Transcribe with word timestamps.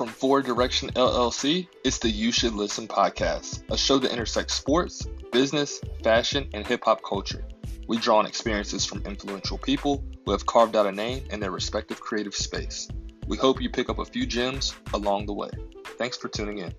From 0.00 0.08
Forward 0.08 0.46
Direction 0.46 0.88
LLC, 0.92 1.68
it's 1.84 1.98
the 1.98 2.08
You 2.08 2.32
Should 2.32 2.54
Listen 2.54 2.88
podcast, 2.88 3.70
a 3.70 3.76
show 3.76 3.98
that 3.98 4.10
intersects 4.10 4.54
sports, 4.54 5.06
business, 5.30 5.78
fashion, 6.02 6.48
and 6.54 6.66
hip 6.66 6.84
hop 6.86 7.02
culture. 7.02 7.44
We 7.86 7.98
draw 7.98 8.16
on 8.16 8.24
experiences 8.24 8.86
from 8.86 9.04
influential 9.04 9.58
people 9.58 10.02
who 10.24 10.32
have 10.32 10.46
carved 10.46 10.74
out 10.74 10.86
a 10.86 10.90
name 10.90 11.24
in 11.28 11.38
their 11.38 11.50
respective 11.50 12.00
creative 12.00 12.34
space. 12.34 12.88
We 13.26 13.36
hope 13.36 13.60
you 13.60 13.68
pick 13.68 13.90
up 13.90 13.98
a 13.98 14.06
few 14.06 14.24
gems 14.24 14.74
along 14.94 15.26
the 15.26 15.34
way. 15.34 15.50
Thanks 15.98 16.16
for 16.16 16.28
tuning 16.28 16.60
in. 16.60 16.72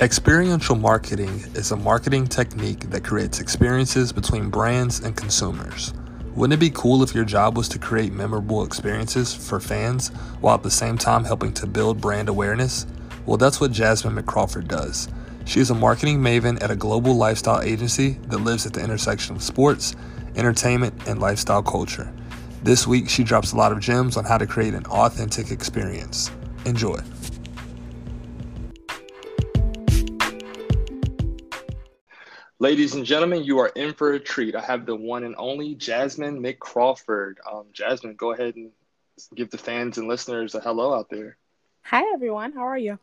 Experiential 0.00 0.76
marketing 0.76 1.42
is 1.56 1.72
a 1.72 1.76
marketing 1.76 2.24
technique 2.24 2.88
that 2.90 3.02
creates 3.02 3.40
experiences 3.40 4.12
between 4.12 4.48
brands 4.48 5.00
and 5.00 5.16
consumers. 5.16 5.92
Wouldn't 6.36 6.54
it 6.54 6.60
be 6.60 6.70
cool 6.70 7.02
if 7.02 7.16
your 7.16 7.24
job 7.24 7.56
was 7.56 7.68
to 7.70 7.80
create 7.80 8.12
memorable 8.12 8.62
experiences 8.62 9.34
for 9.34 9.58
fans 9.58 10.10
while 10.40 10.54
at 10.54 10.62
the 10.62 10.70
same 10.70 10.98
time 10.98 11.24
helping 11.24 11.52
to 11.54 11.66
build 11.66 12.00
brand 12.00 12.28
awareness? 12.28 12.86
Well, 13.26 13.38
that's 13.38 13.60
what 13.60 13.72
Jasmine 13.72 14.14
McCrawford 14.14 14.68
does. 14.68 15.08
She 15.46 15.58
is 15.58 15.70
a 15.70 15.74
marketing 15.74 16.20
maven 16.20 16.62
at 16.62 16.70
a 16.70 16.76
global 16.76 17.16
lifestyle 17.16 17.60
agency 17.60 18.20
that 18.28 18.38
lives 18.38 18.66
at 18.66 18.74
the 18.74 18.84
intersection 18.84 19.34
of 19.34 19.42
sports, 19.42 19.96
entertainment, 20.36 20.94
and 21.08 21.18
lifestyle 21.18 21.64
culture. 21.64 22.12
This 22.62 22.86
week, 22.86 23.08
she 23.08 23.24
drops 23.24 23.50
a 23.50 23.56
lot 23.56 23.72
of 23.72 23.80
gems 23.80 24.16
on 24.16 24.24
how 24.24 24.38
to 24.38 24.46
create 24.46 24.74
an 24.74 24.86
authentic 24.86 25.50
experience. 25.50 26.30
Enjoy. 26.66 27.00
Ladies 32.60 32.96
and 32.96 33.06
gentlemen, 33.06 33.44
you 33.44 33.60
are 33.60 33.68
in 33.68 33.94
for 33.94 34.14
a 34.14 34.18
treat. 34.18 34.56
I 34.56 34.60
have 34.60 34.84
the 34.84 34.96
one 34.96 35.22
and 35.22 35.36
only 35.38 35.76
Jasmine 35.76 36.42
McCrawford. 36.42 37.34
Um, 37.48 37.66
Jasmine, 37.72 38.16
go 38.16 38.32
ahead 38.32 38.56
and 38.56 38.72
give 39.32 39.50
the 39.50 39.58
fans 39.58 39.96
and 39.96 40.08
listeners 40.08 40.56
a 40.56 40.60
hello 40.60 40.92
out 40.92 41.08
there. 41.08 41.36
Hi, 41.82 42.02
everyone. 42.12 42.52
How 42.52 42.62
are 42.62 42.76
you? 42.76 42.98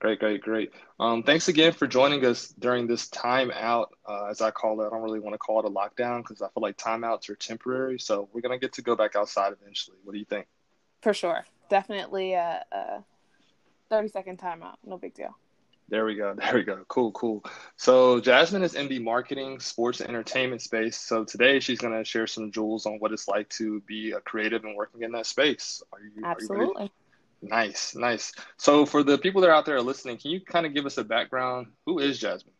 Great, 0.00 0.18
great, 0.18 0.42
great. 0.42 0.72
Um, 0.98 1.22
thanks 1.22 1.46
again 1.46 1.72
for 1.72 1.86
joining 1.86 2.24
us 2.26 2.48
during 2.58 2.88
this 2.88 3.08
time 3.08 3.52
out, 3.54 3.94
uh, 4.04 4.24
as 4.24 4.40
I 4.40 4.50
call 4.50 4.80
it. 4.80 4.86
I 4.86 4.90
don't 4.90 5.02
really 5.02 5.20
want 5.20 5.34
to 5.34 5.38
call 5.38 5.60
it 5.60 5.66
a 5.66 5.70
lockdown 5.70 6.18
because 6.22 6.42
I 6.42 6.48
feel 6.48 6.62
like 6.62 6.76
timeouts 6.76 7.30
are 7.30 7.36
temporary. 7.36 8.00
So 8.00 8.28
we're 8.32 8.40
going 8.40 8.58
to 8.58 8.60
get 8.60 8.72
to 8.72 8.82
go 8.82 8.96
back 8.96 9.14
outside 9.14 9.52
eventually. 9.52 9.98
What 10.02 10.12
do 10.12 10.18
you 10.18 10.24
think? 10.24 10.48
For 11.02 11.14
sure. 11.14 11.44
Definitely 11.68 12.32
a, 12.32 12.64
a 12.72 13.04
30 13.90 14.08
second 14.08 14.38
timeout. 14.40 14.74
No 14.84 14.98
big 14.98 15.14
deal. 15.14 15.36
There 15.90 16.04
we 16.04 16.14
go. 16.14 16.34
There 16.38 16.54
we 16.54 16.62
go. 16.62 16.84
Cool, 16.88 17.12
cool. 17.12 17.44
So 17.76 18.20
Jasmine 18.20 18.62
is 18.62 18.74
in 18.74 18.88
the 18.88 19.00
marketing, 19.00 19.60
sports, 19.60 20.00
and 20.00 20.08
entertainment 20.08 20.62
space. 20.62 20.96
So 20.96 21.24
today 21.24 21.60
she's 21.60 21.78
going 21.78 21.92
to 21.92 22.04
share 22.04 22.26
some 22.26 22.50
jewels 22.52 22.86
on 22.86 22.94
what 22.94 23.12
it's 23.12 23.28
like 23.28 23.48
to 23.50 23.80
be 23.82 24.12
a 24.12 24.20
creative 24.20 24.64
and 24.64 24.76
working 24.76 25.02
in 25.02 25.12
that 25.12 25.26
space. 25.26 25.82
Are 25.92 25.98
you 26.00 26.24
absolutely? 26.24 26.84
Are 26.84 26.90
you 27.42 27.48
nice, 27.48 27.94
nice. 27.96 28.32
So 28.56 28.86
for 28.86 29.02
the 29.02 29.18
people 29.18 29.40
that 29.42 29.50
are 29.50 29.54
out 29.54 29.66
there 29.66 29.82
listening, 29.82 30.16
can 30.18 30.30
you 30.30 30.40
kind 30.40 30.64
of 30.64 30.74
give 30.74 30.86
us 30.86 30.96
a 30.96 31.04
background? 31.04 31.68
Who 31.86 31.98
is 31.98 32.18
Jasmine? 32.18 32.54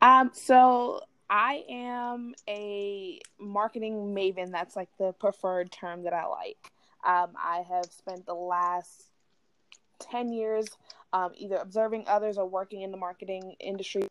Um. 0.00 0.30
So 0.32 1.00
I 1.28 1.64
am 1.68 2.34
a 2.48 3.20
marketing 3.40 4.14
maven. 4.14 4.52
That's 4.52 4.76
like 4.76 4.90
the 4.98 5.12
preferred 5.12 5.72
term 5.72 6.04
that 6.04 6.12
I 6.12 6.26
like. 6.26 6.70
Um, 7.04 7.30
I 7.36 7.64
have 7.68 7.86
spent 7.86 8.26
the 8.26 8.34
last 8.34 9.08
10 10.10 10.32
years 10.32 10.68
um, 11.12 11.32
either 11.36 11.56
observing 11.56 12.04
others 12.06 12.38
or 12.38 12.46
working 12.46 12.82
in 12.82 12.90
the 12.90 12.96
marketing 12.96 13.54
industry, 13.60 14.06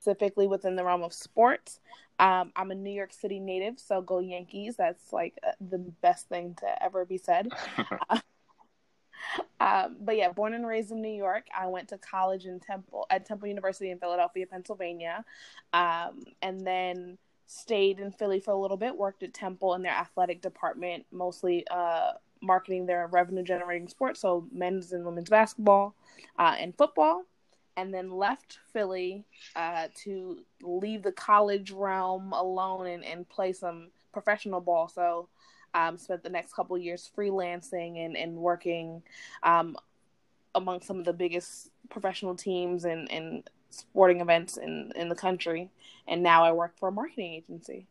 specifically 0.00 0.46
within 0.46 0.76
the 0.76 0.84
realm 0.84 1.02
of 1.02 1.12
sports. 1.12 1.80
Um, 2.18 2.52
I'm 2.56 2.70
a 2.70 2.74
New 2.74 2.92
York 2.92 3.12
City 3.12 3.40
native, 3.40 3.78
so 3.78 4.00
go 4.00 4.18
Yankees. 4.18 4.76
That's 4.76 5.12
like 5.12 5.38
uh, 5.46 5.52
the 5.60 5.78
best 5.78 6.28
thing 6.28 6.56
to 6.60 6.82
ever 6.82 7.04
be 7.04 7.18
said. 7.18 7.48
um, 9.60 9.96
but 10.00 10.16
yeah, 10.16 10.30
born 10.32 10.54
and 10.54 10.66
raised 10.66 10.90
in 10.90 11.02
New 11.02 11.12
York. 11.12 11.46
I 11.56 11.66
went 11.66 11.88
to 11.88 11.98
college 11.98 12.46
in 12.46 12.60
Temple 12.60 13.06
at 13.10 13.26
Temple 13.26 13.48
University 13.48 13.90
in 13.90 13.98
Philadelphia, 13.98 14.46
Pennsylvania, 14.46 15.24
um, 15.72 16.22
and 16.42 16.66
then 16.66 17.18
stayed 17.46 18.00
in 18.00 18.12
Philly 18.12 18.40
for 18.40 18.52
a 18.52 18.58
little 18.58 18.76
bit. 18.76 18.96
Worked 18.96 19.22
at 19.22 19.34
Temple 19.34 19.74
in 19.74 19.82
their 19.82 19.92
athletic 19.92 20.42
department, 20.42 21.06
mostly 21.10 21.66
uh, 21.70 22.12
marketing 22.42 22.86
their 22.86 23.06
revenue 23.06 23.42
generating 23.42 23.88
sports, 23.88 24.20
so 24.20 24.46
men's 24.52 24.92
and 24.92 25.04
women's 25.04 25.30
basketball 25.30 25.94
uh, 26.38 26.56
and 26.58 26.76
football, 26.76 27.24
and 27.76 27.94
then 27.94 28.10
left 28.10 28.58
Philly 28.72 29.24
uh, 29.56 29.88
to 30.04 30.40
leave 30.62 31.02
the 31.02 31.12
college 31.12 31.70
realm 31.70 32.32
alone 32.32 32.86
and, 32.86 33.04
and 33.04 33.28
play 33.28 33.52
some 33.52 33.90
professional 34.12 34.60
ball. 34.60 34.88
So 34.88 35.28
um, 35.74 35.96
spent 35.96 36.22
the 36.22 36.28
next 36.28 36.52
couple 36.52 36.76
years 36.76 37.10
freelancing 37.16 38.04
and, 38.04 38.16
and 38.16 38.36
working 38.36 39.02
um, 39.42 39.76
among 40.54 40.82
some 40.82 40.98
of 40.98 41.04
the 41.04 41.12
biggest 41.12 41.70
professional 41.88 42.34
teams 42.34 42.84
and, 42.84 43.10
and 43.10 43.48
sporting 43.70 44.20
events 44.20 44.58
in, 44.58 44.92
in 44.96 45.08
the 45.08 45.14
country. 45.14 45.70
And 46.06 46.22
now 46.22 46.44
I 46.44 46.52
work 46.52 46.76
for 46.76 46.88
a 46.88 46.92
marketing 46.92 47.32
agency. 47.32 47.86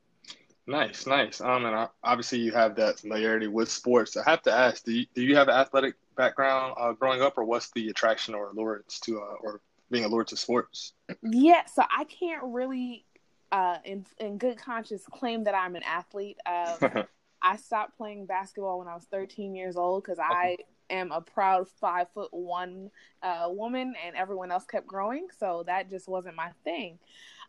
Nice, 0.68 1.08
nice. 1.08 1.42
Um, 1.42 1.66
and 1.66 1.90
obviously 2.04 2.40
you 2.40 2.52
have 2.52 2.76
that 2.76 3.00
familiarity 3.00 3.48
with 3.48 3.70
sports. 3.70 4.16
I 4.16 4.30
have 4.30 4.42
to 4.44 4.52
ask, 4.52 4.84
do 4.84 4.92
you, 4.92 5.06
do 5.16 5.24
you 5.24 5.36
have 5.36 5.48
an 5.48 5.56
athletic 5.56 5.96
background 6.16 6.76
uh, 6.78 6.94
growing 6.94 7.22
up, 7.22 7.38
or 7.38 7.44
what's 7.44 7.72
the 7.72 7.90
attraction 7.90 8.34
or 8.36 8.50
allure 8.50 8.84
to, 8.88 9.20
uh, 9.20 9.36
or 9.42 9.62
being 9.90 10.06
allured 10.06 10.28
to 10.28 10.38
sports? 10.38 10.94
Yeah, 11.24 11.66
so 11.66 11.84
I 11.96 12.04
can't 12.06 12.44
really, 12.44 13.06
uh, 13.52 13.78
in 13.84 14.06
in 14.20 14.38
good 14.38 14.58
conscience, 14.58 15.04
claim 15.12 15.44
that 15.46 15.56
I'm 15.56 15.76
an 15.76 15.84
athlete. 15.84 16.38
Um, 16.46 17.04
I 17.42 17.58
stopped 17.58 17.98
playing 17.98 18.28
basketball 18.28 18.80
when 18.80 18.88
I 18.88 18.94
was 18.94 19.06
13 19.06 19.56
years 19.56 19.76
old 19.76 20.04
because 20.04 20.20
I 20.20 20.58
am 20.92 21.12
a 21.12 21.22
proud 21.22 21.68
five 21.80 22.08
foot 22.14 22.30
one 22.32 22.92
uh, 23.24 23.48
woman, 23.50 23.96
and 24.06 24.16
everyone 24.16 24.52
else 24.52 24.66
kept 24.66 24.88
growing, 24.88 25.28
so 25.38 25.64
that 25.66 25.90
just 25.90 26.08
wasn't 26.08 26.36
my 26.36 26.52
thing. 26.64 27.00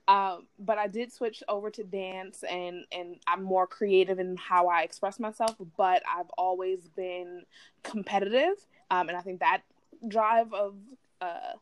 Um, 0.09 0.47
but 0.59 0.79
I 0.79 0.89
did 0.89 1.13
switch 1.13 1.43
over 1.49 1.71
to 1.71 1.85
dance 1.85 2.43
and 2.43 2.85
and 2.91 3.17
I'm 3.27 3.43
more 3.43 3.69
creative 3.69 4.19
in 4.19 4.37
how 4.37 4.67
I 4.67 4.83
express 4.83 5.21
myself. 5.21 5.55
But 5.77 6.03
I've 6.13 6.31
always 6.37 6.89
been 6.89 7.43
competitive, 7.83 8.67
um, 8.91 9.09
and 9.09 9.17
I 9.17 9.21
think 9.21 9.41
that 9.41 9.63
drive 10.09 10.53
of 10.53 10.75
uh, 11.21 11.53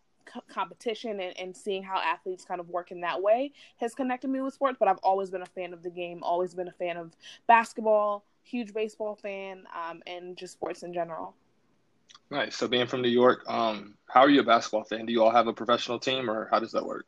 competition 0.48 1.20
and, 1.20 1.38
and 1.38 1.56
seeing 1.56 1.82
how 1.82 1.98
athletes 1.98 2.44
kind 2.44 2.60
of 2.60 2.68
work 2.68 2.90
in 2.90 3.00
that 3.02 3.20
way 3.20 3.52
has 3.76 3.94
connected 3.94 4.28
me 4.28 4.40
with 4.40 4.54
sports. 4.54 4.78
But 4.78 4.88
I've 4.88 4.98
always 5.02 5.30
been 5.30 5.42
a 5.42 5.46
fan 5.46 5.72
of 5.72 5.82
the 5.82 5.90
game, 5.90 6.22
always 6.22 6.54
been 6.54 6.68
a 6.68 6.72
fan 6.72 6.96
of 6.96 7.12
basketball, 7.46 8.24
huge 8.42 8.72
baseball 8.72 9.16
fan, 9.16 9.64
um, 9.74 10.02
and 10.06 10.36
just 10.36 10.54
sports 10.54 10.82
in 10.82 10.94
general. 10.94 11.34
Nice. 12.30 12.56
So 12.56 12.68
being 12.68 12.86
from 12.86 13.02
New 13.02 13.08
York, 13.08 13.42
um, 13.48 13.94
how 14.08 14.20
are 14.20 14.30
you 14.30 14.40
a 14.40 14.44
basketball 14.44 14.84
fan? 14.84 15.04
Do 15.04 15.12
you 15.12 15.22
all 15.22 15.32
have 15.32 15.46
a 15.46 15.52
professional 15.52 15.98
team, 15.98 16.30
or 16.30 16.48
how 16.50 16.58
does 16.58 16.72
that 16.72 16.86
work? 16.86 17.06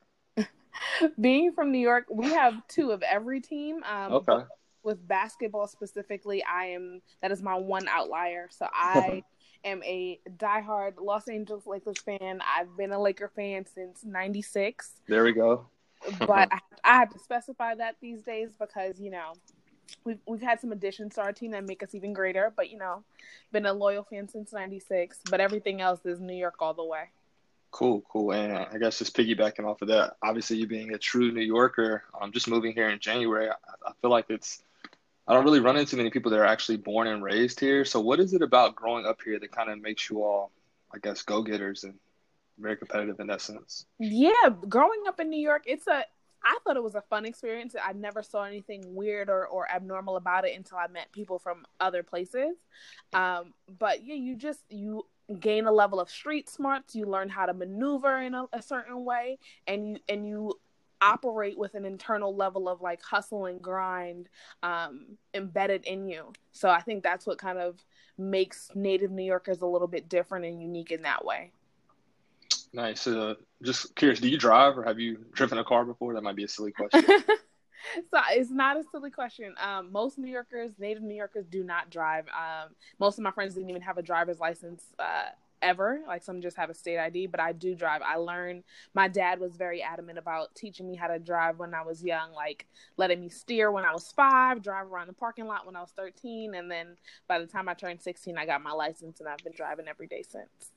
being 1.20 1.52
from 1.52 1.72
New 1.72 1.78
York, 1.78 2.06
we 2.10 2.26
have 2.26 2.66
two 2.68 2.90
of 2.90 3.02
every 3.02 3.40
team. 3.40 3.82
Um, 3.84 4.12
okay. 4.12 4.44
With 4.82 5.06
basketball 5.06 5.68
specifically, 5.68 6.42
I 6.42 6.66
am 6.66 7.02
that 7.20 7.30
is 7.30 7.40
my 7.42 7.54
one 7.54 7.86
outlier. 7.88 8.48
So 8.50 8.66
I 8.72 9.22
am 9.64 9.82
a 9.84 10.18
diehard 10.38 10.94
Los 11.00 11.28
Angeles 11.28 11.66
Lakers 11.66 11.98
fan. 11.98 12.40
I've 12.44 12.76
been 12.76 12.90
a 12.92 13.00
Laker 13.00 13.30
fan 13.34 13.64
since 13.64 14.04
'96. 14.04 14.92
There 15.06 15.22
we 15.22 15.32
go. 15.32 15.66
but 16.18 16.52
I, 16.52 16.58
I 16.82 16.98
have 16.98 17.10
to 17.10 17.18
specify 17.20 17.76
that 17.76 17.94
these 18.00 18.22
days 18.22 18.50
because 18.58 19.00
you 19.00 19.12
know 19.12 19.34
we've 20.04 20.18
we've 20.26 20.42
had 20.42 20.60
some 20.60 20.72
additions 20.72 21.14
to 21.14 21.20
our 21.22 21.32
team 21.32 21.52
that 21.52 21.64
make 21.64 21.84
us 21.84 21.94
even 21.94 22.12
greater. 22.12 22.52
But 22.54 22.70
you 22.70 22.78
know, 22.78 23.04
been 23.52 23.66
a 23.66 23.72
loyal 23.72 24.02
fan 24.02 24.28
since 24.28 24.52
'96. 24.52 25.20
But 25.30 25.40
everything 25.40 25.80
else 25.80 26.04
is 26.04 26.20
New 26.20 26.34
York 26.36 26.56
all 26.60 26.74
the 26.74 26.84
way. 26.84 27.10
Cool, 27.72 28.04
cool. 28.10 28.32
And 28.32 28.52
I 28.52 28.76
guess 28.78 28.98
just 28.98 29.16
piggybacking 29.16 29.64
off 29.64 29.80
of 29.82 29.88
that, 29.88 30.16
obviously 30.22 30.58
you 30.58 30.66
being 30.66 30.92
a 30.92 30.98
true 30.98 31.32
New 31.32 31.40
Yorker, 31.40 32.04
um, 32.20 32.30
just 32.30 32.46
moving 32.46 32.74
here 32.74 32.90
in 32.90 33.00
January, 33.00 33.48
I, 33.48 33.54
I 33.86 33.92
feel 34.00 34.10
like 34.10 34.26
it's 34.28 34.62
I 35.26 35.34
don't 35.34 35.44
really 35.44 35.60
run 35.60 35.76
into 35.76 35.96
many 35.96 36.10
people 36.10 36.30
that 36.32 36.38
are 36.38 36.44
actually 36.44 36.76
born 36.76 37.06
and 37.06 37.22
raised 37.22 37.58
here. 37.58 37.84
So 37.84 38.00
what 38.00 38.20
is 38.20 38.34
it 38.34 38.42
about 38.42 38.74
growing 38.74 39.06
up 39.06 39.20
here 39.24 39.38
that 39.38 39.52
kind 39.52 39.70
of 39.70 39.80
makes 39.80 40.10
you 40.10 40.22
all, 40.22 40.50
I 40.92 40.98
guess, 40.98 41.22
go 41.22 41.42
getters 41.42 41.84
and 41.84 41.94
very 42.58 42.76
competitive 42.76 43.18
in 43.20 43.28
that 43.28 43.40
sense? 43.40 43.86
Yeah, 43.98 44.50
growing 44.68 45.04
up 45.08 45.18
in 45.18 45.30
New 45.30 45.40
York, 45.40 45.62
it's 45.66 45.86
a 45.86 46.04
I 46.44 46.58
thought 46.64 46.76
it 46.76 46.82
was 46.82 46.96
a 46.96 47.02
fun 47.02 47.24
experience. 47.24 47.74
I 47.80 47.92
never 47.92 48.22
saw 48.22 48.42
anything 48.42 48.94
weird 48.94 49.30
or, 49.30 49.46
or 49.46 49.70
abnormal 49.70 50.16
about 50.16 50.44
it 50.44 50.56
until 50.56 50.78
I 50.78 50.88
met 50.88 51.12
people 51.12 51.38
from 51.38 51.64
other 51.78 52.02
places. 52.02 52.56
Um, 53.12 53.54
but 53.78 54.04
yeah, 54.04 54.16
you 54.16 54.36
just 54.36 54.60
you 54.68 55.06
gain 55.40 55.66
a 55.66 55.72
level 55.72 56.00
of 56.00 56.10
street 56.10 56.48
smarts 56.48 56.94
you 56.94 57.06
learn 57.06 57.28
how 57.28 57.46
to 57.46 57.54
maneuver 57.54 58.18
in 58.18 58.34
a, 58.34 58.44
a, 58.52 58.62
certain 58.62 59.04
way 59.04 59.38
and 59.66 59.86
you 59.86 59.98
and 60.08 60.26
you 60.26 60.52
operate 61.00 61.58
with 61.58 61.74
an 61.74 61.84
internal 61.84 62.34
level 62.34 62.68
of 62.68 62.80
like 62.80 63.02
hustle 63.02 63.46
and 63.46 63.60
grind 63.60 64.28
um, 64.62 65.18
embedded 65.34 65.84
in 65.84 66.06
you 66.06 66.32
so 66.52 66.68
i 66.68 66.80
think 66.80 67.02
that's 67.02 67.26
what 67.26 67.38
kind 67.38 67.58
of 67.58 67.84
makes 68.18 68.70
native 68.74 69.10
new 69.10 69.24
yorkers 69.24 69.62
a 69.62 69.66
little 69.66 69.88
bit 69.88 70.08
different 70.08 70.44
and 70.44 70.60
unique 70.60 70.90
in 70.90 71.02
that 71.02 71.24
way 71.24 71.50
Nice. 72.74 73.06
Uh, 73.06 73.34
just 73.62 73.94
curious, 73.96 74.18
do 74.20 74.28
you 74.28 74.38
drive 74.38 74.78
or 74.78 74.84
have 74.84 74.98
you 74.98 75.18
driven 75.32 75.58
a 75.58 75.64
car 75.64 75.84
before? 75.84 76.14
That 76.14 76.22
might 76.22 76.36
be 76.36 76.44
a 76.44 76.48
silly 76.48 76.72
question. 76.72 77.04
so 78.10 78.20
it's 78.30 78.50
not 78.50 78.76
a 78.76 78.84
silly 78.90 79.10
question. 79.10 79.54
Um, 79.62 79.90
most 79.92 80.18
New 80.18 80.30
Yorkers, 80.30 80.72
native 80.78 81.02
New 81.02 81.14
Yorkers, 81.14 81.46
do 81.46 81.62
not 81.64 81.90
drive. 81.90 82.26
Um, 82.28 82.70
most 82.98 83.18
of 83.18 83.24
my 83.24 83.30
friends 83.30 83.54
didn't 83.54 83.70
even 83.70 83.82
have 83.82 83.98
a 83.98 84.02
driver's 84.02 84.38
license 84.38 84.84
uh, 84.98 85.30
ever. 85.62 86.00
Like 86.06 86.22
some 86.22 86.40
just 86.40 86.56
have 86.56 86.70
a 86.70 86.74
state 86.74 86.98
ID, 86.98 87.28
but 87.28 87.40
I 87.40 87.52
do 87.52 87.74
drive. 87.74 88.02
I 88.02 88.16
learned. 88.16 88.64
My 88.94 89.08
dad 89.08 89.40
was 89.40 89.56
very 89.56 89.82
adamant 89.82 90.18
about 90.18 90.54
teaching 90.54 90.86
me 90.86 90.96
how 90.96 91.06
to 91.06 91.18
drive 91.18 91.58
when 91.58 91.74
I 91.74 91.82
was 91.82 92.02
young, 92.02 92.32
like 92.32 92.66
letting 92.96 93.20
me 93.20 93.28
steer 93.28 93.70
when 93.70 93.84
I 93.84 93.92
was 93.92 94.12
five, 94.12 94.62
drive 94.62 94.90
around 94.90 95.06
the 95.06 95.14
parking 95.14 95.46
lot 95.46 95.66
when 95.66 95.76
I 95.76 95.80
was 95.80 95.92
thirteen, 95.92 96.54
and 96.54 96.70
then 96.70 96.96
by 97.28 97.38
the 97.38 97.46
time 97.46 97.68
I 97.68 97.74
turned 97.74 98.00
sixteen, 98.02 98.36
I 98.36 98.46
got 98.46 98.62
my 98.62 98.72
license, 98.72 99.20
and 99.20 99.28
I've 99.28 99.38
been 99.38 99.54
driving 99.56 99.88
every 99.88 100.06
day 100.06 100.22
since. 100.22 100.72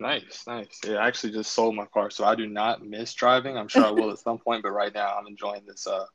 Nice, 0.00 0.44
nice. 0.46 0.80
Yeah, 0.84 0.96
I 0.96 1.06
actually 1.06 1.32
just 1.32 1.52
sold 1.52 1.74
my 1.74 1.86
car, 1.86 2.10
so 2.10 2.24
I 2.24 2.34
do 2.34 2.46
not 2.46 2.84
miss 2.84 3.14
driving. 3.14 3.56
I'm 3.56 3.68
sure 3.68 3.84
I 3.84 3.90
will 3.90 4.10
at 4.10 4.18
some 4.18 4.38
point, 4.38 4.62
but 4.62 4.72
right 4.72 4.92
now 4.92 5.16
I'm 5.16 5.26
enjoying 5.26 5.62
this. 5.66 5.86
Uh, 5.86 6.06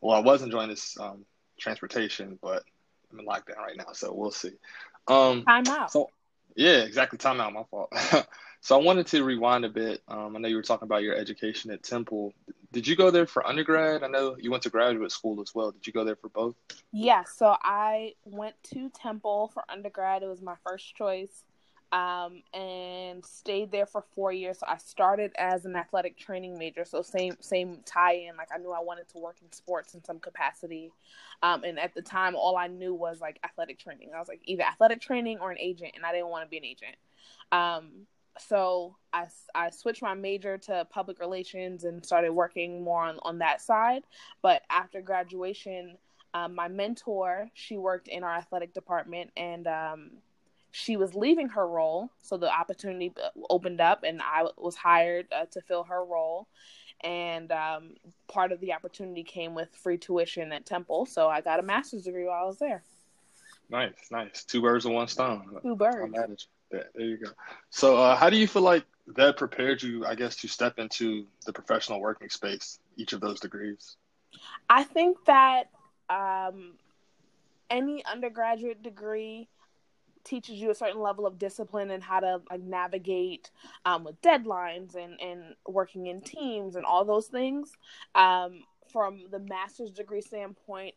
well, 0.00 0.16
I 0.16 0.20
was 0.20 0.42
enjoying 0.42 0.68
this 0.68 0.96
um, 1.00 1.24
transportation, 1.58 2.38
but 2.40 2.62
I'm 3.10 3.18
in 3.18 3.26
lockdown 3.26 3.58
right 3.58 3.76
now, 3.76 3.92
so 3.92 4.12
we'll 4.14 4.30
see. 4.30 4.52
Um, 5.08 5.44
Time 5.44 5.66
out. 5.68 5.90
So, 5.90 6.10
yeah, 6.56 6.82
exactly. 6.82 7.18
Time 7.18 7.40
out. 7.40 7.52
My 7.52 7.64
fault. 7.64 7.92
so 8.60 8.78
I 8.78 8.82
wanted 8.82 9.08
to 9.08 9.24
rewind 9.24 9.64
a 9.64 9.68
bit. 9.68 10.02
Um, 10.06 10.36
I 10.36 10.38
know 10.38 10.48
you 10.48 10.56
were 10.56 10.62
talking 10.62 10.86
about 10.86 11.02
your 11.02 11.16
education 11.16 11.70
at 11.70 11.82
Temple. 11.82 12.32
Did 12.72 12.86
you 12.86 12.96
go 12.96 13.10
there 13.10 13.26
for 13.26 13.46
undergrad? 13.46 14.02
I 14.02 14.08
know 14.08 14.36
you 14.38 14.50
went 14.50 14.62
to 14.62 14.70
graduate 14.70 15.10
school 15.10 15.40
as 15.40 15.54
well. 15.54 15.72
Did 15.72 15.86
you 15.86 15.92
go 15.92 16.04
there 16.04 16.16
for 16.16 16.28
both? 16.28 16.54
Yeah. 16.92 17.24
So 17.24 17.56
I 17.62 18.14
went 18.24 18.54
to 18.74 18.90
Temple 18.90 19.50
for 19.52 19.64
undergrad. 19.68 20.22
It 20.22 20.28
was 20.28 20.40
my 20.40 20.54
first 20.64 20.94
choice 20.94 21.44
um, 21.94 22.42
and 22.52 23.24
stayed 23.24 23.70
there 23.70 23.86
for 23.86 24.02
four 24.16 24.32
years. 24.32 24.58
So 24.58 24.66
I 24.68 24.78
started 24.78 25.30
as 25.38 25.64
an 25.64 25.76
athletic 25.76 26.18
training 26.18 26.58
major, 26.58 26.84
so 26.84 27.02
same 27.02 27.36
same 27.40 27.78
tie 27.86 28.14
in. 28.14 28.36
Like 28.36 28.48
I 28.52 28.58
knew 28.58 28.72
I 28.72 28.80
wanted 28.80 29.08
to 29.10 29.18
work 29.18 29.36
in 29.40 29.52
sports 29.52 29.94
in 29.94 30.02
some 30.02 30.18
capacity, 30.18 30.90
um, 31.44 31.62
and 31.62 31.78
at 31.78 31.94
the 31.94 32.02
time, 32.02 32.34
all 32.34 32.56
I 32.56 32.66
knew 32.66 32.92
was 32.92 33.20
like 33.20 33.38
athletic 33.44 33.78
training. 33.78 34.10
I 34.14 34.18
was 34.18 34.26
like 34.26 34.40
either 34.44 34.64
athletic 34.64 35.00
training 35.00 35.38
or 35.40 35.52
an 35.52 35.58
agent, 35.60 35.92
and 35.94 36.04
I 36.04 36.10
didn't 36.10 36.30
want 36.30 36.44
to 36.44 36.50
be 36.50 36.58
an 36.58 36.64
agent. 36.64 36.96
Um, 37.52 38.06
so 38.40 38.96
I, 39.12 39.26
I 39.54 39.70
switched 39.70 40.02
my 40.02 40.14
major 40.14 40.58
to 40.58 40.88
public 40.90 41.20
relations 41.20 41.84
and 41.84 42.04
started 42.04 42.32
working 42.32 42.82
more 42.82 43.04
on, 43.04 43.20
on 43.22 43.38
that 43.38 43.60
side. 43.60 44.02
But 44.42 44.62
after 44.68 45.00
graduation, 45.00 45.96
um, 46.32 46.56
my 46.56 46.66
mentor, 46.66 47.48
she 47.54 47.76
worked 47.76 48.08
in 48.08 48.24
our 48.24 48.34
athletic 48.34 48.74
department 48.74 49.30
and 49.36 49.68
um, 49.68 50.10
she 50.76 50.96
was 50.96 51.14
leaving 51.14 51.50
her 51.50 51.68
role, 51.68 52.10
so 52.20 52.36
the 52.36 52.52
opportunity 52.52 53.14
opened 53.48 53.80
up, 53.80 54.02
and 54.02 54.20
I 54.20 54.48
was 54.58 54.74
hired 54.74 55.28
uh, 55.32 55.44
to 55.52 55.60
fill 55.60 55.84
her 55.84 56.04
role. 56.04 56.48
And 57.04 57.52
um, 57.52 57.94
part 58.26 58.50
of 58.50 58.58
the 58.58 58.72
opportunity 58.72 59.22
came 59.22 59.54
with 59.54 59.68
free 59.76 59.98
tuition 59.98 60.50
at 60.50 60.66
Temple, 60.66 61.06
so 61.06 61.28
I 61.28 61.42
got 61.42 61.60
a 61.60 61.62
master's 61.62 62.02
degree 62.02 62.24
while 62.24 62.42
I 62.42 62.46
was 62.46 62.58
there. 62.58 62.82
Nice, 63.70 63.92
nice. 64.10 64.42
Two 64.42 64.62
birds 64.62 64.84
with 64.84 64.94
one 64.94 65.06
stone. 65.06 65.58
Two 65.62 65.76
birds. 65.76 66.48
There, 66.72 66.86
there 66.92 67.06
you 67.06 67.18
go. 67.18 67.30
So, 67.70 67.96
uh, 67.96 68.16
how 68.16 68.28
do 68.28 68.36
you 68.36 68.48
feel 68.48 68.62
like 68.62 68.84
that 69.14 69.36
prepared 69.36 69.80
you, 69.80 70.04
I 70.04 70.16
guess, 70.16 70.34
to 70.38 70.48
step 70.48 70.80
into 70.80 71.24
the 71.46 71.52
professional 71.52 72.00
working 72.00 72.30
space? 72.30 72.80
Each 72.96 73.12
of 73.12 73.20
those 73.20 73.38
degrees. 73.38 73.96
I 74.68 74.82
think 74.82 75.18
that 75.26 75.70
um, 76.10 76.72
any 77.70 78.04
undergraduate 78.04 78.82
degree 78.82 79.48
teaches 80.24 80.56
you 80.56 80.70
a 80.70 80.74
certain 80.74 81.00
level 81.00 81.26
of 81.26 81.38
discipline 81.38 81.90
and 81.90 82.02
how 82.02 82.20
to 82.20 82.40
like 82.50 82.62
navigate 82.62 83.50
um, 83.84 84.04
with 84.04 84.20
deadlines 84.22 84.94
and 84.94 85.20
and 85.20 85.54
working 85.66 86.06
in 86.06 86.20
teams 86.20 86.76
and 86.76 86.84
all 86.84 87.04
those 87.04 87.26
things. 87.26 87.72
Um, 88.14 88.64
from 88.92 89.24
the 89.30 89.40
master's 89.40 89.90
degree 89.90 90.20
standpoint, 90.20 90.94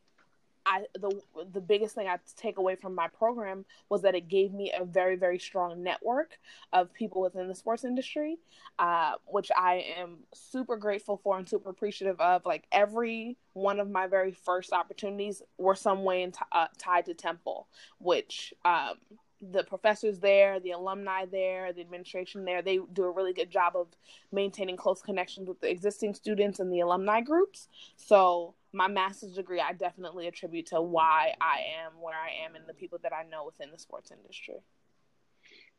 I 0.67 0.85
the 0.93 1.21
the 1.51 1.61
biggest 1.61 1.95
thing 1.95 2.07
I 2.07 2.19
take 2.35 2.57
away 2.57 2.75
from 2.75 2.93
my 2.93 3.07
program 3.07 3.65
was 3.89 4.01
that 4.01 4.15
it 4.15 4.27
gave 4.27 4.53
me 4.53 4.71
a 4.77 4.83
very 4.83 5.15
very 5.15 5.39
strong 5.39 5.81
network 5.81 6.37
of 6.73 6.93
people 6.93 7.21
within 7.21 7.47
the 7.47 7.55
sports 7.55 7.85
industry, 7.85 8.37
uh, 8.77 9.13
which 9.25 9.49
I 9.55 9.85
am 9.97 10.19
super 10.33 10.75
grateful 10.75 11.17
for 11.23 11.37
and 11.37 11.47
super 11.47 11.69
appreciative 11.69 12.19
of. 12.19 12.45
Like 12.45 12.67
every 12.71 13.37
one 13.53 13.79
of 13.79 13.89
my 13.89 14.07
very 14.07 14.33
first 14.33 14.73
opportunities 14.73 15.41
were 15.57 15.75
some 15.75 16.03
way 16.03 16.23
in 16.23 16.31
t- 16.33 16.39
uh, 16.51 16.67
tied 16.77 17.05
to 17.05 17.13
Temple, 17.13 17.67
which 17.99 18.53
um, 18.65 18.95
the 19.41 19.63
professors 19.63 20.19
there, 20.19 20.59
the 20.59 20.71
alumni 20.71 21.25
there, 21.25 21.71
the 21.71 21.81
administration 21.81 22.43
there, 22.45 22.61
they 22.61 22.79
do 22.93 23.03
a 23.03 23.11
really 23.11 23.33
good 23.33 23.51
job 23.51 23.75
of 23.75 23.87
maintaining 24.31 24.75
close 24.75 25.01
connections 25.01 25.47
with 25.47 25.59
the 25.61 25.69
existing 25.69 26.13
students 26.13 26.59
and 26.59 26.71
the 26.71 26.79
alumni 26.79 27.21
groups. 27.21 27.67
So 27.95 28.55
my 28.77 28.87
master's 28.87 29.33
degree, 29.33 29.59
I 29.59 29.73
definitely 29.73 30.27
attribute 30.27 30.67
to 30.67 30.81
why 30.81 31.33
I 31.41 31.61
am 31.83 31.93
where 31.99 32.15
I 32.15 32.45
am 32.45 32.55
and 32.55 32.65
the 32.67 32.73
people 32.73 32.99
that 33.03 33.11
I 33.11 33.27
know 33.27 33.45
within 33.45 33.71
the 33.71 33.79
sports 33.79 34.11
industry. 34.11 34.61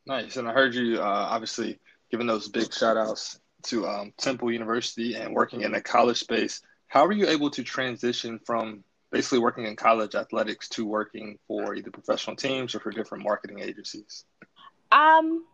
Nice. 0.04 0.36
And 0.36 0.48
I 0.48 0.52
heard 0.52 0.74
you 0.74 0.98
uh, 0.98 1.26
obviously 1.30 1.78
giving 2.10 2.26
those 2.26 2.48
big 2.48 2.72
shout 2.72 2.96
outs 2.96 3.38
to 3.64 3.86
um, 3.86 4.12
Temple 4.18 4.52
University 4.52 5.14
and 5.14 5.34
working 5.34 5.62
in 5.62 5.72
the 5.72 5.80
college 5.80 6.18
space. 6.18 6.60
How 6.88 7.06
were 7.06 7.12
you 7.12 7.28
able 7.28 7.50
to 7.50 7.62
transition 7.62 8.40
from 8.44 8.82
basically 9.12 9.38
working 9.38 9.66
in 9.66 9.76
college 9.76 10.14
athletics 10.14 10.68
to 10.70 10.84
working 10.84 11.38
for 11.46 11.74
either 11.74 11.90
professional 11.90 12.36
teams 12.36 12.74
or 12.74 12.80
for 12.80 12.90
different 12.90 13.24
marketing 13.24 13.60
agencies? 13.60 14.24
Um, 14.90 15.44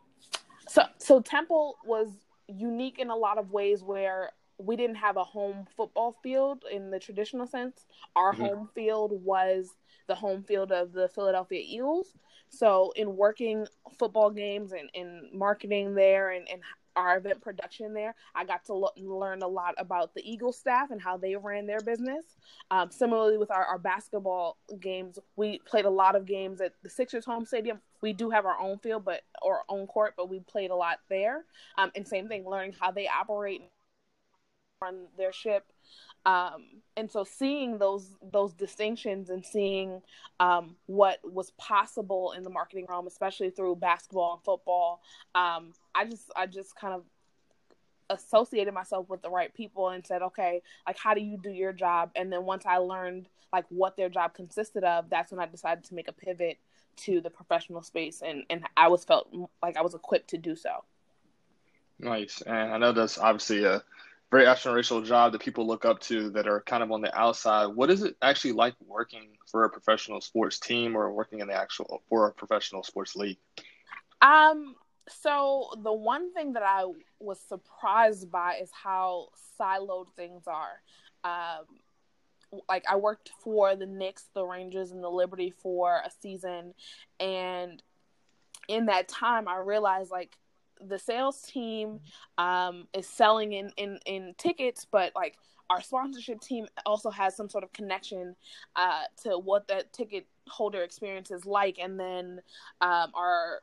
so 0.69 0.83
so 0.99 1.21
Temple 1.21 1.77
was 1.85 2.09
unique 2.47 2.99
in 2.99 3.11
a 3.11 3.17
lot 3.17 3.39
of 3.39 3.51
ways 3.51 3.83
where 3.83 4.31
we 4.65 4.77
didn't 4.77 4.97
have 4.97 5.17
a 5.17 5.25
home 5.25 5.67
football 5.77 6.17
field 6.23 6.65
in 6.71 6.91
the 6.91 6.99
traditional 6.99 7.47
sense. 7.47 7.87
Our 8.17 8.33
mm-hmm. 8.33 8.45
home 8.45 8.69
field 8.75 9.13
was 9.25 9.71
the 10.07 10.15
home 10.15 10.43
field 10.43 10.73
of 10.73 10.93
the 10.93 11.09
Philadelphia 11.09 11.63
Eagles. 11.65 12.09
So 12.49 12.93
in 12.95 13.17
working 13.17 13.67
football 13.99 14.31
games 14.31 14.73
and, 14.73 14.91
and 14.95 15.33
marketing 15.33 15.95
there 15.95 16.31
and, 16.31 16.49
and 16.49 16.61
our 16.97 17.17
event 17.17 17.41
production 17.41 17.93
there, 17.93 18.15
I 18.35 18.45
got 18.45 18.65
to 18.67 18.75
lo- 18.75 18.93
learn 18.97 19.43
a 19.43 19.49
lot 19.49 19.75
about 19.79 20.15
the 20.15 20.23
Eagle 20.31 20.53
staff 20.53 20.91
and 20.91 21.01
how 21.01 21.17
they 21.17 21.35
ran 21.35 21.67
their 21.67 21.81
business. 21.81 22.25
Um, 22.71 22.91
similarly, 22.91 23.37
with 23.37 23.51
our, 23.51 23.65
our 23.65 23.79
basketball 23.79 24.59
games, 24.79 25.19
we 25.37 25.59
played 25.67 25.87
a 25.87 25.91
lot 25.91 26.15
of 26.15 26.27
games 26.27 26.61
at 26.61 26.75
the 26.83 26.91
Sixers 26.91 27.25
home 27.25 27.45
stadium. 27.45 27.81
We 28.01 28.13
do 28.13 28.31
have 28.31 28.47
our 28.47 28.59
own 28.61 28.79
field, 28.79 29.05
but 29.05 29.23
or 29.43 29.63
own 29.69 29.87
court, 29.87 30.15
but 30.17 30.29
we 30.29 30.41
played 30.41 30.71
a 30.71 30.77
lot 30.77 30.99
there. 31.09 31.45
Um, 31.79 31.91
and 31.97 32.07
same 32.07 32.29
thing, 32.29 32.49
learning 32.49 32.75
how 32.79 32.93
they 32.93 33.09
operate, 33.09 33.63
run 34.85 35.07
their 35.17 35.33
ship, 35.33 35.65
um, 36.27 36.65
and 36.97 37.11
so 37.11 37.25
seeing 37.25 37.79
those 37.79 38.15
those 38.33 38.53
distinctions 38.55 39.31
and 39.31 39.45
seeing 39.45 40.01
um, 40.41 40.77
what 40.87 41.19
was 41.23 41.51
possible 41.53 42.33
in 42.33 42.43
the 42.43 42.51
marketing 42.51 42.87
realm, 42.89 43.07
especially 43.07 43.51
through 43.51 43.77
basketball 43.77 44.35
and 44.35 44.43
football, 44.43 45.01
um, 45.35 45.73
I 45.95 46.07
just 46.07 46.31
I 46.35 46.47
just 46.47 46.75
kind 46.77 46.95
of 46.95 47.03
associated 48.11 48.73
myself 48.73 49.09
with 49.09 49.23
the 49.23 49.31
right 49.31 49.53
people 49.55 49.89
and 49.89 50.07
said, 50.07 50.23
okay, 50.23 50.63
like 50.87 50.99
how 50.99 51.15
do 51.15 51.21
you 51.21 51.39
do 51.43 51.51
your 51.51 51.73
job? 51.73 52.11
And 52.17 52.33
then 52.33 52.45
once 52.45 52.65
I 52.67 52.79
learned 52.79 53.29
like 53.53 53.67
what 53.69 53.97
their 53.97 54.09
job 54.09 54.35
consisted 54.35 54.85
of, 54.85 55.11
that's 55.11 55.31
when 55.31 55.41
I 55.41 55.47
decided 55.47 55.85
to 55.85 55.95
make 55.95 56.09
a 56.09 56.13
pivot 56.13 56.59
to 56.97 57.21
the 57.21 57.31
professional 57.31 57.83
space, 57.83 58.23
and 58.25 58.45
and 58.49 58.65
I 58.77 58.89
was 58.89 59.05
felt 59.05 59.29
like 59.63 59.77
I 59.77 59.83
was 59.83 59.95
equipped 59.95 60.31
to 60.31 60.39
do 60.39 60.57
so. 60.57 60.85
Nice, 61.99 62.41
and 62.41 62.73
I 62.73 62.79
know 62.79 62.93
that's 62.93 63.19
obviously 63.19 63.65
a 63.65 63.83
very 64.35 64.47
aspirational 64.47 65.05
job 65.05 65.31
that 65.31 65.41
people 65.41 65.65
look 65.65 65.85
up 65.85 66.01
to 66.01 66.29
that 66.31 66.49
are 66.49 66.61
kind 66.63 66.83
of 66.83 66.91
on 66.91 67.01
the 67.01 67.17
outside. 67.17 67.67
What 67.67 67.89
is 67.89 68.03
it 68.03 68.17
actually 68.21 68.51
like 68.51 68.75
working 68.85 69.29
for 69.47 69.65
a 69.65 69.71
professional 69.71 70.21
sports 70.21 70.59
team 70.59 70.97
or 70.97 71.13
working 71.13 71.39
in 71.39 71.47
the 71.47 71.55
actual 71.55 72.03
for 72.09 72.27
a 72.27 72.33
professional 72.33 72.83
sports 72.83 73.15
league? 73.15 73.39
Um, 74.21 74.75
so 75.09 75.69
the 75.85 75.93
one 75.93 76.35
thing 76.35 76.55
that 76.55 76.65
I 76.65 76.85
was 77.21 77.39
surprised 77.49 78.29
by 78.33 78.57
is 78.61 78.71
how 78.73 79.29
siloed 79.61 80.07
things 80.17 80.43
are. 80.49 80.83
Um, 81.23 81.67
like 82.69 82.85
I 82.91 82.97
worked 82.97 83.31
for 83.45 83.77
the 83.77 83.87
Knicks, 83.87 84.25
the 84.35 84.45
Rangers, 84.45 84.91
and 84.91 85.03
the 85.03 85.11
Liberty 85.11 85.51
for 85.63 86.03
a 86.05 86.11
season, 86.21 86.75
and 87.21 87.81
in 88.67 88.87
that 88.87 89.09
time, 89.09 89.47
I 89.47 89.59
realized 89.59 90.11
like 90.11 90.37
the 90.89 90.99
sales 90.99 91.43
team 91.43 92.01
um, 92.39 92.89
is 92.95 93.07
selling 93.07 93.53
in, 93.53 93.71
in 93.77 93.99
in 94.07 94.35
tickets, 94.39 94.87
but 94.91 95.13
like 95.15 95.37
our 95.71 95.81
sponsorship 95.81 96.41
team 96.41 96.67
also 96.85 97.11
has 97.11 97.37
some 97.37 97.49
sort 97.49 97.65
of 97.65 97.73
connection 97.73 98.37
uh, 98.77 99.03
to 99.23 99.39
what 99.39 99.67
that 99.69 99.93
ticket 99.93 100.27
holder 100.49 100.83
experience 100.83 101.31
is 101.31 101.47
like, 101.47 101.79
and 101.79 101.99
then 101.99 102.41
um, 102.81 103.11
our 103.15 103.61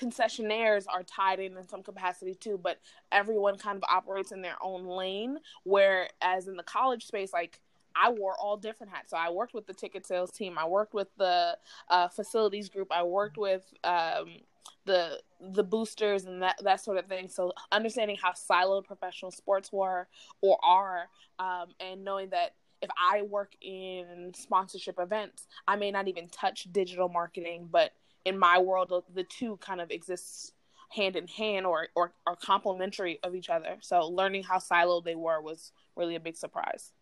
concessionaires 0.00 0.86
are 0.88 1.04
tied 1.04 1.38
in 1.38 1.56
in 1.56 1.68
some 1.68 1.80
capacity 1.80 2.34
too 2.34 2.58
but 2.60 2.80
everyone 3.12 3.56
kind 3.56 3.76
of 3.76 3.84
operates 3.88 4.32
in 4.32 4.42
their 4.42 4.56
own 4.60 4.84
lane 4.88 5.38
whereas 5.62 6.48
in 6.48 6.56
the 6.56 6.64
college 6.64 7.06
space 7.06 7.32
like 7.32 7.60
I 7.96 8.10
wore 8.10 8.34
all 8.36 8.56
different 8.56 8.92
hats. 8.92 9.10
So 9.10 9.16
I 9.16 9.30
worked 9.30 9.54
with 9.54 9.66
the 9.66 9.74
ticket 9.74 10.06
sales 10.06 10.30
team. 10.30 10.58
I 10.58 10.66
worked 10.66 10.94
with 10.94 11.08
the 11.16 11.56
uh, 11.88 12.08
facilities 12.08 12.68
group. 12.68 12.88
I 12.90 13.02
worked 13.04 13.36
with 13.36 13.72
um, 13.84 14.38
the 14.84 15.20
the 15.40 15.64
boosters 15.64 16.24
and 16.24 16.42
that 16.42 16.56
that 16.62 16.82
sort 16.82 16.98
of 16.98 17.06
thing. 17.06 17.28
So 17.28 17.52
understanding 17.72 18.16
how 18.20 18.32
siloed 18.32 18.84
professional 18.84 19.30
sports 19.30 19.72
were 19.72 20.08
or 20.40 20.58
are, 20.64 21.08
um, 21.38 21.68
and 21.80 22.04
knowing 22.04 22.30
that 22.30 22.54
if 22.82 22.90
I 22.98 23.22
work 23.22 23.52
in 23.60 24.32
sponsorship 24.36 24.98
events, 24.98 25.46
I 25.66 25.76
may 25.76 25.90
not 25.90 26.08
even 26.08 26.28
touch 26.28 26.68
digital 26.70 27.08
marketing, 27.08 27.68
but 27.70 27.92
in 28.24 28.38
my 28.38 28.58
world, 28.58 28.92
the 29.14 29.24
two 29.24 29.56
kind 29.58 29.80
of 29.80 29.90
exists 29.90 30.52
hand 30.90 31.16
in 31.16 31.26
hand 31.26 31.66
or 31.66 31.88
or 31.94 32.12
are 32.26 32.36
complementary 32.36 33.18
of 33.22 33.34
each 33.34 33.48
other. 33.48 33.78
So 33.80 34.06
learning 34.08 34.44
how 34.44 34.58
siloed 34.58 35.04
they 35.04 35.14
were 35.14 35.40
was 35.40 35.72
really 35.96 36.14
a 36.14 36.20
big 36.20 36.36
surprise. 36.36 36.92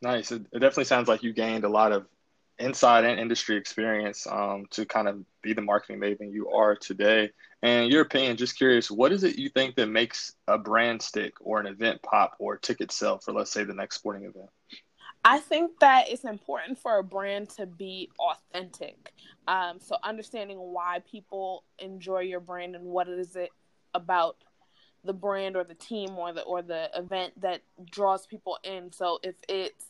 Nice. 0.00 0.30
It, 0.30 0.42
it 0.52 0.60
definitely 0.60 0.84
sounds 0.84 1.08
like 1.08 1.22
you 1.22 1.32
gained 1.32 1.64
a 1.64 1.68
lot 1.68 1.92
of 1.92 2.06
inside 2.58 3.04
and 3.04 3.20
industry 3.20 3.56
experience 3.56 4.26
um, 4.26 4.66
to 4.70 4.84
kind 4.84 5.08
of 5.08 5.24
be 5.42 5.52
the 5.52 5.62
marketing 5.62 6.00
maven 6.00 6.32
you 6.32 6.50
are 6.50 6.74
today. 6.74 7.30
And 7.62 7.90
your 7.90 8.02
opinion, 8.02 8.36
just 8.36 8.56
curious, 8.56 8.90
what 8.90 9.12
is 9.12 9.24
it 9.24 9.38
you 9.38 9.48
think 9.48 9.74
that 9.76 9.86
makes 9.86 10.34
a 10.46 10.58
brand 10.58 11.02
stick 11.02 11.34
or 11.40 11.60
an 11.60 11.66
event 11.66 12.02
pop 12.02 12.34
or 12.38 12.56
ticket 12.56 12.92
sell 12.92 13.18
for, 13.18 13.32
let's 13.32 13.50
say, 13.50 13.64
the 13.64 13.74
next 13.74 13.96
sporting 13.96 14.24
event? 14.24 14.50
I 15.24 15.40
think 15.40 15.80
that 15.80 16.08
it's 16.08 16.24
important 16.24 16.78
for 16.78 16.98
a 16.98 17.04
brand 17.04 17.50
to 17.50 17.66
be 17.66 18.10
authentic. 18.18 19.12
Um, 19.48 19.78
so 19.80 19.96
understanding 20.04 20.58
why 20.58 21.02
people 21.10 21.64
enjoy 21.78 22.20
your 22.20 22.40
brand 22.40 22.76
and 22.76 22.84
what 22.84 23.08
is 23.08 23.34
it 23.34 23.50
about 23.94 24.36
the 25.04 25.12
brand 25.12 25.56
or 25.56 25.64
the 25.64 25.74
team 25.74 26.16
or 26.16 26.32
the 26.32 26.42
or 26.42 26.62
the 26.62 26.90
event 26.94 27.40
that 27.40 27.62
draws 27.90 28.26
people 28.26 28.58
in. 28.62 28.92
So 28.92 29.18
if 29.22 29.34
it's 29.48 29.86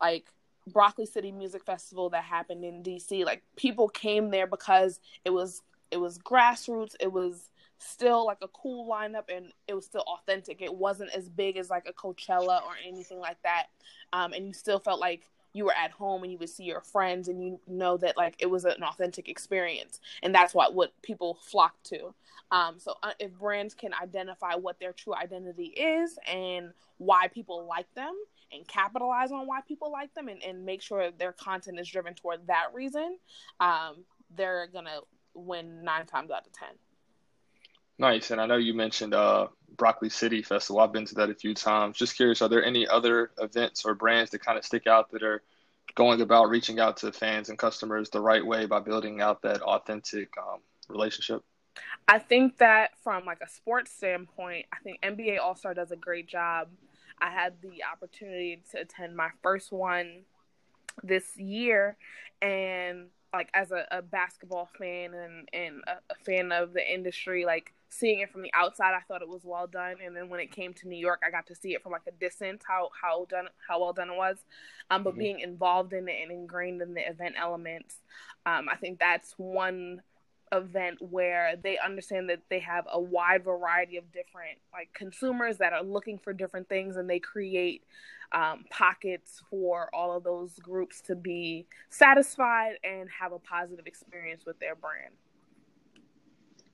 like 0.00 0.26
Broccoli 0.66 1.06
City 1.06 1.32
Music 1.32 1.64
Festival 1.64 2.10
that 2.10 2.24
happened 2.24 2.64
in 2.64 2.82
DC. 2.82 3.24
Like 3.24 3.42
people 3.56 3.88
came 3.88 4.30
there 4.30 4.46
because 4.46 5.00
it 5.24 5.30
was 5.30 5.62
it 5.90 5.98
was 5.98 6.18
grassroots. 6.18 6.94
It 7.00 7.12
was 7.12 7.50
still 7.78 8.24
like 8.24 8.38
a 8.42 8.48
cool 8.48 8.88
lineup 8.90 9.24
and 9.34 9.52
it 9.68 9.74
was 9.74 9.84
still 9.84 10.04
authentic. 10.06 10.62
It 10.62 10.74
wasn't 10.74 11.10
as 11.10 11.28
big 11.28 11.56
as 11.56 11.70
like 11.70 11.86
a 11.86 11.92
Coachella 11.92 12.62
or 12.62 12.72
anything 12.86 13.18
like 13.18 13.40
that. 13.42 13.66
Um, 14.12 14.32
and 14.32 14.46
you 14.46 14.52
still 14.54 14.78
felt 14.78 15.00
like 15.00 15.28
you 15.54 15.64
were 15.64 15.74
at 15.74 15.92
home 15.92 16.22
and 16.22 16.32
you 16.32 16.38
would 16.38 16.50
see 16.50 16.64
your 16.64 16.80
friends 16.80 17.28
and 17.28 17.42
you 17.42 17.58
know 17.66 17.96
that 17.96 18.16
like 18.16 18.34
it 18.40 18.46
was 18.46 18.64
an 18.64 18.82
authentic 18.82 19.28
experience 19.28 20.00
and 20.22 20.34
that's 20.34 20.52
what 20.52 20.74
what 20.74 20.92
people 21.02 21.38
flock 21.40 21.74
to 21.84 22.12
um, 22.50 22.74
so 22.78 22.94
uh, 23.02 23.12
if 23.18 23.32
brands 23.38 23.72
can 23.72 23.92
identify 23.94 24.54
what 24.54 24.78
their 24.78 24.92
true 24.92 25.14
identity 25.14 25.66
is 25.66 26.18
and 26.26 26.72
why 26.98 27.28
people 27.28 27.66
like 27.66 27.86
them 27.94 28.14
and 28.54 28.66
capitalize 28.66 29.32
on 29.32 29.46
why 29.46 29.60
people 29.66 29.90
like 29.90 30.12
them 30.14 30.28
and, 30.28 30.42
and 30.42 30.64
make 30.64 30.82
sure 30.82 31.10
their 31.10 31.32
content 31.32 31.78
is 31.78 31.88
driven 31.88 32.14
toward 32.14 32.46
that 32.46 32.66
reason, 32.72 33.18
um, 33.60 34.04
they're 34.36 34.68
gonna 34.72 35.00
win 35.34 35.84
nine 35.84 36.06
times 36.06 36.30
out 36.30 36.46
of 36.46 36.52
ten. 36.52 36.70
Nice, 37.98 38.30
and 38.30 38.40
I 38.40 38.46
know 38.46 38.56
you 38.56 38.74
mentioned 38.74 39.14
uh, 39.14 39.48
Broccoli 39.76 40.10
City 40.10 40.42
Festival. 40.42 40.80
I've 40.80 40.92
been 40.92 41.06
to 41.06 41.14
that 41.16 41.30
a 41.30 41.34
few 41.34 41.54
times. 41.54 41.96
Just 41.96 42.16
curious, 42.16 42.42
are 42.42 42.48
there 42.48 42.64
any 42.64 42.88
other 42.88 43.30
events 43.38 43.84
or 43.84 43.94
brands 43.94 44.30
that 44.32 44.40
kind 44.40 44.58
of 44.58 44.64
stick 44.64 44.86
out 44.86 45.10
that 45.12 45.22
are 45.22 45.42
going 45.94 46.20
about 46.20 46.48
reaching 46.48 46.80
out 46.80 46.96
to 46.98 47.12
fans 47.12 47.50
and 47.50 47.58
customers 47.58 48.10
the 48.10 48.20
right 48.20 48.44
way 48.44 48.66
by 48.66 48.80
building 48.80 49.20
out 49.20 49.42
that 49.42 49.62
authentic 49.62 50.28
um, 50.38 50.60
relationship? 50.88 51.42
I 52.08 52.18
think 52.18 52.58
that 52.58 52.90
from 53.02 53.24
like 53.24 53.40
a 53.42 53.48
sports 53.48 53.92
standpoint, 53.92 54.66
I 54.72 54.76
think 54.82 55.00
NBA 55.02 55.38
All 55.40 55.54
Star 55.54 55.74
does 55.74 55.90
a 55.90 55.96
great 55.96 56.26
job 56.26 56.68
I 57.20 57.30
had 57.30 57.54
the 57.62 57.84
opportunity 57.90 58.62
to 58.72 58.80
attend 58.80 59.16
my 59.16 59.30
first 59.42 59.72
one 59.72 60.22
this 61.02 61.36
year, 61.36 61.96
and 62.42 63.08
like 63.32 63.50
as 63.52 63.72
a, 63.72 63.86
a 63.90 64.02
basketball 64.02 64.68
fan 64.78 65.12
and 65.12 65.48
and 65.52 65.82
a, 65.86 66.12
a, 66.12 66.16
fan 66.24 66.52
of 66.52 66.72
the 66.72 66.92
industry, 66.92 67.44
like 67.44 67.74
seeing 67.90 68.20
it 68.20 68.30
from 68.30 68.42
the 68.42 68.50
outside, 68.54 68.94
I 68.94 69.00
thought 69.06 69.22
it 69.22 69.28
was 69.28 69.42
well 69.44 69.66
done. 69.66 69.96
And 70.04 70.16
then 70.16 70.28
when 70.28 70.40
it 70.40 70.52
came 70.52 70.72
to 70.74 70.88
New 70.88 70.98
York, 70.98 71.22
I 71.26 71.30
got 71.30 71.46
to 71.48 71.54
see 71.54 71.74
it 71.74 71.82
from 71.82 71.92
like 71.92 72.06
a 72.08 72.12
distance 72.12 72.62
how 72.66 72.90
how 73.00 73.26
done 73.28 73.48
how 73.66 73.80
well 73.80 73.92
done 73.92 74.10
it 74.10 74.16
was. 74.16 74.38
Um, 74.90 75.02
but 75.02 75.10
mm-hmm. 75.10 75.18
being 75.18 75.40
involved 75.40 75.92
in 75.92 76.08
it 76.08 76.16
and 76.22 76.30
ingrained 76.30 76.82
in 76.82 76.94
the 76.94 77.08
event 77.08 77.34
elements, 77.40 77.96
um, 78.46 78.68
I 78.70 78.76
think 78.76 78.98
that's 78.98 79.34
one 79.36 80.02
event 80.54 80.98
where 81.00 81.56
they 81.62 81.78
understand 81.78 82.30
that 82.30 82.40
they 82.48 82.60
have 82.60 82.86
a 82.90 83.00
wide 83.00 83.44
variety 83.44 83.96
of 83.96 84.10
different 84.12 84.58
like 84.72 84.88
consumers 84.94 85.58
that 85.58 85.72
are 85.72 85.82
looking 85.82 86.18
for 86.18 86.32
different 86.32 86.68
things 86.68 86.96
and 86.96 87.08
they 87.08 87.18
create 87.18 87.82
um, 88.32 88.64
pockets 88.70 89.42
for 89.50 89.88
all 89.94 90.16
of 90.16 90.24
those 90.24 90.58
groups 90.58 91.00
to 91.02 91.14
be 91.14 91.66
satisfied 91.90 92.74
and 92.82 93.08
have 93.20 93.32
a 93.32 93.38
positive 93.38 93.86
experience 93.86 94.44
with 94.46 94.58
their 94.58 94.74
brand. 94.74 95.14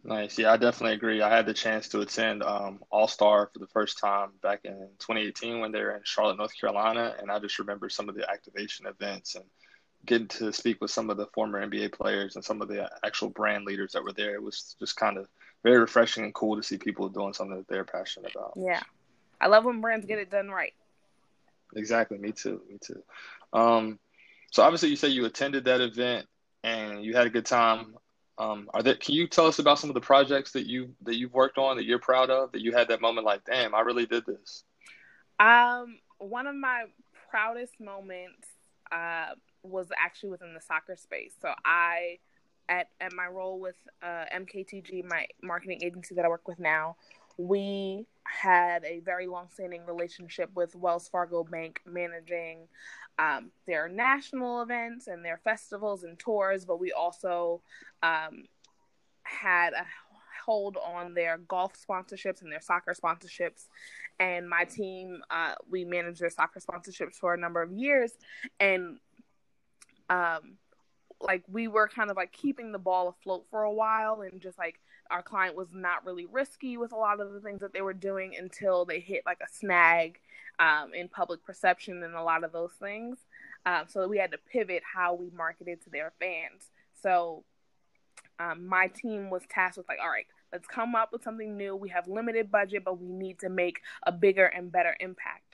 Nice. 0.03 0.39
Yeah 0.39 0.53
i 0.53 0.57
definitely 0.57 0.95
agree. 0.95 1.21
I 1.21 1.29
had 1.29 1.45
the 1.47 1.53
chance 1.53 1.89
to 1.89 2.01
attend 2.01 2.43
um, 2.43 2.81
all 2.91 3.07
star 3.07 3.51
for 3.53 3.59
the 3.59 3.67
first 3.67 3.99
time 3.99 4.31
back 4.43 4.61
in 4.65 4.89
2018 4.99 5.61
when 5.61 5.73
they 5.73 5.81
were 5.81 5.95
in 5.95 6.01
charlotte 6.05 6.39
north 6.39 6.59
carolina 6.59 7.15
and 7.19 7.31
i 7.31 7.39
just 7.39 7.59
remember 7.59 7.91
some 7.91 8.09
of 8.09 8.15
the 8.15 8.29
activation 8.31 8.87
events 8.87 9.35
and 9.35 9.45
getting 10.07 10.29
to 10.29 10.53
speak 10.53 10.81
with 10.81 10.91
some 10.91 11.11
of 11.11 11.17
the 11.17 11.27
former 11.27 11.65
NBA 11.67 11.93
players 11.93 12.37
and 12.37 12.45
some 12.45 12.63
of 12.63 12.69
the 12.69 12.91
actual 13.05 13.29
brand 13.29 13.65
leaders 13.65 13.93
that 13.93 14.03
were 14.03 14.13
there. 14.13 14.35
It 14.35 14.43
was 14.43 14.77
just 14.79 14.97
kind 14.97 15.19
of 15.19 15.29
very 15.63 15.79
refreshing 15.79 16.25
and 16.25 16.35
cool 16.35 16.57
to 16.57 16.63
see 16.63 16.79
people 16.79 17.09
doing 17.09 17.33
something 17.33 17.57
that 17.57 17.69
they're 17.69 17.85
passionate 17.85 18.35
about. 18.35 18.55
Yeah. 18.57 18.83
I 19.41 19.49
love 19.49 19.65
when 19.65 19.81
brands 19.81 20.07
get 20.07 20.19
it 20.19 20.31
done 20.31 20.49
right. 20.49 20.73
Exactly. 21.77 22.19
Me 22.19 22.33
too. 22.33 22.61
Me 22.69 22.79
too. 22.81 23.03
Um, 23.53 23.99
so 24.51 24.63
obviously 24.63 24.89
you 24.89 24.97
say 24.97 25.09
you 25.09 25.25
attended 25.27 25.65
that 25.65 25.81
event 25.81 26.27
and 26.65 27.05
you 27.05 27.15
had 27.15 27.27
a 27.27 27.31
good 27.31 27.47
time. 27.47 27.97
Um, 28.39 28.71
are 28.73 28.83
there, 28.83 28.95
can 28.95 29.15
you 29.15 29.29
tell 29.29 29.47
us 29.47 29.59
about 29.59 29.79
some 29.79 29.91
of 29.91 29.95
the 29.95 30.01
projects 30.01 30.53
that 30.53 30.67
you 30.67 30.95
that 31.03 31.17
you've 31.17 31.35
worked 31.35 31.59
on 31.59 31.77
that 31.77 31.85
you're 31.85 31.99
proud 31.99 32.31
of 32.31 32.53
that 32.53 32.63
you 32.63 32.73
had 32.73 32.89
that 32.89 33.03
moment 33.03 33.27
like, 33.27 33.45
damn, 33.45 33.75
I 33.75 33.81
really 33.81 34.07
did 34.07 34.25
this? 34.25 34.65
Um, 35.39 35.99
one 36.19 36.47
of 36.47 36.55
my 36.55 36.85
proudest 37.31 37.79
moments 37.81 38.47
uh, 38.91 39.35
was 39.63 39.89
actually 39.99 40.31
within 40.31 40.55
the 40.55 40.61
soccer 40.61 40.97
space. 40.97 41.35
So 41.41 41.53
I, 41.65 42.19
at 42.69 42.89
at 43.01 43.13
my 43.13 43.27
role 43.27 43.61
with 43.61 43.77
uh, 44.03 44.25
MKTG, 44.35 45.05
my 45.05 45.27
marketing 45.43 45.81
agency 45.83 46.15
that 46.15 46.25
I 46.25 46.29
work 46.29 46.47
with 46.47 46.59
now, 46.59 46.97
we 47.37 48.07
had 48.25 48.85
a 48.85 49.01
very 49.01 49.27
long-standing 49.27 49.87
relationship 49.87 50.51
with 50.55 50.75
Wells 50.77 51.09
Fargo 51.09 51.43
Bank, 51.43 51.81
managing 51.87 52.69
um, 53.19 53.51
their 53.67 53.89
national 53.89 54.63
events 54.63 55.07
and 55.07 55.25
their 55.25 55.41
festivals 55.43 56.05
and 56.05 56.19
tours. 56.19 56.65
But 56.65 56.81
we 56.81 56.93
also 56.93 57.63
um, 58.03 58.45
had 59.23 59.73
a 59.73 59.85
hold 60.45 60.77
on 60.77 61.15
their 61.15 61.39
golf 61.39 61.75
sponsorships 61.75 62.43
and 62.43 62.51
their 62.51 62.61
soccer 62.61 62.95
sponsorships. 62.95 63.67
And 64.19 64.49
my 64.49 64.65
team, 64.65 65.23
uh, 65.31 65.55
we 65.71 65.85
managed 65.85 66.21
their 66.21 66.31
soccer 66.31 66.61
sponsorships 66.61 67.15
for 67.15 67.35
a 67.35 67.39
number 67.39 67.63
of 67.63 67.73
years. 67.73 68.13
And 68.59 68.99
um, 70.11 70.59
like 71.21 71.45
we 71.49 71.69
were 71.69 71.89
kind 71.89 72.11
of 72.11 72.17
like 72.17 72.33
keeping 72.33 72.73
the 72.73 72.79
ball 72.79 73.09
afloat 73.09 73.47
for 73.51 73.63
a 73.63 73.73
while 73.73 74.21
and 74.21 74.41
just 74.41 74.59
like 74.59 74.81
our 75.11 75.23
client 75.23 75.57
was 75.57 75.69
not 75.73 76.05
really 76.05 76.27
risky 76.27 76.77
with 76.77 76.93
a 76.93 76.97
lot 76.97 77.21
of 77.21 77.33
the 77.33 77.41
things 77.41 77.61
that 77.61 77.73
they 77.73 77.83
were 77.83 77.95
doing 77.95 78.35
until 78.39 78.85
they 78.85 79.01
hit 79.01 79.23
like 79.27 79.39
a 79.43 79.53
snag 79.53 80.19
um, 80.59 80.93
in 80.95 81.09
public 81.09 81.45
perception 81.45 82.03
and 82.03 82.15
a 82.15 82.23
lot 82.23 82.45
of 82.45 82.53
those 82.53 82.73
things. 82.81 83.19
Um, 83.67 83.85
so 83.89 84.07
we 84.07 84.19
had 84.19 84.33
to 84.33 84.39
pivot 84.39 84.83
how 84.95 85.15
we 85.15 85.31
marketed 85.31 85.83
to 85.85 85.91
their 85.91 86.13
fans. 86.19 86.71
So 87.03 87.45
um, 88.39 88.67
my 88.67 88.89
team 88.89 89.31
was 89.31 89.43
tasked 89.49 89.79
with 89.79 89.89
like 89.89 89.99
all 90.03 90.11
right 90.11 90.27
let's 90.53 90.67
come 90.67 90.97
up 90.97 91.13
with 91.13 91.23
something 91.23 91.57
new. 91.57 91.77
We 91.77 91.91
have 91.91 92.09
limited 92.09 92.51
budget 92.51 92.85
but 92.85 93.01
we 93.01 93.13
need 93.13 93.39
to 93.41 93.49
make 93.49 93.81
a 94.05 94.13
bigger 94.13 94.47
and 94.47 94.73
better 94.73 94.97
impact 95.01 95.50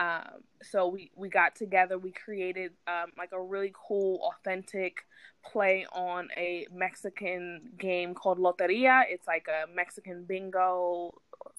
um, 0.00 0.42
so 0.62 0.88
we 0.88 1.10
we 1.14 1.28
got 1.28 1.54
together. 1.54 1.98
We 1.98 2.10
created 2.10 2.72
um, 2.88 3.12
like 3.18 3.32
a 3.32 3.40
really 3.40 3.72
cool, 3.74 4.32
authentic 4.32 5.04
play 5.44 5.86
on 5.92 6.28
a 6.38 6.66
Mexican 6.72 7.70
game 7.78 8.14
called 8.14 8.38
Loteria. 8.38 9.04
It's 9.08 9.26
like 9.26 9.46
a 9.48 9.70
Mexican 9.70 10.24
bingo 10.24 11.12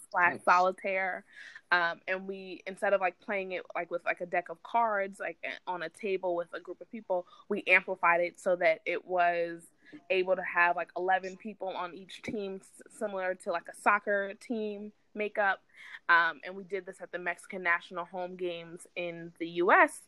slash 0.10 0.34
nice. 0.34 0.44
solitaire. 0.44 1.24
Um, 1.72 2.02
and 2.08 2.28
we 2.28 2.64
instead 2.66 2.94
of 2.94 3.00
like 3.00 3.20
playing 3.22 3.52
it 3.54 3.62
like 3.76 3.92
with 3.92 4.04
like 4.06 4.22
a 4.22 4.26
deck 4.26 4.50
of 4.50 4.62
cards 4.64 5.22
like 5.22 5.38
on 5.68 5.84
a 5.84 5.90
table 5.90 6.36
with 6.36 6.50
a 6.54 6.60
group 6.60 6.82
of 6.82 6.92
people 6.92 7.26
we 7.48 7.64
amplified 7.66 8.20
it 8.20 8.42
so 8.42 8.58
that 8.58 8.82
it 8.86 9.06
was 9.06 9.62
able 10.10 10.36
to 10.36 10.42
have 10.42 10.76
like 10.76 10.90
11 10.98 11.38
people 11.38 11.70
on 11.70 11.94
each 11.94 12.24
team 12.24 12.60
similar 12.90 13.36
to 13.36 13.54
like 13.54 13.70
a 13.72 13.82
soccer 13.82 14.34
team 14.42 14.92
makeup. 15.16 15.62
Um, 16.10 16.42
and 16.46 16.56
we 16.56 16.64
did 16.64 16.86
this 16.86 17.02
at 17.02 17.12
the 17.12 17.20
Mexican 17.20 17.64
national 17.64 18.06
home 18.06 18.36
games 18.36 18.86
in 18.96 19.32
the 19.40 19.48
U.S. 19.48 20.02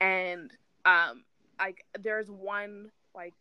And 0.00 0.50
um, 0.84 1.24
like, 1.58 1.84
there's 1.98 2.30
one 2.30 2.90
like 3.14 3.34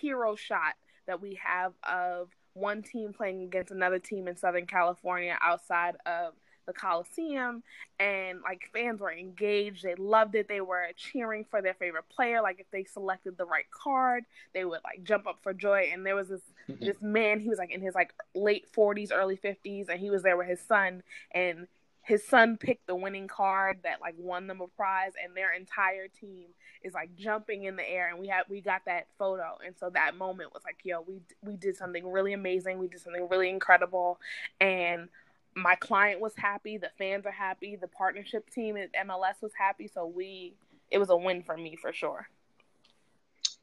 hero 0.00 0.34
shot 0.34 0.74
that 1.06 1.20
we 1.20 1.38
have 1.42 1.72
of 1.82 2.28
one 2.54 2.82
team 2.82 3.12
playing 3.12 3.42
against 3.42 3.70
another 3.70 3.98
team 3.98 4.28
in 4.28 4.36
Southern 4.36 4.66
California 4.66 5.36
outside 5.40 5.96
of 6.06 6.34
the 6.66 6.72
Coliseum, 6.72 7.62
and 7.98 8.40
like 8.42 8.70
fans 8.72 9.00
were 9.00 9.12
engaged. 9.12 9.82
They 9.82 9.94
loved 9.94 10.34
it. 10.34 10.48
They 10.48 10.60
were 10.60 10.88
cheering 10.96 11.44
for 11.50 11.62
their 11.62 11.74
favorite 11.74 12.08
player. 12.08 12.42
Like 12.42 12.60
if 12.60 12.70
they 12.70 12.84
selected 12.84 13.36
the 13.36 13.44
right 13.44 13.70
card, 13.70 14.24
they 14.54 14.64
would 14.64 14.80
like 14.84 15.04
jump 15.04 15.26
up 15.26 15.38
for 15.42 15.52
joy. 15.52 15.90
And 15.92 16.04
there 16.04 16.16
was 16.16 16.28
this 16.28 16.42
this 16.80 17.00
man. 17.00 17.40
He 17.40 17.48
was 17.48 17.58
like 17.58 17.72
in 17.72 17.80
his 17.80 17.94
like 17.94 18.12
late 18.34 18.66
forties, 18.72 19.12
early 19.12 19.36
fifties, 19.36 19.88
and 19.88 20.00
he 20.00 20.10
was 20.10 20.22
there 20.22 20.36
with 20.36 20.48
his 20.48 20.60
son. 20.60 21.02
And 21.32 21.66
his 22.02 22.26
son 22.26 22.56
picked 22.56 22.86
the 22.88 22.96
winning 22.96 23.28
card 23.28 23.78
that 23.84 24.00
like 24.00 24.14
won 24.18 24.46
them 24.48 24.60
a 24.60 24.66
prize, 24.66 25.12
and 25.22 25.36
their 25.36 25.52
entire 25.52 26.08
team 26.08 26.48
is 26.82 26.94
like 26.94 27.14
jumping 27.16 27.64
in 27.64 27.76
the 27.76 27.88
air. 27.88 28.08
And 28.10 28.18
we 28.18 28.26
had 28.26 28.42
we 28.48 28.60
got 28.60 28.82
that 28.86 29.06
photo, 29.18 29.58
and 29.64 29.74
so 29.78 29.88
that 29.90 30.16
moment 30.16 30.52
was 30.52 30.62
like, 30.64 30.78
yo, 30.82 31.00
we 31.00 31.20
we 31.42 31.56
did 31.56 31.76
something 31.76 32.10
really 32.10 32.32
amazing. 32.32 32.78
We 32.78 32.88
did 32.88 33.00
something 33.00 33.28
really 33.28 33.48
incredible, 33.48 34.18
and 34.60 35.08
my 35.54 35.74
client 35.74 36.20
was 36.20 36.32
happy, 36.36 36.78
the 36.78 36.90
fans 36.98 37.26
are 37.26 37.32
happy, 37.32 37.76
the 37.76 37.88
partnership 37.88 38.48
team 38.50 38.76
at 38.76 38.92
MLS 39.06 39.42
was 39.42 39.52
happy. 39.56 39.88
So 39.88 40.06
we, 40.06 40.54
it 40.90 40.98
was 40.98 41.10
a 41.10 41.16
win 41.16 41.42
for 41.42 41.56
me 41.56 41.76
for 41.76 41.92
sure. 41.92 42.26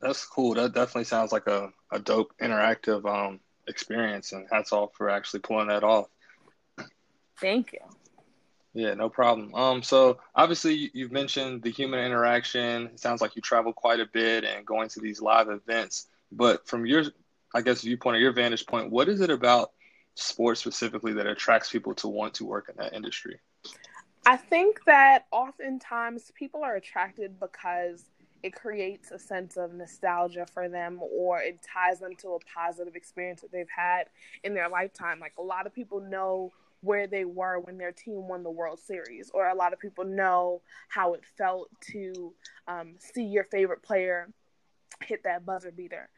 That's 0.01 0.25
cool. 0.25 0.53
That 0.53 0.73
definitely 0.73 1.03
sounds 1.05 1.31
like 1.31 1.47
a, 1.47 1.71
a 1.91 1.99
dope 1.99 2.33
interactive 2.41 3.05
um, 3.05 3.39
experience, 3.67 4.31
and 4.31 4.47
hats 4.51 4.71
off 4.71 4.91
for 4.95 5.09
actually 5.09 5.41
pulling 5.41 5.67
that 5.67 5.83
off. 5.83 6.07
Thank 7.39 7.73
you. 7.73 7.79
Yeah, 8.73 8.93
no 8.93 9.09
problem. 9.09 9.53
Um, 9.55 9.81
so 9.81 10.19
obviously 10.35 10.91
you've 10.93 11.11
mentioned 11.11 11.63
the 11.63 11.71
human 11.71 11.99
interaction. 11.99 12.87
It 12.87 12.99
sounds 12.99 13.21
like 13.21 13.35
you 13.35 13.41
travel 13.41 13.73
quite 13.73 13.99
a 13.99 14.05
bit 14.05 14.43
and 14.43 14.65
going 14.65 14.89
to 14.89 14.99
these 14.99 15.21
live 15.21 15.49
events. 15.49 16.07
But 16.31 16.67
from 16.67 16.85
your, 16.85 17.05
I 17.53 17.61
guess, 17.61 17.81
viewpoint 17.81 18.17
or 18.17 18.19
your 18.19 18.31
vantage 18.31 18.65
point, 18.67 18.91
what 18.91 19.09
is 19.09 19.21
it 19.21 19.31
about 19.31 19.71
sports 20.21 20.61
specifically 20.61 21.13
that 21.13 21.27
attracts 21.27 21.69
people 21.69 21.93
to 21.95 22.07
want 22.07 22.33
to 22.35 22.45
work 22.45 22.69
in 22.69 22.75
that 22.77 22.93
industry? 22.93 23.39
I 24.25 24.37
think 24.37 24.83
that 24.85 25.25
oftentimes 25.31 26.31
people 26.35 26.63
are 26.63 26.75
attracted 26.75 27.39
because 27.39 28.05
it 28.43 28.53
creates 28.53 29.11
a 29.11 29.19
sense 29.19 29.57
of 29.57 29.73
nostalgia 29.73 30.45
for 30.45 30.69
them 30.69 30.99
or 31.01 31.41
it 31.41 31.59
ties 31.61 31.99
them 31.99 32.15
to 32.17 32.29
a 32.29 32.39
positive 32.39 32.95
experience 32.95 33.41
that 33.41 33.51
they've 33.51 33.69
had 33.75 34.05
in 34.43 34.53
their 34.53 34.69
lifetime. 34.69 35.19
Like 35.19 35.33
a 35.37 35.41
lot 35.41 35.65
of 35.65 35.73
people 35.73 35.99
know 35.99 36.51
where 36.81 37.07
they 37.07 37.25
were 37.25 37.59
when 37.59 37.77
their 37.77 37.91
team 37.91 38.27
won 38.27 38.43
the 38.43 38.49
World 38.49 38.79
Series, 38.79 39.29
or 39.33 39.49
a 39.49 39.55
lot 39.55 39.73
of 39.73 39.79
people 39.79 40.05
know 40.05 40.61
how 40.87 41.13
it 41.13 41.25
felt 41.37 41.69
to 41.91 42.33
um, 42.67 42.95
see 42.99 43.23
your 43.23 43.43
favorite 43.43 43.83
player 43.83 44.29
hit 45.03 45.23
that 45.23 45.45
buzzer 45.45 45.71
beater 45.71 46.09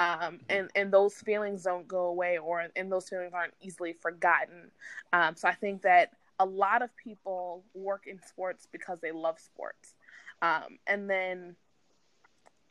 um, 0.00 0.40
and 0.48 0.70
and 0.74 0.90
those 0.90 1.14
feelings 1.14 1.64
don't 1.64 1.86
go 1.86 2.06
away, 2.06 2.38
or 2.38 2.66
and 2.74 2.90
those 2.90 3.08
feelings 3.08 3.32
aren't 3.34 3.52
easily 3.60 3.92
forgotten. 3.92 4.70
Um, 5.12 5.36
so 5.36 5.46
I 5.46 5.52
think 5.52 5.82
that 5.82 6.12
a 6.38 6.46
lot 6.46 6.80
of 6.80 6.96
people 6.96 7.64
work 7.74 8.06
in 8.06 8.18
sports 8.26 8.66
because 8.72 9.00
they 9.00 9.12
love 9.12 9.38
sports, 9.38 9.94
um, 10.40 10.78
and 10.86 11.10
then 11.10 11.54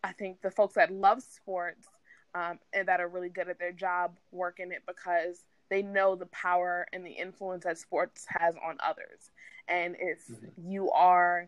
I 0.04 0.12
think 0.14 0.42
the 0.42 0.50
folks 0.50 0.74
that 0.74 0.92
love 0.92 1.22
sports 1.22 1.88
um, 2.34 2.58
and 2.74 2.88
that 2.88 3.00
are 3.00 3.08
really 3.08 3.30
good 3.30 3.48
at 3.48 3.60
their 3.60 3.74
job 3.74 4.18
work 4.32 4.60
in 4.60 4.72
it 4.72 4.82
because 4.88 5.44
they 5.70 5.84
know 5.84 6.16
the 6.16 6.26
power 6.28 6.88
and 6.94 7.06
the 7.06 7.12
influence 7.12 7.64
that 7.66 7.78
sports 7.78 8.26
has 8.28 8.56
on 8.66 8.78
others, 8.80 9.30
and 9.68 9.96
if 10.00 10.28
mm-hmm. 10.28 10.72
you 10.72 10.90
are 10.90 11.48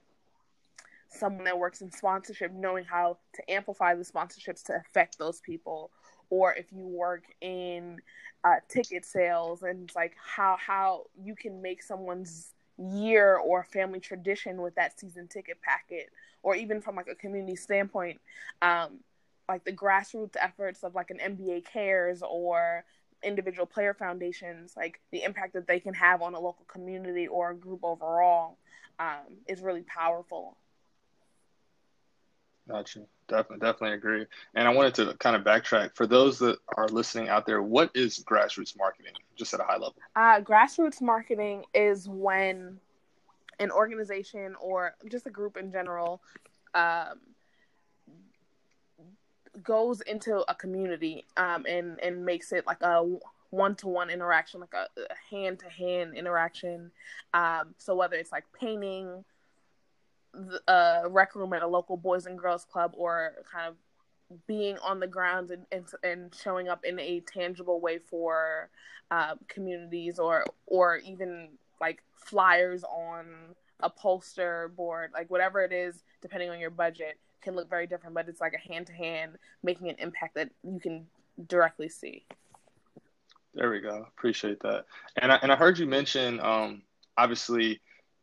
someone 1.12 1.44
that 1.46 1.58
works 1.58 1.82
in 1.82 1.92
sponsorship 1.92 2.52
knowing 2.54 2.86
how 2.86 3.18
to 3.34 3.52
amplify 3.52 3.94
the 3.96 4.04
sponsorships 4.04 4.64
to 4.64 4.76
affect 4.76 5.18
those 5.20 5.42
people. 5.42 5.92
Or 6.30 6.54
if 6.54 6.72
you 6.72 6.88
work 6.88 7.24
in 7.42 8.00
uh, 8.44 8.56
ticket 8.70 9.06
sales 9.06 9.64
and 9.64 9.84
it's 9.84 9.96
like 9.96 10.16
how 10.18 10.58
how 10.58 11.04
you 11.22 11.36
can 11.36 11.62
make 11.62 11.84
someone's 11.84 12.54
year 12.78 13.36
or 13.36 13.64
family 13.64 14.00
tradition 14.00 14.62
with 14.62 14.76
that 14.76 15.00
season 15.00 15.28
ticket 15.28 15.62
packet. 15.62 16.10
Or 16.44 16.56
even 16.56 16.82
from 16.82 16.96
like 16.96 17.08
a 17.08 17.16
community 17.16 17.56
standpoint 17.56 18.20
um, 18.62 19.00
like 19.52 19.66
the 19.66 19.74
grassroots 19.74 20.36
efforts 20.40 20.84
of 20.84 20.96
like 20.96 21.12
an 21.12 21.18
nba 21.18 21.66
cares 21.66 22.24
or 22.28 22.86
individual 23.24 23.66
player 23.66 23.94
foundations 23.94 24.74
like 24.76 25.00
the 25.12 25.24
impact 25.24 25.54
that 25.54 25.68
they 25.68 25.80
can 25.80 25.94
have 25.94 26.22
on 26.22 26.34
a 26.34 26.40
local 26.40 26.66
community 26.66 27.28
or 27.28 27.52
a 27.52 27.56
group 27.56 27.82
overall 27.84 28.58
um, 29.00 29.38
is 29.48 29.62
really 29.62 29.84
powerful 29.84 30.58
Gotcha. 32.72 33.02
Definitely, 33.28 33.66
definitely 33.66 33.96
agree. 33.98 34.26
And 34.56 34.68
I 34.68 34.72
wanted 34.72 34.96
to 34.96 35.14
kind 35.16 35.36
of 35.36 35.44
backtrack 35.44 35.96
for 35.96 36.06
those 36.06 36.40
that 36.40 36.58
are 36.78 36.88
listening 36.88 37.30
out 37.30 37.46
there. 37.46 37.62
What 37.62 37.92
is 37.94 38.20
grassroots 38.20 38.78
marketing, 38.78 39.14
just 39.38 39.54
at 39.54 39.60
a 39.60 39.64
high 39.64 39.74
level? 39.74 39.96
Uh, 40.16 40.42
grassroots 40.42 41.02
marketing 41.02 41.64
is 41.74 42.08
when 42.10 42.80
an 43.60 43.72
organization 43.72 44.56
or 44.60 44.96
just 45.10 45.28
a 45.28 45.30
group 45.30 45.56
in 45.56 45.72
general 45.72 46.22
um, 46.74 47.20
goes 49.64 50.02
into 50.02 50.44
a 50.50 50.56
community 50.56 51.26
um, 51.38 51.66
and 51.68 52.00
and 52.02 52.26
makes 52.26 52.52
it 52.52 52.66
like 52.66 52.82
a 52.82 53.18
one-to-one 53.52 54.10
interaction, 54.10 54.62
like 54.62 54.74
a, 54.74 54.88
hand-to-hand 55.30 56.16
interaction. 56.16 56.90
Um, 57.34 57.76
so 57.78 57.94
whether 57.96 58.16
it's 58.16 58.32
like 58.32 58.46
painting 58.58 59.26
a 60.68 61.04
rec 61.08 61.36
room 61.36 61.54
at 61.54 61.62
a 61.62 61.68
local 61.68 61.98
boys 61.98 62.26
and 62.26 62.38
girls 62.38 62.66
club 62.66 62.94
or 62.96 63.34
kind 63.52 63.68
of 63.68 63.76
being 64.48 64.78
on 64.80 65.00
the 65.00 65.08
ground 65.08 65.52
and, 65.52 65.66
and, 65.72 65.86
and 66.04 66.34
showing 66.34 66.70
up 66.70 66.86
in 66.86 66.98
a 67.00 67.20
tangible 67.22 67.82
way 67.82 68.00
for 68.00 68.70
uh, 69.10 69.36
communities 69.50 70.20
or 70.20 70.46
or 70.68 70.98
even 70.98 71.50
like 71.82 72.02
flyers 72.16 72.84
on 72.86 73.26
a 73.82 73.90
poster 73.90 74.72
board 74.78 75.12
like 75.14 75.30
whatever 75.30 75.62
it 75.62 75.74
is 75.74 76.04
depending 76.22 76.50
on 76.50 76.60
your 76.60 76.70
budget 76.70 77.18
can 77.42 77.56
look 77.56 77.70
very 77.70 77.88
different 77.88 78.16
but 78.16 78.30
it's 78.30 78.40
like 78.40 78.54
a 78.54 78.72
hand 78.72 78.88
to 78.88 78.94
hand 78.94 79.38
making 79.64 79.90
an 79.90 79.96
impact 80.00 80.36
that 80.36 80.50
you 80.64 80.80
can 80.80 81.06
directly 81.48 81.90
see. 81.90 82.26
There 83.54 83.70
we 83.70 83.82
go. 83.82 84.06
Appreciate 84.08 84.60
that. 84.62 84.86
And 85.18 85.32
I, 85.32 85.36
and 85.42 85.52
I 85.52 85.56
heard 85.56 85.78
you 85.78 85.86
mention 85.86 86.40
um, 86.40 86.84
obviously 87.18 87.82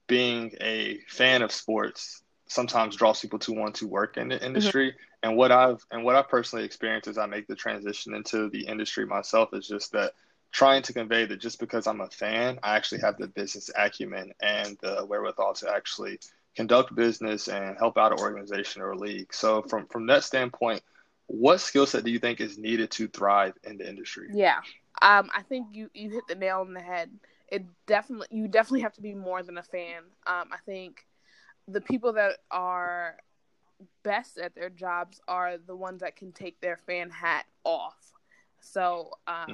being 0.08 0.52
a 0.60 0.98
fan 1.06 1.42
of 1.42 1.52
sports 1.52 2.22
sometimes 2.48 2.96
draws 2.96 3.20
people 3.20 3.38
to 3.38 3.52
want 3.52 3.76
to 3.76 3.86
work 3.86 4.16
in 4.16 4.28
the 4.28 4.34
mm-hmm. 4.34 4.44
industry. 4.44 4.90
Mm-hmm. 4.90 4.98
And 5.22 5.36
what 5.36 5.52
I've 5.52 5.84
and 5.90 6.04
what 6.04 6.16
I 6.16 6.22
personally 6.22 6.64
experienced 6.64 7.08
as 7.08 7.18
I 7.18 7.26
make 7.26 7.46
the 7.46 7.54
transition 7.54 8.14
into 8.14 8.48
the 8.50 8.66
industry 8.66 9.06
myself 9.06 9.50
is 9.52 9.68
just 9.68 9.92
that 9.92 10.12
trying 10.50 10.82
to 10.82 10.92
convey 10.92 11.26
that 11.26 11.40
just 11.40 11.60
because 11.60 11.86
I'm 11.86 12.00
a 12.00 12.08
fan, 12.08 12.58
I 12.62 12.76
actually 12.76 13.02
have 13.02 13.18
the 13.18 13.28
business 13.28 13.70
acumen 13.76 14.32
and 14.40 14.78
the 14.80 15.04
wherewithal 15.04 15.54
to 15.54 15.70
actually 15.70 16.20
conduct 16.56 16.94
business 16.94 17.48
and 17.48 17.76
help 17.76 17.98
out 17.98 18.12
an 18.12 18.18
organization 18.18 18.80
or 18.82 18.92
a 18.92 18.98
league. 18.98 19.34
So 19.34 19.62
from 19.62 19.86
from 19.86 20.06
that 20.06 20.24
standpoint, 20.24 20.82
what 21.26 21.60
skill 21.60 21.86
set 21.86 22.04
do 22.04 22.10
you 22.10 22.18
think 22.18 22.40
is 22.40 22.56
needed 22.56 22.90
to 22.92 23.08
thrive 23.08 23.54
in 23.64 23.76
the 23.76 23.88
industry? 23.88 24.28
Yeah. 24.32 24.58
Um, 25.00 25.30
I 25.34 25.42
think 25.42 25.68
you, 25.72 25.90
you 25.94 26.10
hit 26.10 26.26
the 26.26 26.34
nail 26.34 26.60
on 26.60 26.72
the 26.72 26.80
head 26.80 27.10
it 27.50 27.64
definitely 27.86 28.28
you 28.30 28.48
definitely 28.48 28.80
have 28.80 28.92
to 28.94 29.02
be 29.02 29.14
more 29.14 29.42
than 29.42 29.58
a 29.58 29.62
fan. 29.62 30.02
Um, 30.26 30.48
I 30.52 30.58
think 30.64 31.06
the 31.66 31.80
people 31.80 32.14
that 32.14 32.38
are 32.50 33.16
best 34.02 34.38
at 34.38 34.54
their 34.54 34.70
jobs 34.70 35.20
are 35.28 35.56
the 35.58 35.76
ones 35.76 36.00
that 36.00 36.16
can 36.16 36.32
take 36.32 36.60
their 36.60 36.76
fan 36.76 37.10
hat 37.10 37.46
off. 37.64 38.12
So 38.60 39.12
um, 39.26 39.46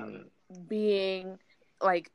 mm. 0.52 0.68
being 0.68 1.38
like 1.80 2.10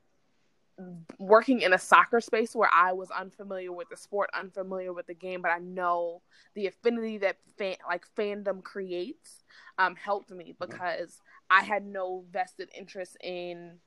working 1.17 1.61
in 1.61 1.73
a 1.73 1.77
soccer 1.77 2.21
space 2.21 2.55
where 2.55 2.69
I 2.73 2.93
was 2.93 3.11
unfamiliar 3.11 3.71
with 3.71 3.89
the 3.89 3.97
sport, 3.97 4.29
unfamiliar 4.33 4.93
with 4.93 5.07
the 5.07 5.13
game, 5.13 5.41
but 5.41 5.51
I 5.51 5.59
know 5.59 6.21
the 6.55 6.67
affinity 6.67 7.17
that 7.19 7.37
fan 7.57 7.75
like 7.87 8.05
fandom 8.17 8.63
creates 8.63 9.43
um, 9.77 9.95
helped 9.95 10.31
me 10.31 10.55
mm-hmm. 10.59 10.71
because 10.71 11.21
I 11.49 11.63
had 11.63 11.85
no 11.85 12.23
vested 12.31 12.69
interest 12.77 13.17
in 13.21 13.79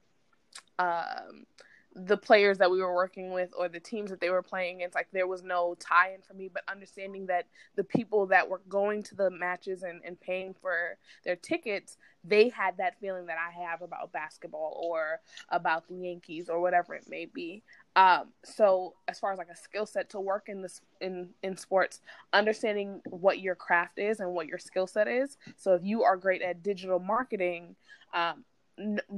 um, 0.79 1.47
the 1.95 2.17
players 2.17 2.59
that 2.59 2.71
we 2.71 2.81
were 2.81 2.95
working 2.95 3.33
with 3.33 3.51
or 3.57 3.69
the 3.69 3.81
teams 3.81 4.11
that 4.11 4.21
they 4.21 4.31
were 4.31 4.43
playing 4.43 4.77
against 4.77 4.95
like 4.95 5.09
there 5.13 5.27
was 5.27 5.43
no 5.43 5.77
tie 5.79 6.15
in 6.15 6.23
for 6.23 6.35
me 6.35 6.49
but 6.53 6.63
understanding 6.69 7.27
that 7.27 7.47
the 7.77 7.85
people 7.85 8.27
that 8.27 8.49
were 8.49 8.63
going 8.69 9.03
to 9.03 9.15
the 9.15 9.31
matches 9.31 9.83
and, 9.83 10.01
and 10.05 10.19
paying 10.21 10.55
for 10.61 10.97
their 11.25 11.37
tickets 11.37 11.99
they 12.25 12.49
had 12.49 12.77
that 12.79 12.99
feeling 13.01 13.27
that 13.27 13.37
i 13.37 13.63
have 13.63 13.83
about 13.83 14.11
basketball 14.13 14.81
or 14.83 15.21
about 15.51 15.87
the 15.89 15.95
yankees 15.95 16.49
or 16.49 16.61
whatever 16.61 16.95
it 16.95 17.05
may 17.09 17.27
be. 17.27 17.63
Um, 17.97 18.29
so 18.45 18.95
as 19.09 19.19
far 19.19 19.33
as 19.33 19.39
like 19.39 19.51
a 19.53 19.57
skill 19.57 19.87
set 19.87 20.11
to 20.11 20.21
work 20.21 20.49
in 20.49 20.63
this 20.63 20.81
in 21.01 21.29
in 21.43 21.57
sports 21.57 22.01
understanding 22.33 23.01
what 23.05 23.41
your 23.41 23.55
craft 23.55 23.99
is 23.99 24.21
and 24.21 24.33
what 24.33 24.47
your 24.47 24.59
skill 24.59 24.87
set 24.87 25.09
is. 25.09 25.37
So 25.57 25.75
if 25.75 25.85
you 25.85 26.03
are 26.03 26.17
great 26.17 26.43
at 26.43 26.63
digital 26.63 26.99
marketing 26.99 27.77
um, 28.15 28.45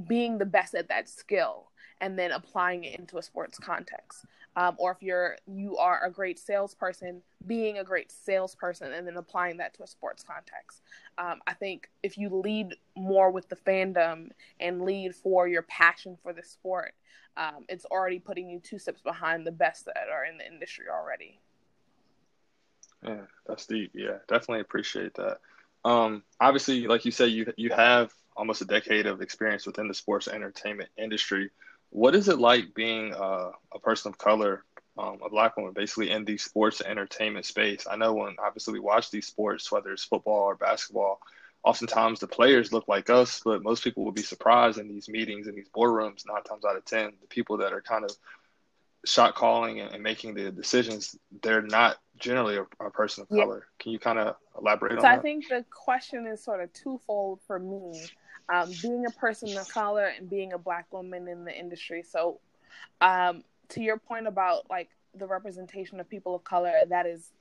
being 0.09 0.39
the 0.39 0.47
best 0.47 0.75
at 0.75 0.89
that 0.89 1.09
skill 1.09 1.71
and 2.05 2.19
then 2.19 2.33
applying 2.33 2.85
it 2.85 3.01
into 3.01 3.17
a 3.17 3.23
sports 3.23 3.59
context. 3.59 4.27
Um, 4.57 4.77
or 4.79 4.93
if 4.93 4.99
you're 5.01 5.39
you 5.47 5.79
are 5.79 6.05
a 6.05 6.11
great 6.11 6.39
salesperson, 6.39 7.23
being 7.47 7.79
a 7.79 7.85
great 7.85 8.13
salesperson 8.13 8.93
and 8.93 9.07
then 9.07 9.17
applying 9.17 9.57
that 9.57 9.73
to 9.75 9.83
a 9.83 9.87
sports 9.87 10.23
context. 10.23 10.83
Um, 11.17 11.41
I 11.47 11.55
think 11.55 11.89
if 12.03 12.19
you 12.19 12.29
lead 12.29 12.77
more 12.95 13.31
with 13.31 13.49
the 13.49 13.57
fandom 13.57 14.29
and 14.61 14.83
lead 14.83 15.15
for 15.15 15.49
your 15.49 15.63
passion 15.63 16.19
for 16.23 16.35
the 16.35 16.43
sport, 16.43 16.93
um, 17.39 17.65
it's 17.71 17.87
already 17.87 18.19
putting 18.19 18.51
you 18.51 18.61
two 18.61 18.79
steps 18.79 19.01
behind 19.01 19.47
the 19.47 19.51
best 19.51 19.87
that 19.87 19.97
are 20.13 20.27
in 20.27 20.37
the 20.37 20.47
industry 20.47 20.85
already. 20.93 21.41
Yeah, 23.03 23.23
that's 23.47 23.65
deep. 23.65 23.93
Yeah, 23.95 24.19
definitely 24.29 24.61
appreciate 24.61 25.15
that. 25.15 25.39
Um, 25.87 26.23
obviously, 26.39 26.87
like 26.87 27.07
you 27.07 27.13
said, 27.13 27.31
you 27.31 27.51
you 27.57 27.71
have 27.71 28.13
almost 28.37 28.61
a 28.61 28.67
decade 28.67 29.07
of 29.07 29.23
experience 29.23 29.65
within 29.65 29.89
the 29.89 29.95
sports 29.95 30.29
entertainment 30.29 30.91
industry. 30.99 31.51
What 31.95 32.17
is 32.17 32.29
it 32.29 32.41
like 32.41 32.75
being 32.75 33.15
uh, 33.15 33.53
a 33.73 33.79
person 33.79 34.09
of 34.09 34.19
color, 34.19 34.65
um, 34.99 35.21
a 35.25 35.31
black 35.31 35.57
woman, 35.57 35.73
basically 35.73 36.11
in 36.11 36.25
the 36.25 36.37
sports 36.37 36.83
entertainment 36.85 37.47
space? 37.47 37.87
I 37.89 37.95
know 37.95 38.15
when 38.15 38.35
obviously 38.45 38.73
we 38.73 38.81
watch 38.81 39.13
these 39.13 39.29
sports, 39.29 39.71
whether 39.71 39.93
it's 39.93 40.03
football 40.03 40.43
or 40.43 40.57
basketball, 40.57 41.21
oftentimes 41.63 42.19
the 42.19 42.27
players 42.27 42.73
look 42.73 42.89
like 42.89 43.11
us, 43.11 43.41
but 43.45 43.63
most 43.63 43.85
people 43.85 44.05
will 44.05 44.11
be 44.11 44.25
surprised 44.25 44.79
in 44.79 44.89
these 44.89 45.09
meetings 45.09 45.47
in 45.47 45.55
these 45.55 45.69
boardrooms. 45.69 46.27
Nine 46.27 46.43
times 46.43 46.65
out 46.65 46.77
of 46.77 46.85
ten, 46.85 47.13
the 47.21 47.29
people 47.29 47.59
that 47.59 47.73
are 47.73 47.81
kind 47.81 48.05
of 48.05 48.11
shot 49.05 49.37
calling 49.37 49.79
and, 49.79 49.95
and 49.95 50.03
making 50.03 50.35
the 50.35 50.51
decisions, 50.51 51.17
they're 51.43 51.63
not 51.63 51.99
generally 52.19 52.57
a, 52.57 52.67
a 52.85 52.91
person 52.91 53.23
of 53.23 53.29
yeah. 53.31 53.45
color. 53.45 53.67
Can 53.79 53.93
you 53.93 54.01
kind 54.01 54.19
of 54.19 54.35
elaborate 54.59 54.95
so 54.95 54.97
on 54.97 55.03
that? 55.03 55.19
I 55.21 55.23
think 55.23 55.49
the 55.49 55.65
question 55.71 56.27
is 56.27 56.43
sort 56.43 56.61
of 56.61 56.73
twofold 56.73 57.39
for 57.47 57.61
me. 57.61 58.05
Um, 58.53 58.71
being 58.83 59.07
a 59.07 59.11
person 59.11 59.57
of 59.57 59.69
color 59.69 60.07
and 60.07 60.29
being 60.29 60.53
a 60.53 60.59
black 60.59 60.93
woman 60.93 61.29
in 61.29 61.45
the 61.45 61.59
industry. 61.59 62.03
So, 62.03 62.41
um, 63.01 63.43
to 63.71 63.81
your 63.81 63.99
point 63.99 64.27
about 64.27 64.69
like 64.69 64.91
the 65.15 65.27
representation 65.27 65.99
of 66.01 66.09
people 66.09 66.35
of 66.35 66.45
color, 66.45 66.73
that 66.89 67.07
is 67.07 67.33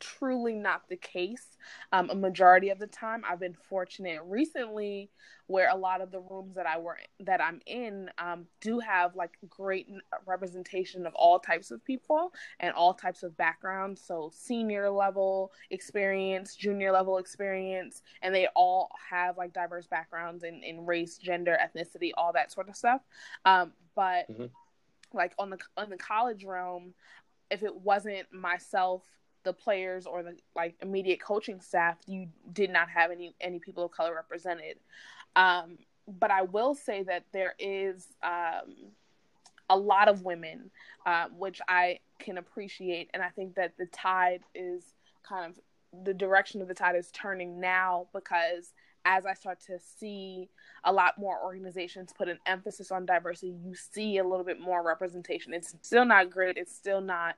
truly 0.00 0.54
not 0.54 0.88
the 0.88 0.96
case. 0.96 1.56
Um, 1.92 2.10
a 2.10 2.14
majority 2.14 2.70
of 2.70 2.78
the 2.78 2.86
time, 2.86 3.22
I've 3.28 3.40
been 3.40 3.56
fortunate 3.68 4.20
recently 4.24 5.10
where 5.46 5.68
a 5.68 5.76
lot 5.76 6.00
of 6.00 6.12
the 6.12 6.20
rooms 6.20 6.54
that 6.54 6.66
I 6.66 6.78
were 6.78 6.96
that 7.18 7.42
I'm 7.42 7.60
in 7.66 8.08
um, 8.18 8.46
do 8.60 8.78
have 8.78 9.16
like 9.16 9.36
great 9.48 9.88
representation 10.24 11.06
of 11.06 11.14
all 11.14 11.40
types 11.40 11.72
of 11.72 11.84
people 11.84 12.32
and 12.60 12.72
all 12.72 12.94
types 12.94 13.24
of 13.24 13.36
backgrounds. 13.36 14.00
So 14.00 14.30
senior 14.32 14.88
level 14.90 15.50
experience, 15.70 16.54
junior 16.54 16.92
level 16.92 17.18
experience, 17.18 18.02
and 18.22 18.32
they 18.32 18.46
all 18.54 18.90
have 19.10 19.36
like 19.36 19.52
diverse 19.52 19.88
backgrounds 19.88 20.44
in, 20.44 20.62
in 20.62 20.86
race, 20.86 21.18
gender, 21.18 21.58
ethnicity, 21.60 22.12
all 22.16 22.32
that 22.32 22.52
sort 22.52 22.68
of 22.68 22.76
stuff. 22.76 23.00
Um, 23.44 23.72
but 23.96 24.30
mm-hmm. 24.30 24.46
like 25.12 25.34
on 25.36 25.50
the 25.50 25.58
on 25.76 25.90
the 25.90 25.96
college 25.96 26.44
realm, 26.44 26.94
if 27.50 27.64
it 27.64 27.74
wasn't 27.74 28.32
myself 28.32 29.02
the 29.44 29.52
players 29.52 30.06
or 30.06 30.22
the 30.22 30.36
like 30.54 30.74
immediate 30.82 31.20
coaching 31.20 31.60
staff, 31.60 31.96
you 32.06 32.28
did 32.52 32.70
not 32.70 32.88
have 32.88 33.10
any 33.10 33.34
any 33.40 33.58
people 33.58 33.84
of 33.84 33.90
color 33.90 34.14
represented. 34.14 34.76
Um, 35.36 35.78
but 36.06 36.30
I 36.30 36.42
will 36.42 36.74
say 36.74 37.02
that 37.04 37.24
there 37.32 37.54
is 37.58 38.08
um, 38.22 38.92
a 39.68 39.76
lot 39.76 40.08
of 40.08 40.24
women, 40.24 40.70
uh, 41.06 41.26
which 41.36 41.60
I 41.68 42.00
can 42.18 42.38
appreciate, 42.38 43.10
and 43.14 43.22
I 43.22 43.28
think 43.28 43.54
that 43.54 43.76
the 43.78 43.86
tide 43.86 44.42
is 44.54 44.82
kind 45.22 45.50
of 45.50 46.04
the 46.04 46.14
direction 46.14 46.62
of 46.62 46.68
the 46.68 46.74
tide 46.74 46.96
is 46.96 47.10
turning 47.12 47.60
now 47.60 48.06
because 48.12 48.72
as 49.04 49.26
I 49.26 49.34
start 49.34 49.60
to 49.66 49.78
see 49.98 50.48
a 50.84 50.92
lot 50.92 51.18
more 51.18 51.42
organizations 51.42 52.12
put 52.16 52.28
an 52.28 52.38
emphasis 52.46 52.90
on 52.90 53.06
diversity, 53.06 53.54
you 53.64 53.74
see 53.74 54.18
a 54.18 54.24
little 54.24 54.44
bit 54.44 54.60
more 54.60 54.82
representation. 54.82 55.54
It's 55.54 55.74
still 55.82 56.04
not 56.04 56.30
great. 56.30 56.56
It's 56.56 56.74
still 56.74 57.00
not 57.00 57.36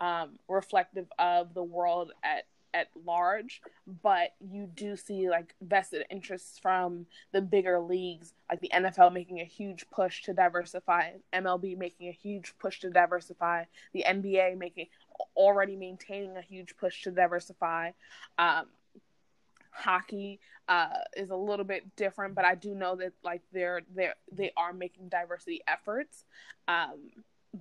um, 0.00 0.38
reflective 0.48 1.06
of 1.18 1.54
the 1.54 1.62
world 1.62 2.12
at 2.22 2.44
at 2.72 2.88
large, 3.04 3.62
but 4.02 4.34
you 4.40 4.68
do 4.74 4.96
see 4.96 5.28
like 5.28 5.54
vested 5.60 6.04
interests 6.10 6.58
from 6.58 7.06
the 7.32 7.40
bigger 7.40 7.80
leagues, 7.80 8.32
like 8.48 8.60
the 8.60 8.70
NFL 8.72 9.12
making 9.12 9.40
a 9.40 9.44
huge 9.44 9.86
push 9.90 10.22
to 10.22 10.32
diversify, 10.32 11.12
MLB 11.32 11.76
making 11.76 12.08
a 12.08 12.12
huge 12.12 12.54
push 12.58 12.80
to 12.80 12.90
diversify, 12.90 13.64
the 13.92 14.04
NBA 14.08 14.56
making 14.58 14.86
already 15.36 15.76
maintaining 15.76 16.36
a 16.36 16.42
huge 16.42 16.76
push 16.76 17.02
to 17.02 17.10
diversify. 17.10 17.90
Um, 18.38 18.66
hockey 19.70 20.40
uh, 20.68 20.88
is 21.16 21.30
a 21.30 21.36
little 21.36 21.64
bit 21.64 21.96
different, 21.96 22.34
but 22.34 22.44
I 22.44 22.54
do 22.54 22.74
know 22.74 22.96
that 22.96 23.12
like 23.22 23.42
they're 23.52 23.82
they 23.94 24.10
they 24.32 24.52
are 24.56 24.72
making 24.72 25.08
diversity 25.08 25.60
efforts. 25.66 26.24
Um, 26.68 27.10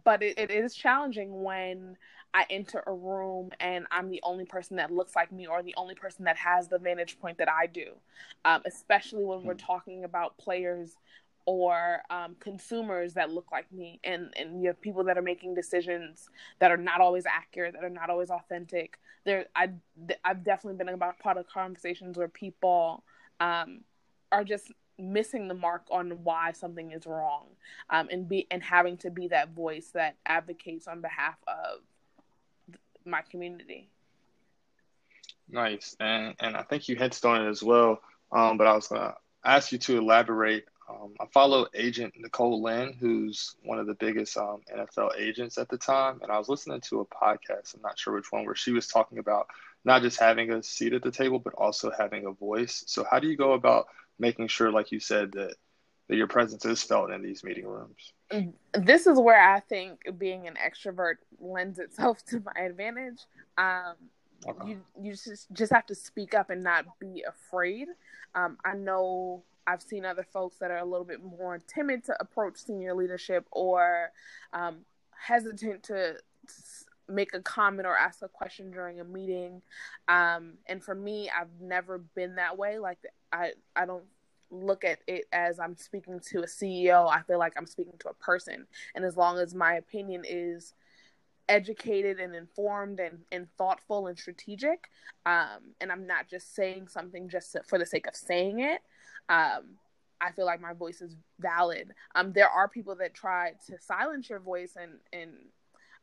but 0.03 0.21
it, 0.21 0.37
it 0.37 0.51
is 0.51 0.75
challenging 0.75 1.41
when 1.41 1.97
I 2.33 2.45
enter 2.49 2.83
a 2.85 2.93
room 2.93 3.49
and 3.59 3.87
I'm 3.89 4.09
the 4.09 4.19
only 4.23 4.45
person 4.45 4.77
that 4.77 4.91
looks 4.91 5.15
like 5.15 5.31
me 5.31 5.47
or 5.47 5.63
the 5.63 5.73
only 5.77 5.95
person 5.95 6.25
that 6.25 6.37
has 6.37 6.67
the 6.67 6.77
vantage 6.77 7.19
point 7.19 7.39
that 7.39 7.49
I 7.49 7.65
do, 7.65 7.93
um, 8.45 8.61
especially 8.65 9.23
when 9.23 9.43
we're 9.43 9.53
hmm. 9.53 9.65
talking 9.65 10.03
about 10.03 10.37
players 10.37 10.95
or 11.45 12.01
um, 12.11 12.35
consumers 12.39 13.15
that 13.15 13.31
look 13.31 13.51
like 13.51 13.71
me 13.71 13.99
and 14.03 14.31
and 14.37 14.61
you 14.61 14.67
have 14.67 14.79
people 14.79 15.03
that 15.05 15.17
are 15.17 15.23
making 15.23 15.55
decisions 15.55 16.29
that 16.59 16.69
are 16.71 16.77
not 16.77 17.01
always 17.01 17.25
accurate 17.25 17.73
that 17.73 17.83
are 17.83 17.89
not 17.89 18.11
always 18.11 18.29
authentic 18.29 18.99
there 19.25 19.45
i 19.55 19.69
i've 20.23 20.43
definitely 20.43 20.77
been 20.77 20.93
about 20.93 21.19
part 21.19 21.37
of 21.37 21.47
conversations 21.47 22.17
where 22.17 22.27
people 22.27 23.03
um, 23.39 23.81
are 24.31 24.43
just 24.43 24.71
missing 24.97 25.47
the 25.47 25.53
mark 25.53 25.83
on 25.89 26.11
why 26.23 26.51
something 26.51 26.91
is 26.91 27.05
wrong 27.05 27.45
um, 27.89 28.07
and 28.11 28.27
be 28.27 28.45
and 28.51 28.61
having 28.61 28.97
to 28.97 29.09
be 29.09 29.27
that 29.29 29.49
voice 29.49 29.91
that 29.93 30.15
advocates 30.25 30.87
on 30.87 31.01
behalf 31.01 31.35
of 31.47 31.79
my 33.05 33.21
community. 33.21 33.89
Nice. 35.49 35.95
And 35.99 36.35
and 36.39 36.55
i 36.55 36.63
think 36.63 36.87
you 36.87 36.95
hinted 36.95 37.23
on 37.25 37.45
it 37.45 37.49
as 37.49 37.63
well 37.63 38.01
um, 38.31 38.57
but 38.57 38.67
i 38.67 38.73
was 38.73 38.89
to 38.89 39.15
ask 39.43 39.71
you 39.71 39.77
to 39.77 39.97
elaborate 39.97 40.65
um, 40.89 41.13
I 41.19 41.25
follow 41.27 41.67
agent 41.73 42.15
Nicole 42.17 42.61
Lynn, 42.61 42.93
who's 42.99 43.55
one 43.63 43.79
of 43.79 43.85
the 43.85 43.93
biggest 43.93 44.35
um, 44.37 44.61
NFL 44.75 45.17
agents 45.17 45.57
at 45.57 45.69
the 45.69 45.77
time. 45.77 46.19
And 46.23 46.31
I 46.31 46.37
was 46.37 46.49
listening 46.49 46.81
to 46.81 47.01
a 47.01 47.05
podcast, 47.05 47.75
I'm 47.75 47.81
not 47.81 47.99
sure 47.99 48.15
which 48.15 48.31
one, 48.31 48.45
where 48.45 48.55
she 48.55 48.71
was 48.71 48.87
talking 48.87 49.19
about 49.19 49.47
not 49.85 50.01
just 50.01 50.19
having 50.19 50.51
a 50.51 50.63
seat 50.63 50.93
at 50.93 51.03
the 51.03 51.11
table, 51.11 51.39
but 51.39 51.53
also 51.53 51.91
having 51.91 52.25
a 52.25 52.31
voice. 52.31 52.83
So, 52.87 53.05
how 53.09 53.19
do 53.19 53.27
you 53.27 53.37
go 53.37 53.53
about 53.53 53.87
making 54.17 54.47
sure, 54.47 54.71
like 54.71 54.91
you 54.91 54.99
said, 54.99 55.31
that, 55.33 55.55
that 56.07 56.15
your 56.15 56.27
presence 56.27 56.65
is 56.65 56.81
felt 56.81 57.11
in 57.11 57.21
these 57.21 57.43
meeting 57.43 57.67
rooms? 57.67 58.13
This 58.73 59.05
is 59.05 59.19
where 59.19 59.41
I 59.41 59.59
think 59.59 60.01
being 60.17 60.47
an 60.47 60.55
extrovert 60.55 61.15
lends 61.39 61.77
itself 61.77 62.25
to 62.29 62.41
my 62.41 62.63
advantage. 62.63 63.19
Um, 63.57 63.95
okay. 64.47 64.69
You 64.69 64.81
you 64.99 65.11
just 65.11 65.51
just 65.53 65.71
have 65.71 65.85
to 65.87 65.95
speak 65.95 66.33
up 66.33 66.49
and 66.49 66.63
not 66.63 66.85
be 66.99 67.23
afraid. 67.27 67.89
Um, 68.35 68.57
I 68.63 68.75
know 68.75 69.43
I've 69.69 69.81
seen 69.83 70.03
other 70.03 70.23
folks 70.23 70.57
that 70.57 70.71
are 70.71 70.77
a 70.77 70.85
little 70.85 71.05
bit 71.05 71.23
more 71.23 71.59
timid 71.59 72.03
to 72.05 72.15
approach 72.19 72.57
senior 72.57 72.95
leadership 72.95 73.47
or 73.51 74.11
um, 74.51 74.79
hesitant 75.11 75.83
to 75.83 76.15
make 77.07 77.33
a 77.33 77.41
comment 77.41 77.87
or 77.87 77.95
ask 77.95 78.21
a 78.23 78.27
question 78.27 78.71
during 78.71 78.99
a 78.99 79.03
meeting. 79.03 79.61
Um, 80.07 80.53
and 80.65 80.83
for 80.83 80.95
me, 80.95 81.29
I've 81.29 81.61
never 81.61 81.99
been 81.99 82.35
that 82.35 82.57
way. 82.57 82.79
Like 82.79 82.97
I, 83.31 83.51
I 83.75 83.85
don't 83.85 84.05
look 84.49 84.83
at 84.83 84.99
it 85.07 85.25
as 85.31 85.59
I'm 85.59 85.75
speaking 85.77 86.19
to 86.31 86.39
a 86.39 86.47
CEO. 86.47 87.07
I 87.07 87.21
feel 87.21 87.37
like 87.37 87.53
I'm 87.55 87.67
speaking 87.67 87.97
to 87.99 88.09
a 88.09 88.13
person. 88.13 88.65
And 88.95 89.05
as 89.05 89.15
long 89.15 89.37
as 89.37 89.53
my 89.53 89.75
opinion 89.75 90.23
is 90.27 90.73
educated 91.47 92.19
and 92.19 92.35
informed 92.35 92.99
and, 92.99 93.19
and 93.31 93.47
thoughtful 93.57 94.07
and 94.07 94.17
strategic, 94.17 94.89
um, 95.25 95.75
and 95.79 95.91
I'm 95.91 96.07
not 96.07 96.27
just 96.27 96.55
saying 96.55 96.87
something 96.87 97.29
just 97.29 97.55
for 97.67 97.77
the 97.77 97.85
sake 97.85 98.07
of 98.07 98.15
saying 98.15 98.61
it, 98.61 98.81
um, 99.29 99.77
I 100.21 100.31
feel 100.31 100.45
like 100.45 100.61
my 100.61 100.73
voice 100.73 101.01
is 101.01 101.15
valid. 101.39 101.93
Um, 102.15 102.33
there 102.33 102.49
are 102.49 102.67
people 102.67 102.95
that 102.95 103.13
try 103.13 103.53
to 103.67 103.79
silence 103.79 104.29
your 104.29 104.39
voice 104.39 104.75
and 104.75 104.99
and 105.13 105.31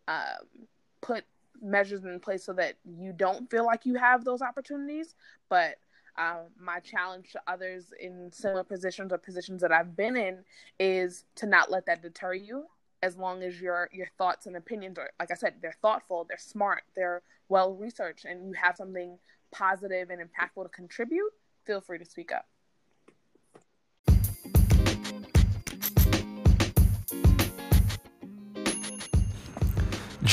um, 0.09 0.67
put 1.01 1.25
measures 1.61 2.05
in 2.05 2.21
place 2.21 2.45
so 2.45 2.53
that 2.55 2.77
you 2.85 3.13
don't 3.13 3.51
feel 3.51 3.65
like 3.65 3.87
you 3.87 3.95
have 3.97 4.25
those 4.25 4.43
opportunities. 4.43 5.15
But 5.49 5.77
um, 6.17 6.47
my 6.59 6.81
challenge 6.81 7.33
to 7.33 7.43
others 7.47 7.93
in 8.01 8.31
similar 8.33 8.65
positions 8.65 9.13
or 9.13 9.19
positions 9.19 9.61
that 9.61 9.73
I've 9.73 9.97
been 9.97 10.17
in 10.17 10.45
is 10.79 11.25
to 11.37 11.47
not 11.47 11.71
let 11.71 11.87
that 11.87 12.03
deter 12.03 12.35
you. 12.35 12.67
As 13.03 13.17
long 13.17 13.43
as 13.43 13.61
your 13.61 13.91
your 13.93 14.09
thoughts 14.17 14.47
and 14.47 14.57
opinions 14.57 14.99
are, 14.99 15.11
like 15.21 15.31
I 15.31 15.35
said, 15.35 15.57
they're 15.61 15.77
thoughtful, 15.83 16.25
they're 16.27 16.39
smart, 16.39 16.85
they're 16.95 17.23
well 17.49 17.75
researched, 17.75 18.25
and 18.25 18.47
you 18.47 18.55
have 18.55 18.77
something 18.77 19.19
positive 19.53 20.09
and 20.09 20.21
impactful 20.23 20.63
to 20.63 20.69
contribute. 20.71 21.31
Feel 21.67 21.83
free 21.83 21.99
to 21.99 22.05
speak 22.07 22.33
up. 22.33 22.47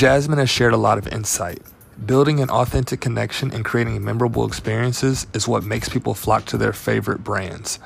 Jasmine 0.04 0.38
has 0.38 0.50
shared 0.50 0.74
a 0.74 0.76
lot 0.76 0.98
of 0.98 1.08
insight. 1.08 1.62
Building 2.04 2.40
an 2.40 2.50
authentic 2.50 3.00
connection 3.00 3.50
and 3.50 3.64
creating 3.64 4.04
memorable 4.04 4.46
experiences 4.46 5.26
is 5.32 5.48
what 5.48 5.64
makes 5.64 5.88
people 5.88 6.12
flock 6.12 6.44
to 6.44 6.58
their 6.58 6.74
favorite 6.74 7.24
brands. 7.24 7.78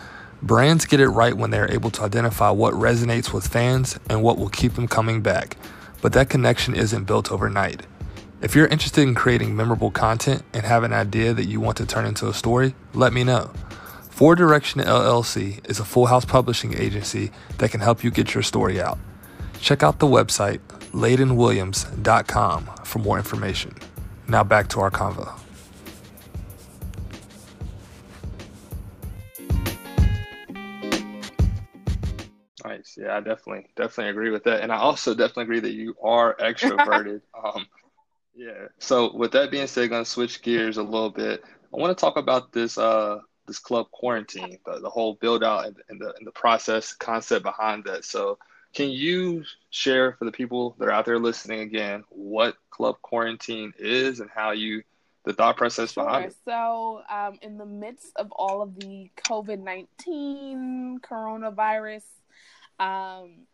Brands 0.43 0.85
get 0.85 0.99
it 0.99 1.11
right 1.11 1.37
when 1.37 1.53
they 1.53 1.61
are 1.61 1.71
able 1.71 1.93
to 1.93 2.03
identify 2.03 2.51
what 2.51 2.75
resonates 2.75 3.33
with 3.33 3.47
fans 3.47 4.01
and 4.11 4.21
what 4.21 4.37
will 4.37 4.49
keep 4.49 4.73
them 4.73 4.89
coming 4.89 5.21
back, 5.21 5.57
but 6.03 6.13
that 6.15 6.29
connection 6.29 6.75
isn't 6.75 7.05
built 7.05 7.31
overnight. 7.31 7.87
If 8.43 8.57
you're 8.57 8.67
interested 8.67 9.03
in 9.03 9.15
creating 9.15 9.55
memorable 9.55 9.93
content 9.93 10.43
and 10.53 10.67
have 10.67 10.83
an 10.83 10.93
idea 10.93 11.33
that 11.35 11.47
you 11.47 11.61
want 11.61 11.77
to 11.77 11.87
turn 11.87 12.05
into 12.05 12.27
a 12.27 12.35
story, 12.35 12.75
let 12.95 13.13
me 13.13 13.23
know. 13.23 13.53
Four 14.11 14.35
Direction 14.35 14.81
LLC 14.81 15.65
is 15.71 15.79
a 15.79 15.85
full 15.85 16.07
house 16.07 16.25
publishing 16.25 16.75
agency 16.77 17.31
that 17.59 17.71
can 17.71 17.79
help 17.79 18.03
you 18.03 18.11
get 18.11 18.35
your 18.35 18.43
story 18.43 18.81
out. 18.81 18.99
Check 19.61 19.85
out 19.85 20.01
the 20.01 20.07
website 20.07 20.59
laydenwilliams.com 20.99 22.71
for 22.85 22.99
more 22.99 23.17
information. 23.17 23.75
Now 24.27 24.45
back 24.45 24.69
to 24.71 24.81
our 24.81 24.91
convo. 24.91 25.39
Nice. 32.65 32.99
Yeah, 33.01 33.17
I 33.17 33.21
definitely 33.21 33.67
definitely 33.77 34.11
agree 34.11 34.31
with 34.31 34.45
that. 34.45 34.61
And 34.63 34.71
I 34.71 34.77
also 34.77 35.15
definitely 35.15 35.45
agree 35.45 35.61
that 35.61 35.73
you 35.73 35.95
are 36.03 36.37
extroverted. 36.37 37.23
um 37.45 37.67
yeah. 38.35 38.69
So 38.79 39.17
with 39.17 39.33
that 39.33 39.51
being 39.51 39.67
said, 39.67 39.91
gonna 39.91 40.05
switch 40.05 40.43
gears 40.43 40.77
a 40.77 40.83
little 40.83 41.11
bit. 41.11 41.43
I 41.45 41.77
want 41.77 41.97
to 41.97 42.01
talk 42.01 42.17
about 42.17 42.53
this 42.53 42.77
uh 42.77 43.21
this 43.47 43.59
club 43.59 43.91
quarantine, 43.91 44.59
the, 44.67 44.81
the 44.81 44.91
whole 44.91 45.15
build 45.15 45.43
out 45.43 45.67
and, 45.67 45.77
and 45.89 46.01
the 46.01 46.15
and 46.17 46.27
the 46.27 46.33
process 46.33 46.93
concept 46.93 47.43
behind 47.43 47.85
that. 47.85 48.05
So 48.05 48.39
can 48.75 48.91
you 48.91 49.45
share 49.71 50.13
for 50.13 50.25
the 50.25 50.33
people 50.33 50.77
that 50.79 50.89
are 50.89 50.93
out 50.93 51.05
there 51.05 51.19
listening 51.19 51.61
again 51.61 52.05
what 52.11 52.57
club 52.71 52.97
quarantine 53.03 53.73
is 53.79 54.21
and 54.21 54.31
how 54.31 54.53
you 54.53 54.83
the 55.25 55.33
thought 55.33 55.57
process 55.57 55.93
sure. 55.93 56.05
behind 56.05 56.27
it? 56.27 56.37
So, 56.45 57.03
um, 57.11 57.39
in 57.43 57.59
the 57.59 57.67
midst 57.67 58.13
of 58.17 58.31
all 58.33 58.63
of 58.63 58.79
the 58.79 59.11
COVID 59.17 59.63
nineteen 59.63 61.01
coronavirus 61.01 62.05
um, 62.79 63.47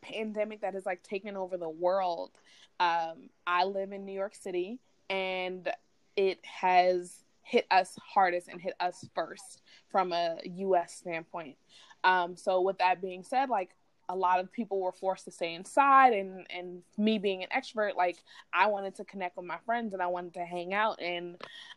pandemic 0.00 0.60
that 0.60 0.74
has 0.74 0.86
like 0.86 1.02
taken 1.02 1.36
over 1.36 1.56
the 1.56 1.68
world, 1.68 2.30
um, 2.78 3.30
I 3.46 3.64
live 3.64 3.92
in 3.92 4.04
New 4.04 4.12
York 4.12 4.34
City, 4.34 4.78
and 5.10 5.68
it 6.16 6.38
has 6.44 7.14
hit 7.42 7.66
us 7.70 7.96
hardest 8.14 8.48
and 8.48 8.60
hit 8.60 8.74
us 8.80 9.08
first 9.14 9.62
from 9.88 10.12
a 10.12 10.38
U.S. 10.44 10.94
standpoint. 10.94 11.56
Um, 12.04 12.36
so, 12.36 12.60
with 12.60 12.78
that 12.78 13.00
being 13.00 13.24
said, 13.24 13.48
like 13.48 13.70
a 14.08 14.16
lot 14.16 14.40
of 14.40 14.52
people 14.52 14.80
were 14.80 14.92
forced 14.92 15.24
to 15.24 15.30
stay 15.30 15.54
inside 15.54 16.12
and 16.12 16.46
and 16.50 16.82
me 16.96 17.18
being 17.18 17.42
an 17.42 17.48
extrovert 17.56 17.96
like 17.96 18.16
i 18.52 18.66
wanted 18.66 18.94
to 18.94 19.04
connect 19.04 19.36
with 19.36 19.46
my 19.46 19.58
friends 19.64 19.92
and 19.92 20.02
i 20.02 20.06
wanted 20.06 20.34
to 20.34 20.44
hang 20.44 20.74
out 20.74 21.00
and 21.00 21.36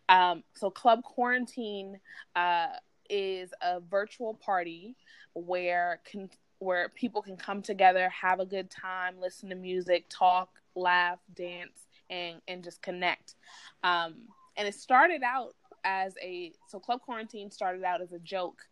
um, 0.10 0.44
so 0.54 0.70
club 0.70 1.04
quarantine 1.04 2.00
uh, 2.36 2.68
is 3.10 3.52
a 3.62 3.80
virtual 3.80 4.34
party 4.34 4.96
where 5.34 6.00
can 6.06 6.30
where 6.60 6.90
people 6.90 7.22
can 7.22 7.38
come 7.38 7.62
together 7.62 8.10
have 8.10 8.40
a 8.40 8.46
good 8.46 8.70
time 8.70 9.16
listen 9.20 9.50
to 9.50 9.56
music 9.56 10.06
talk 10.10 10.50
laugh 10.76 11.20
dance 11.36 11.88
and 12.10 12.42
and 12.48 12.64
just 12.64 12.82
connect 12.82 13.36
um, 13.84 14.16
and 14.58 14.68
it 14.68 14.76
started 14.76 15.24
out 15.24 15.56
as 15.86 16.14
a 16.22 16.52
so 16.68 16.80
club 16.80 17.00
quarantine 17.02 17.50
started 17.50 17.84
out 17.84 18.02
as 18.02 18.12
a 18.12 18.20
joke 18.20 18.66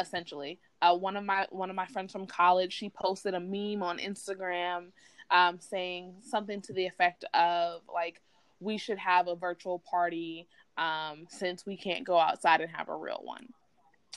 essentially. 0.00 0.58
Uh, 0.82 0.96
one 0.96 1.16
of 1.16 1.24
my 1.24 1.46
one 1.50 1.70
of 1.70 1.76
my 1.76 1.86
friends 1.86 2.12
from 2.12 2.26
college, 2.26 2.72
she 2.72 2.88
posted 2.90 3.34
a 3.34 3.40
meme 3.40 3.82
on 3.82 3.98
Instagram 3.98 4.86
um, 5.30 5.58
saying 5.60 6.14
something 6.22 6.60
to 6.62 6.72
the 6.72 6.86
effect 6.86 7.24
of 7.34 7.82
like, 7.92 8.20
"We 8.60 8.78
should 8.78 8.98
have 8.98 9.28
a 9.28 9.36
virtual 9.36 9.78
party 9.78 10.48
um, 10.78 11.26
since 11.28 11.66
we 11.66 11.76
can't 11.76 12.04
go 12.04 12.18
outside 12.18 12.60
and 12.60 12.70
have 12.70 12.88
a 12.88 12.96
real 12.96 13.20
one." 13.22 13.48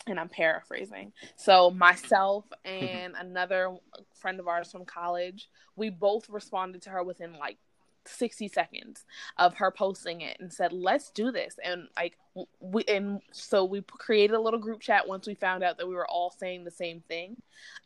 And 0.08 0.20
I'm 0.20 0.30
paraphrasing. 0.30 1.14
So 1.36 1.70
myself 1.70 2.46
and 2.66 3.14
another 3.18 3.76
friend 4.16 4.40
of 4.40 4.48
ours 4.48 4.72
from 4.72 4.86
college, 4.86 5.50
we 5.76 5.90
both 5.90 6.30
responded 6.30 6.82
to 6.84 6.90
her 6.92 7.04
within 7.04 7.34
like 7.38 7.58
60 8.06 8.48
seconds 8.48 9.06
of 9.38 9.56
her 9.56 9.72
posting 9.72 10.22
it 10.22 10.38
and 10.40 10.52
said 10.52 10.74
let's 10.74 11.10
do 11.12 11.32
this. 11.32 11.58
And 11.64 11.88
like 11.96 12.18
we 12.60 12.84
and 12.88 13.22
so 13.32 13.66
we 13.66 13.82
created 13.82 14.36
a 14.36 14.42
little 14.42 14.60
group 14.60 14.82
chat 14.82 15.08
once 15.08 15.28
we 15.28 15.36
found 15.36 15.64
out 15.64 15.78
that 15.78 15.88
we 15.88 15.96
were 15.96 16.08
all 16.08 16.32
saying 16.32 16.64
the 16.64 16.72
same 16.72 17.02
thing. 17.02 17.38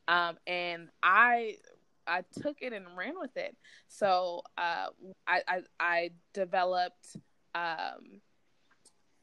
Um, 0.08 0.38
and 0.46 0.90
i 1.04 1.58
i 2.08 2.24
took 2.42 2.62
it 2.62 2.74
and 2.74 2.86
ran 2.96 3.20
with 3.20 3.36
it. 3.36 3.56
So 3.88 4.44
uh, 4.58 4.88
I, 5.28 5.42
I, 5.48 5.62
I 5.80 6.12
developed 6.34 7.16
um, 7.54 8.22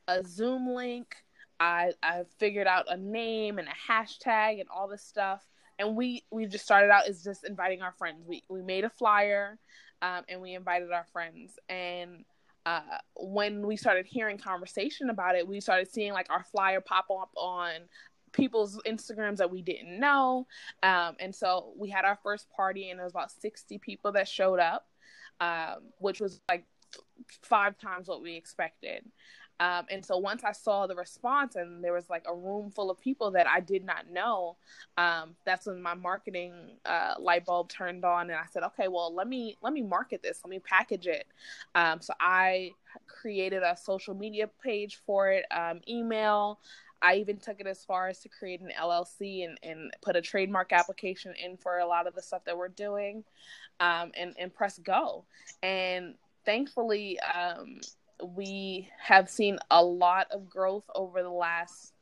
a 0.07 0.23
zoom 0.25 0.69
link. 0.69 1.17
I 1.61 1.93
i 2.03 2.23
figured 2.39 2.67
out 2.67 2.87
a 2.93 2.97
name 2.97 3.59
and 3.59 3.69
a 3.69 3.93
hashtag 3.93 4.61
and 4.61 4.69
all 4.75 4.89
this 4.89 5.03
stuff. 5.03 5.43
And 5.79 5.97
we 5.97 6.25
we 6.31 6.47
just 6.47 6.65
started 6.65 6.91
out 6.91 7.09
as 7.09 7.25
just 7.25 7.45
inviting 7.45 7.83
our 7.83 7.93
friends. 7.93 8.23
We 8.27 8.43
we 8.49 8.63
made 8.63 8.85
a 8.85 8.91
flyer 8.91 9.59
um, 10.05 10.23
and 10.29 10.41
we 10.41 10.55
invited 10.55 10.93
our 10.93 11.07
friends. 11.13 11.59
And 11.69 12.25
uh, 12.67 12.99
when 13.17 13.67
we 13.67 13.77
started 13.77 14.05
hearing 14.07 14.37
conversation 14.37 15.09
about 15.09 15.35
it, 15.35 15.49
we 15.49 15.61
started 15.61 15.91
seeing 15.91 16.13
like 16.13 16.29
our 16.31 16.45
flyer 16.45 16.83
pop 16.83 17.07
up 17.11 17.31
on 17.37 17.73
people's 18.33 18.79
Instagrams 18.87 19.39
that 19.39 19.51
we 19.51 19.63
didn't 19.63 19.99
know. 19.99 20.47
Um, 20.83 21.17
and 21.21 21.35
so 21.35 21.73
we 21.79 21.89
had 21.89 22.05
our 22.05 22.19
first 22.23 22.51
party, 22.51 22.91
and 22.91 22.99
there 22.99 23.07
was 23.07 23.15
about 23.15 23.31
60 23.31 23.79
people 23.79 24.13
that 24.13 24.29
showed 24.29 24.61
up, 24.61 24.87
um, 25.41 25.77
which 25.99 26.21
was 26.21 26.41
like 26.51 26.67
five 27.43 27.79
times 27.79 28.07
what 28.07 28.21
we 28.23 28.37
expected. 28.37 29.05
Um, 29.61 29.87
and 29.91 30.05
so 30.05 30.19
once 30.19 30.43
I 30.43 30.53
saw 30.53 30.87
the 30.87 30.97
response 30.97 31.55
and 31.55 31.83
there 31.83 31.93
was 31.93 32.11
like 32.11 32.25
a 32.29 32.35
room 32.35 32.71
full 32.71 32.91
of 32.91 33.01
people 33.01 33.31
that 33.33 33.47
I 33.47 33.61
did 33.61 33.85
not 33.85 34.11
know, 34.11 34.57
um, 34.97 35.37
that's 35.45 35.67
when 35.67 35.81
my 35.81 35.95
marketing 35.95 36.77
uh, 36.85 37.15
light 37.19 37.47
bulb 37.47 37.69
turned 37.69 38.05
on, 38.05 38.31
and 38.31 38.39
I 38.39 38.47
said, 38.53 38.65
okay, 38.65 38.89
well 38.89 39.15
let 39.15 39.29
me 39.29 39.57
let 39.63 39.73
me 39.73 39.83
market 39.83 40.23
this, 40.23 40.41
let 40.45 40.51
me 40.51 40.59
package 40.59 41.07
it. 41.07 41.27
Um, 41.75 42.01
so 42.01 42.15
I 42.21 42.73
created 43.07 43.63
a 43.63 43.77
social 43.77 44.15
media 44.15 44.49
page 44.63 45.01
for 45.07 45.31
it, 45.31 45.45
um, 45.51 45.81
email. 45.89 46.61
I 47.03 47.17
even 47.17 47.37
took 47.37 47.61
it 47.61 47.67
as 47.67 47.85
far 47.85 48.09
as 48.09 48.21
to 48.21 48.31
create 48.31 48.61
an 48.63 48.71
LLC 48.81 49.45
and, 49.45 49.59
and 49.63 49.93
put 50.01 50.17
a 50.17 50.23
trademark 50.23 50.73
application 50.73 51.35
in 51.43 51.59
for 51.59 51.79
a 51.79 51.87
lot 51.87 52.07
of 52.07 52.15
the 52.15 52.23
stuff 52.23 52.45
that 52.47 52.57
we're 52.57 52.69
doing, 52.69 53.25
um, 53.79 54.11
and 54.17 54.35
and 54.39 54.53
press 54.53 54.79
go. 54.79 55.25
And 55.63 56.15
thankfully, 56.45 57.19
um, 57.21 57.81
we 58.25 58.89
have 58.99 59.29
seen 59.29 59.59
a 59.71 59.83
lot 59.83 60.29
of 60.31 60.49
growth 60.49 60.85
over 60.95 61.23
the 61.23 61.31
last 61.31 61.93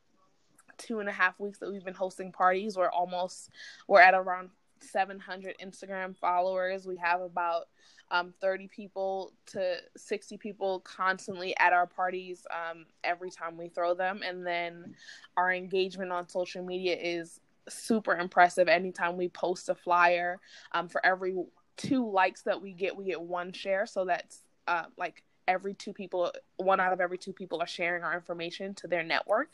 two 0.77 0.99
and 0.99 1.09
a 1.09 1.11
half 1.11 1.39
weeks 1.39 1.59
that 1.59 1.71
we've 1.71 1.85
been 1.85 1.93
hosting 1.93 2.31
parties. 2.31 2.77
We're 2.77 2.89
almost 2.89 3.49
we're 3.87 4.01
at 4.01 4.13
around 4.13 4.49
700 4.79 5.55
Instagram 5.63 6.17
followers. 6.17 6.85
We 6.85 6.97
have 6.97 7.21
about 7.21 7.67
um, 8.11 8.33
30 8.41 8.67
people 8.67 9.33
to 9.47 9.77
60 9.97 10.37
people 10.37 10.81
constantly 10.81 11.55
at 11.57 11.73
our 11.73 11.87
parties 11.87 12.45
um, 12.51 12.85
every 13.03 13.31
time 13.31 13.57
we 13.57 13.69
throw 13.69 13.93
them, 13.93 14.21
and 14.25 14.45
then 14.45 14.95
our 15.37 15.51
engagement 15.51 16.11
on 16.11 16.27
social 16.27 16.63
media 16.63 16.95
is 16.99 17.39
super 17.69 18.15
impressive. 18.15 18.67
Anytime 18.67 19.17
we 19.17 19.29
post 19.29 19.69
a 19.69 19.75
flyer, 19.75 20.39
um, 20.73 20.89
for 20.89 21.03
every 21.05 21.35
two 21.77 22.09
likes 22.09 22.43
that 22.43 22.61
we 22.61 22.73
get, 22.73 22.95
we 22.95 23.05
get 23.05 23.21
one 23.21 23.51
share. 23.51 23.85
So 23.85 24.05
that's 24.05 24.43
uh, 24.67 24.85
like 24.97 25.23
every 25.47 25.73
two 25.73 25.93
people 25.93 26.31
one 26.57 26.79
out 26.79 26.93
of 26.93 27.01
every 27.01 27.17
two 27.17 27.33
people 27.33 27.61
are 27.61 27.67
sharing 27.67 28.03
our 28.03 28.13
information 28.13 28.73
to 28.75 28.87
their 28.87 29.03
network. 29.03 29.49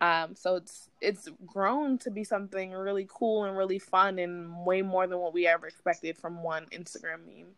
Um, 0.00 0.34
so 0.34 0.56
it's 0.56 0.90
it's 1.00 1.28
grown 1.46 1.98
to 1.98 2.10
be 2.10 2.24
something 2.24 2.72
really 2.72 3.06
cool 3.08 3.44
and 3.44 3.56
really 3.56 3.78
fun 3.78 4.18
and 4.18 4.64
way 4.64 4.82
more 4.82 5.06
than 5.06 5.18
what 5.18 5.34
we 5.34 5.46
ever 5.46 5.66
expected 5.66 6.16
from 6.16 6.42
one 6.42 6.66
instagram 6.72 7.26
meme. 7.26 7.48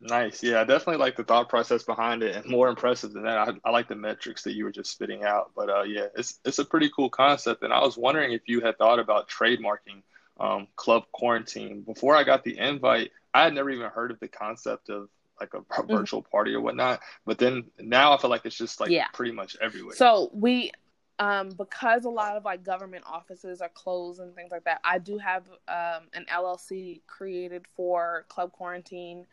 Nice. 0.00 0.42
Yeah 0.42 0.60
i 0.60 0.64
definitely 0.64 0.98
like 0.98 1.16
the 1.16 1.24
thought 1.24 1.48
process 1.48 1.82
behind 1.82 2.22
it 2.22 2.36
and 2.36 2.46
more 2.46 2.68
impressive 2.68 3.12
than 3.12 3.24
that. 3.24 3.38
I, 3.38 3.52
I 3.64 3.70
like 3.70 3.88
the 3.88 3.94
metrics 3.94 4.42
that 4.42 4.54
you 4.54 4.64
were 4.64 4.72
just 4.72 4.90
spitting 4.90 5.24
out 5.24 5.52
but 5.56 5.70
uh, 5.70 5.82
yeah 5.82 6.06
it's, 6.14 6.38
it's 6.44 6.58
a 6.58 6.64
pretty 6.64 6.90
cool 6.94 7.08
concept. 7.08 7.62
And 7.62 7.72
i 7.72 7.80
was 7.80 7.96
wondering 7.96 8.32
if 8.32 8.42
you 8.46 8.60
had 8.60 8.78
thought 8.78 8.98
about 8.98 9.28
trademarking 9.28 10.02
um, 10.38 10.68
club 10.76 11.04
quarantine. 11.12 11.80
Before 11.80 12.14
i 12.14 12.24
got 12.24 12.44
the 12.44 12.58
invite 12.58 13.10
i 13.32 13.44
had 13.44 13.54
never 13.54 13.70
even 13.70 13.88
heard 13.88 14.10
of 14.10 14.20
the 14.20 14.28
concept 14.28 14.90
of 14.90 15.08
like 15.40 15.54
a, 15.54 15.58
a 15.58 15.62
mm-hmm. 15.62 15.92
virtual 15.92 16.22
mm-hmm. 16.22 16.30
party 16.30 16.54
or 16.54 16.60
whatnot. 16.60 17.00
But 17.24 17.38
then 17.38 17.64
now 17.78 18.12
I 18.12 18.18
feel 18.18 18.30
like 18.30 18.44
it's 18.44 18.56
just 18.56 18.80
like 18.80 18.90
yeah. 18.90 19.08
pretty 19.12 19.32
much 19.32 19.56
everywhere. 19.60 19.94
So 19.94 20.30
we 20.32 20.72
um, 21.18 21.50
because 21.50 22.04
a 22.04 22.10
lot 22.10 22.36
of 22.36 22.44
like 22.44 22.62
government 22.62 23.04
offices 23.06 23.60
are 23.60 23.70
closed 23.70 24.20
and 24.20 24.34
things 24.34 24.50
like 24.50 24.64
that, 24.64 24.80
I 24.84 24.98
do 24.98 25.18
have 25.18 25.48
um, 25.68 26.08
an 26.12 26.26
LLC 26.32 27.00
created 27.06 27.64
for 27.74 28.26
Club 28.28 28.52
Quarantine, 28.52 29.26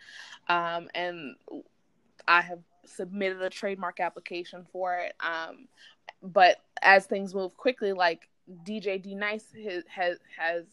um, 0.48 0.88
and 0.96 1.36
I 2.28 2.42
have 2.42 2.60
submitted 2.86 3.42
a 3.42 3.50
trademark 3.50 4.00
application 4.00 4.66
for 4.72 4.96
it. 4.96 5.14
Um, 5.20 5.68
but 6.22 6.62
as 6.82 7.06
things 7.06 7.36
move 7.36 7.58
quickly, 7.58 7.92
like 7.92 8.30
DJ 8.66 9.02
D 9.02 9.14
Nice 9.14 9.46
has, 9.96 10.18
has 10.38 10.66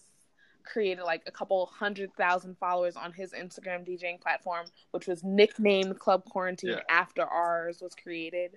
created 0.64 1.02
like 1.02 1.22
a 1.26 1.30
couple 1.30 1.66
hundred 1.66 2.12
thousand 2.14 2.56
followers 2.58 2.96
on 2.96 3.12
his 3.12 3.32
Instagram 3.32 3.86
DJing 3.86 4.20
platform, 4.20 4.66
which 4.92 5.06
was 5.06 5.22
nicknamed 5.24 5.98
Club 5.98 6.24
Quarantine 6.24 6.70
yeah. 6.70 6.80
after 6.88 7.22
ours 7.24 7.80
was 7.80 7.94
created. 7.94 8.52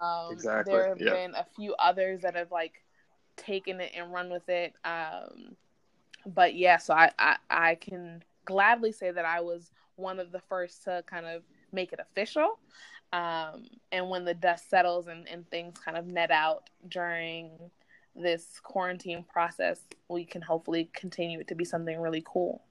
Um, 0.00 0.32
exactly. 0.32 0.72
There 0.72 0.88
have 0.88 1.00
yeah. 1.00 1.12
been 1.12 1.34
a 1.34 1.46
few 1.56 1.74
others 1.78 2.22
that 2.22 2.34
have 2.34 2.50
like 2.50 2.82
taken 3.36 3.80
it 3.80 3.92
and 3.96 4.12
run 4.12 4.30
with 4.30 4.48
it. 4.48 4.74
Um, 4.84 5.56
but 6.26 6.54
yeah, 6.54 6.78
so 6.78 6.94
I, 6.94 7.10
I 7.18 7.36
I 7.50 7.74
can 7.76 8.22
gladly 8.44 8.92
say 8.92 9.10
that 9.10 9.24
I 9.24 9.40
was 9.40 9.70
one 9.96 10.18
of 10.18 10.32
the 10.32 10.40
first 10.48 10.84
to 10.84 11.04
kind 11.06 11.26
of 11.26 11.42
make 11.72 11.92
it 11.92 12.00
official. 12.00 12.58
Um, 13.12 13.66
and 13.92 14.10
when 14.10 14.24
the 14.24 14.34
dust 14.34 14.68
settles 14.68 15.06
and, 15.06 15.28
and 15.28 15.48
things 15.48 15.78
kind 15.78 15.96
of 15.96 16.06
net 16.06 16.30
out 16.30 16.68
during 16.88 17.50
this 18.16 18.60
quarantine 18.62 19.24
process, 19.30 19.80
we 20.08 20.24
can 20.24 20.42
hopefully 20.42 20.90
continue 20.94 21.40
it 21.40 21.48
to 21.48 21.54
be 21.54 21.64
something 21.64 22.00
really 22.00 22.22
cool. 22.24 22.62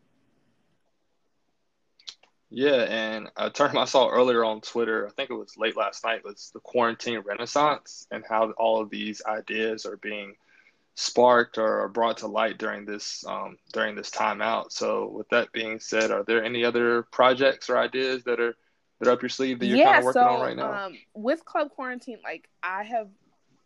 Yeah, 2.49 2.85
and 2.87 3.29
a 3.35 3.49
term 3.49 3.77
I 3.77 3.85
saw 3.85 4.09
earlier 4.09 4.45
on 4.45 4.61
Twitter, 4.61 5.07
I 5.07 5.11
think 5.11 5.29
it 5.29 5.33
was 5.33 5.57
late 5.57 5.75
last 5.75 6.05
night, 6.05 6.23
was 6.23 6.51
the 6.53 6.59
quarantine 6.59 7.19
renaissance 7.19 8.07
and 8.11 8.23
how 8.27 8.51
all 8.51 8.81
of 8.81 8.89
these 8.89 9.21
ideas 9.25 9.85
are 9.85 9.97
being 9.97 10.35
sparked 10.95 11.57
or 11.57 11.89
brought 11.89 12.17
to 12.17 12.27
light 12.27 12.57
during 12.57 12.85
this 12.85 13.25
um, 13.27 13.57
during 13.73 13.95
this 13.95 14.11
time 14.11 14.41
out. 14.41 14.71
So, 14.71 15.07
with 15.09 15.27
that 15.29 15.51
being 15.51 15.79
said, 15.79 16.11
are 16.11 16.23
there 16.23 16.43
any 16.43 16.63
other 16.63 17.03
projects 17.03 17.69
or 17.69 17.77
ideas 17.77 18.23
that 18.23 18.39
are 18.39 18.55
that 18.99 19.09
are 19.09 19.11
up 19.11 19.21
your 19.21 19.29
sleeve 19.29 19.59
that 19.59 19.65
you're 19.65 19.77
yeah, 19.77 19.85
kind 19.85 19.97
of 19.99 20.05
working 20.05 20.21
so, 20.21 20.27
on 20.27 20.41
right 20.41 20.55
now? 20.55 20.85
Um, 20.85 20.97
with 21.13 21.43
Club 21.45 21.71
Quarantine, 21.71 22.19
like 22.23 22.47
I 22.63 22.83
have 22.83 23.09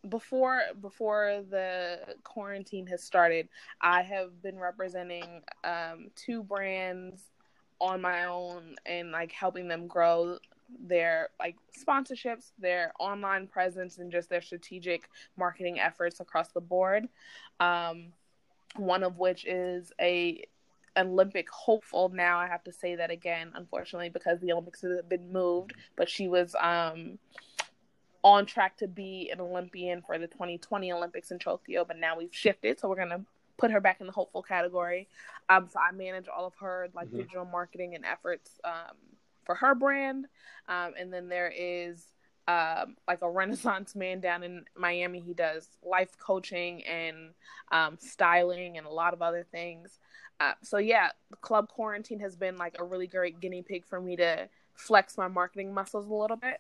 before 0.07 0.61
before 0.81 1.43
the 1.49 1.99
quarantine 2.23 2.87
has 2.87 3.03
started, 3.03 3.49
I 3.81 4.01
have 4.03 4.41
been 4.41 4.57
representing 4.57 5.41
um, 5.63 6.11
two 6.15 6.43
brands 6.43 7.23
on 7.81 8.01
my 8.01 8.25
own 8.25 8.75
and 8.85 9.11
like 9.11 9.31
helping 9.31 9.67
them 9.67 9.87
grow 9.87 10.37
their 10.87 11.29
like 11.39 11.55
sponsorships, 11.77 12.51
their 12.59 12.93
online 12.99 13.47
presence, 13.47 13.97
and 13.97 14.11
just 14.11 14.29
their 14.29 14.41
strategic 14.41 15.09
marketing 15.37 15.79
efforts 15.79 16.19
across 16.19 16.49
the 16.49 16.61
board. 16.61 17.07
Um, 17.59 18.13
one 18.75 19.03
of 19.03 19.17
which 19.17 19.45
is 19.45 19.91
a 19.99 20.43
Olympic 20.97 21.49
hopeful. 21.49 22.09
Now 22.09 22.39
I 22.39 22.47
have 22.47 22.63
to 22.65 22.71
say 22.71 22.95
that 22.95 23.09
again, 23.11 23.51
unfortunately, 23.55 24.09
because 24.09 24.39
the 24.39 24.51
Olympics 24.51 24.81
have 24.81 25.09
been 25.09 25.31
moved. 25.31 25.73
But 25.95 26.09
she 26.09 26.27
was 26.27 26.55
um, 26.59 27.17
on 28.23 28.45
track 28.45 28.77
to 28.77 28.87
be 28.87 29.29
an 29.31 29.39
Olympian 29.39 30.01
for 30.01 30.17
the 30.17 30.27
2020 30.27 30.91
Olympics 30.91 31.31
in 31.31 31.39
Tokyo, 31.39 31.85
but 31.85 31.97
now 31.97 32.17
we've 32.17 32.33
shifted, 32.33 32.79
so 32.79 32.89
we're 32.89 32.95
gonna 32.95 33.23
put 33.57 33.71
her 33.71 33.81
back 33.81 33.99
in 34.01 34.07
the 34.07 34.13
hopeful 34.13 34.41
category. 34.41 35.07
Um, 35.49 35.67
so 35.71 35.79
I 35.79 35.91
manage 35.91 36.27
all 36.27 36.45
of 36.45 36.53
her 36.55 36.89
like 36.93 37.07
mm-hmm. 37.07 37.17
digital 37.17 37.45
marketing 37.45 37.95
and 37.95 38.05
efforts 38.05 38.59
um, 38.63 38.95
for 39.45 39.55
her 39.55 39.75
brand, 39.75 40.25
um, 40.67 40.93
and 40.99 41.11
then 41.11 41.29
there 41.29 41.51
is 41.55 42.07
um, 42.47 42.95
like 43.07 43.21
a 43.21 43.29
Renaissance 43.29 43.95
man 43.95 44.19
down 44.19 44.43
in 44.43 44.65
Miami. 44.75 45.19
He 45.19 45.33
does 45.33 45.67
life 45.83 46.17
coaching 46.17 46.83
and 46.85 47.31
um, 47.71 47.97
styling 47.99 48.77
and 48.77 48.87
a 48.87 48.89
lot 48.89 49.13
of 49.13 49.21
other 49.21 49.45
things. 49.51 49.99
Uh, 50.39 50.53
so 50.63 50.77
yeah, 50.77 51.09
Club 51.41 51.67
Quarantine 51.67 52.19
has 52.21 52.35
been 52.35 52.57
like 52.57 52.77
a 52.79 52.83
really 52.83 53.07
great 53.07 53.39
guinea 53.39 53.61
pig 53.61 53.85
for 53.85 54.01
me 54.01 54.15
to 54.15 54.49
flex 54.73 55.17
my 55.17 55.27
marketing 55.27 55.73
muscles 55.73 56.07
a 56.07 56.13
little 56.13 56.37
bit. 56.37 56.59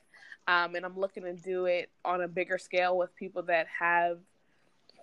Um, 0.49 0.73
and 0.73 0.83
I'm 0.83 0.99
looking 0.99 1.21
to 1.23 1.33
do 1.33 1.65
it 1.65 1.91
on 2.03 2.21
a 2.21 2.27
bigger 2.27 2.57
scale 2.57 2.97
with 2.97 3.15
people 3.15 3.43
that 3.43 3.67
have 3.79 4.17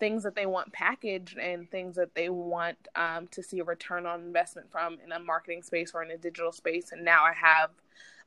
things 0.01 0.25
that 0.25 0.35
they 0.35 0.45
want 0.45 0.73
packaged 0.73 1.39
and 1.39 1.71
things 1.71 1.95
that 1.95 2.17
they 2.17 2.29
want 2.29 2.77
um, 2.97 3.29
to 3.29 3.45
see 3.45 3.61
a 3.61 3.65
return 3.65 4.07
on 4.07 4.23
investment 4.23 4.73
from 4.73 4.99
in 5.05 5.13
a 5.13 5.21
marketing 5.21 5.63
space 5.63 5.93
or 5.95 6.03
in 6.03 6.11
a 6.11 6.17
digital 6.17 6.51
space. 6.51 6.91
And 6.91 7.05
now 7.05 7.23
I 7.23 7.33
have 7.33 7.71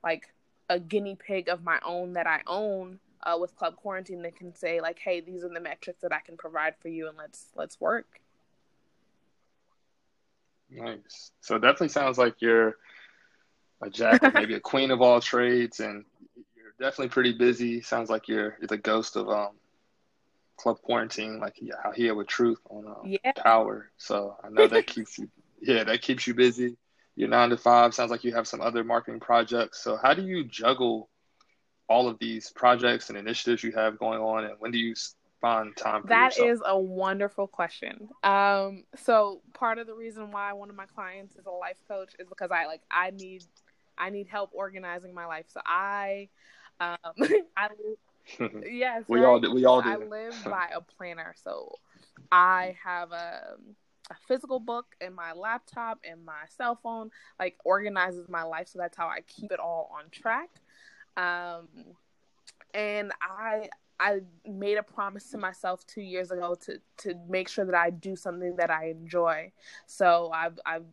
like 0.02 0.34
a 0.70 0.80
guinea 0.80 1.16
pig 1.16 1.50
of 1.50 1.62
my 1.62 1.78
own 1.86 2.14
that 2.14 2.26
I 2.26 2.40
own 2.48 3.00
uh, 3.24 3.38
with 3.38 3.54
Club 3.58 3.76
Quarantine 3.76 4.22
that 4.22 4.38
can 4.38 4.56
say 4.56 4.80
like, 4.80 4.98
"Hey, 4.98 5.20
these 5.20 5.44
are 5.44 5.50
the 5.50 5.60
metrics 5.60 6.02
that 6.04 6.14
I 6.14 6.22
can 6.22 6.38
provide 6.38 6.76
for 6.82 6.88
you, 6.88 7.10
and 7.10 7.18
let's 7.18 7.48
let's 7.54 7.82
work." 7.82 8.22
Nice. 10.70 11.32
So 11.42 11.58
it 11.58 11.60
definitely 11.60 11.90
sounds 11.90 12.18
like 12.18 12.36
you're 12.40 12.78
a 13.82 13.90
jack, 13.90 14.34
maybe 14.34 14.54
a 14.54 14.60
queen 14.62 14.92
of 14.92 15.02
all 15.02 15.20
trades, 15.20 15.82
and 15.82 16.06
definitely 16.80 17.10
pretty 17.10 17.34
busy. 17.34 17.82
Sounds 17.82 18.10
like 18.10 18.28
you're, 18.28 18.58
you're 18.60 18.68
the 18.68 18.78
ghost 18.78 19.16
of 19.16 19.30
um 19.30 19.52
Club 20.60 20.82
Quarantine, 20.82 21.40
like 21.40 21.56
how 21.82 21.92
he 21.92 22.06
had 22.06 22.18
with 22.18 22.28
Truth 22.28 22.60
on 22.70 22.86
um, 22.86 22.96
yeah. 23.06 23.32
Power. 23.38 23.92
So 23.98 24.36
I 24.44 24.50
know 24.50 24.68
that 24.68 24.88
keeps 24.94 25.18
you, 25.18 25.30
yeah, 25.62 25.86
that 25.86 26.02
keeps 26.02 26.28
you 26.28 26.34
busy. 26.34 26.76
You're 27.16 27.30
nine 27.30 27.50
to 27.50 27.58
five. 27.58 27.94
Sounds 27.94 28.12
like 28.12 28.24
you 28.24 28.34
have 28.36 28.48
some 28.48 28.62
other 28.62 28.84
marketing 28.84 29.20
projects. 29.20 29.82
So 29.82 29.98
how 29.98 30.14
do 30.14 30.22
you 30.22 30.44
juggle 30.44 31.10
all 31.88 32.08
of 32.08 32.20
these 32.20 32.52
projects 32.52 33.10
and 33.10 33.18
initiatives 33.18 33.64
you 33.64 33.72
have 33.72 33.98
going 33.98 34.20
on, 34.20 34.46
and 34.46 34.54
when 34.60 34.72
do 34.72 34.78
you 34.78 34.96
find 35.42 35.76
time? 35.76 36.04
That 36.06 36.38
yourself? 36.38 36.50
is 36.50 36.62
a 36.66 36.80
wonderful 36.80 37.48
question. 37.48 38.10
Um, 38.24 38.84
so 38.96 39.42
part 39.54 39.80
of 39.80 39.88
the 39.88 39.96
reason 39.96 40.32
why 40.32 40.54
one 40.54 40.70
of 40.70 40.76
my 40.76 40.86
clients 40.86 41.36
is 41.36 41.46
a 41.46 41.52
life 41.52 41.78
coach 41.88 42.14
is 42.20 42.28
because 42.28 42.52
I 42.52 42.66
like 42.68 42.82
I 42.92 43.12
need 43.12 43.44
I 43.98 44.10
need 44.10 44.28
help 44.28 44.52
organizing 44.54 45.14
my 45.14 45.26
life. 45.26 45.46
So 45.50 45.62
I 45.66 46.30
um, 46.80 46.98
I 47.58 47.70
yes, 48.70 49.04
we 49.08 49.20
right? 49.20 49.26
all 49.26 49.40
do. 49.40 49.54
We 49.54 49.66
all 49.66 49.82
do. 49.82 49.90
I 49.90 49.98
live 49.98 50.36
by 50.44 50.70
a 50.74 50.82
planner, 50.82 51.34
so 51.44 51.76
I 52.32 52.76
have 52.84 53.12
a, 53.12 53.56
a 54.10 54.16
physical 54.28 54.60
book 54.60 54.86
in 55.02 55.14
my 55.14 55.34
laptop 55.34 56.00
and 56.10 56.24
my 56.26 56.44
cell 56.56 56.80
phone. 56.82 57.10
Like 57.40 57.58
organizes 57.64 58.30
my 58.30 58.44
life, 58.44 58.68
so 58.68 58.80
that's 58.80 58.98
how 58.98 59.08
I 59.08 59.22
keep 59.28 59.52
it 59.52 59.60
all 59.60 59.92
on 59.98 60.10
track. 60.12 60.50
Um, 61.18 61.68
and 62.74 63.12
I 63.22 63.70
I 64.00 64.20
made 64.48 64.78
a 64.78 64.84
promise 64.84 65.30
to 65.32 65.38
myself 65.38 65.86
two 65.86 66.02
years 66.02 66.32
ago 66.32 66.56
to 66.66 66.80
to 66.98 67.16
make 67.28 67.50
sure 67.50 67.66
that 67.66 67.76
I 67.76 67.90
do 67.90 68.16
something 68.16 68.56
that 68.58 68.70
I 68.70 68.90
enjoy. 68.90 69.52
So 69.88 70.32
I've 70.34 70.60
I've 70.66 70.86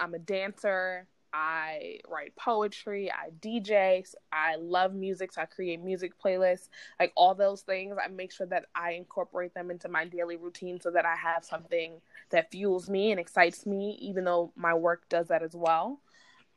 I'm 0.00 0.14
a 0.14 0.18
dancer. 0.18 1.06
I 1.32 1.98
write 2.08 2.36
poetry, 2.36 3.10
I 3.10 3.30
DJ, 3.40 4.04
I 4.32 4.56
love 4.56 4.94
music, 4.94 5.32
so 5.32 5.42
I 5.42 5.46
create 5.46 5.80
music 5.80 6.12
playlists, 6.22 6.68
like 7.00 7.12
all 7.16 7.34
those 7.34 7.62
things. 7.62 7.96
I 8.02 8.08
make 8.08 8.32
sure 8.32 8.46
that 8.48 8.66
I 8.74 8.92
incorporate 8.92 9.54
them 9.54 9.70
into 9.70 9.88
my 9.88 10.04
daily 10.04 10.36
routine 10.36 10.80
so 10.80 10.90
that 10.90 11.06
I 11.06 11.16
have 11.16 11.44
something 11.44 11.94
that 12.30 12.50
fuels 12.50 12.90
me 12.90 13.10
and 13.10 13.20
excites 13.20 13.64
me, 13.64 13.98
even 14.00 14.24
though 14.24 14.52
my 14.56 14.74
work 14.74 15.08
does 15.08 15.28
that 15.28 15.42
as 15.42 15.54
well. 15.54 16.00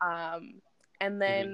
Um, 0.02 0.56
and 1.00 1.22
then 1.22 1.48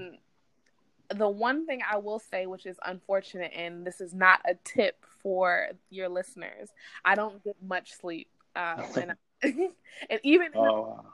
mm-hmm. 1.11 1.17
the 1.19 1.29
one 1.29 1.67
thing 1.67 1.81
I 1.89 1.97
will 1.97 2.19
say, 2.19 2.47
which 2.47 2.65
is 2.65 2.77
unfortunate, 2.85 3.51
and 3.55 3.85
this 3.85 4.01
is 4.01 4.13
not 4.13 4.39
a 4.45 4.55
tip 4.63 5.05
for 5.21 5.67
your 5.89 6.09
listeners, 6.09 6.69
I 7.05 7.15
don't 7.15 7.43
get 7.43 7.55
much 7.61 7.93
sleep. 7.93 8.29
Um, 8.55 8.83
and, 8.95 9.13
and 10.09 10.19
even 10.23 10.47
oh, 10.55 11.05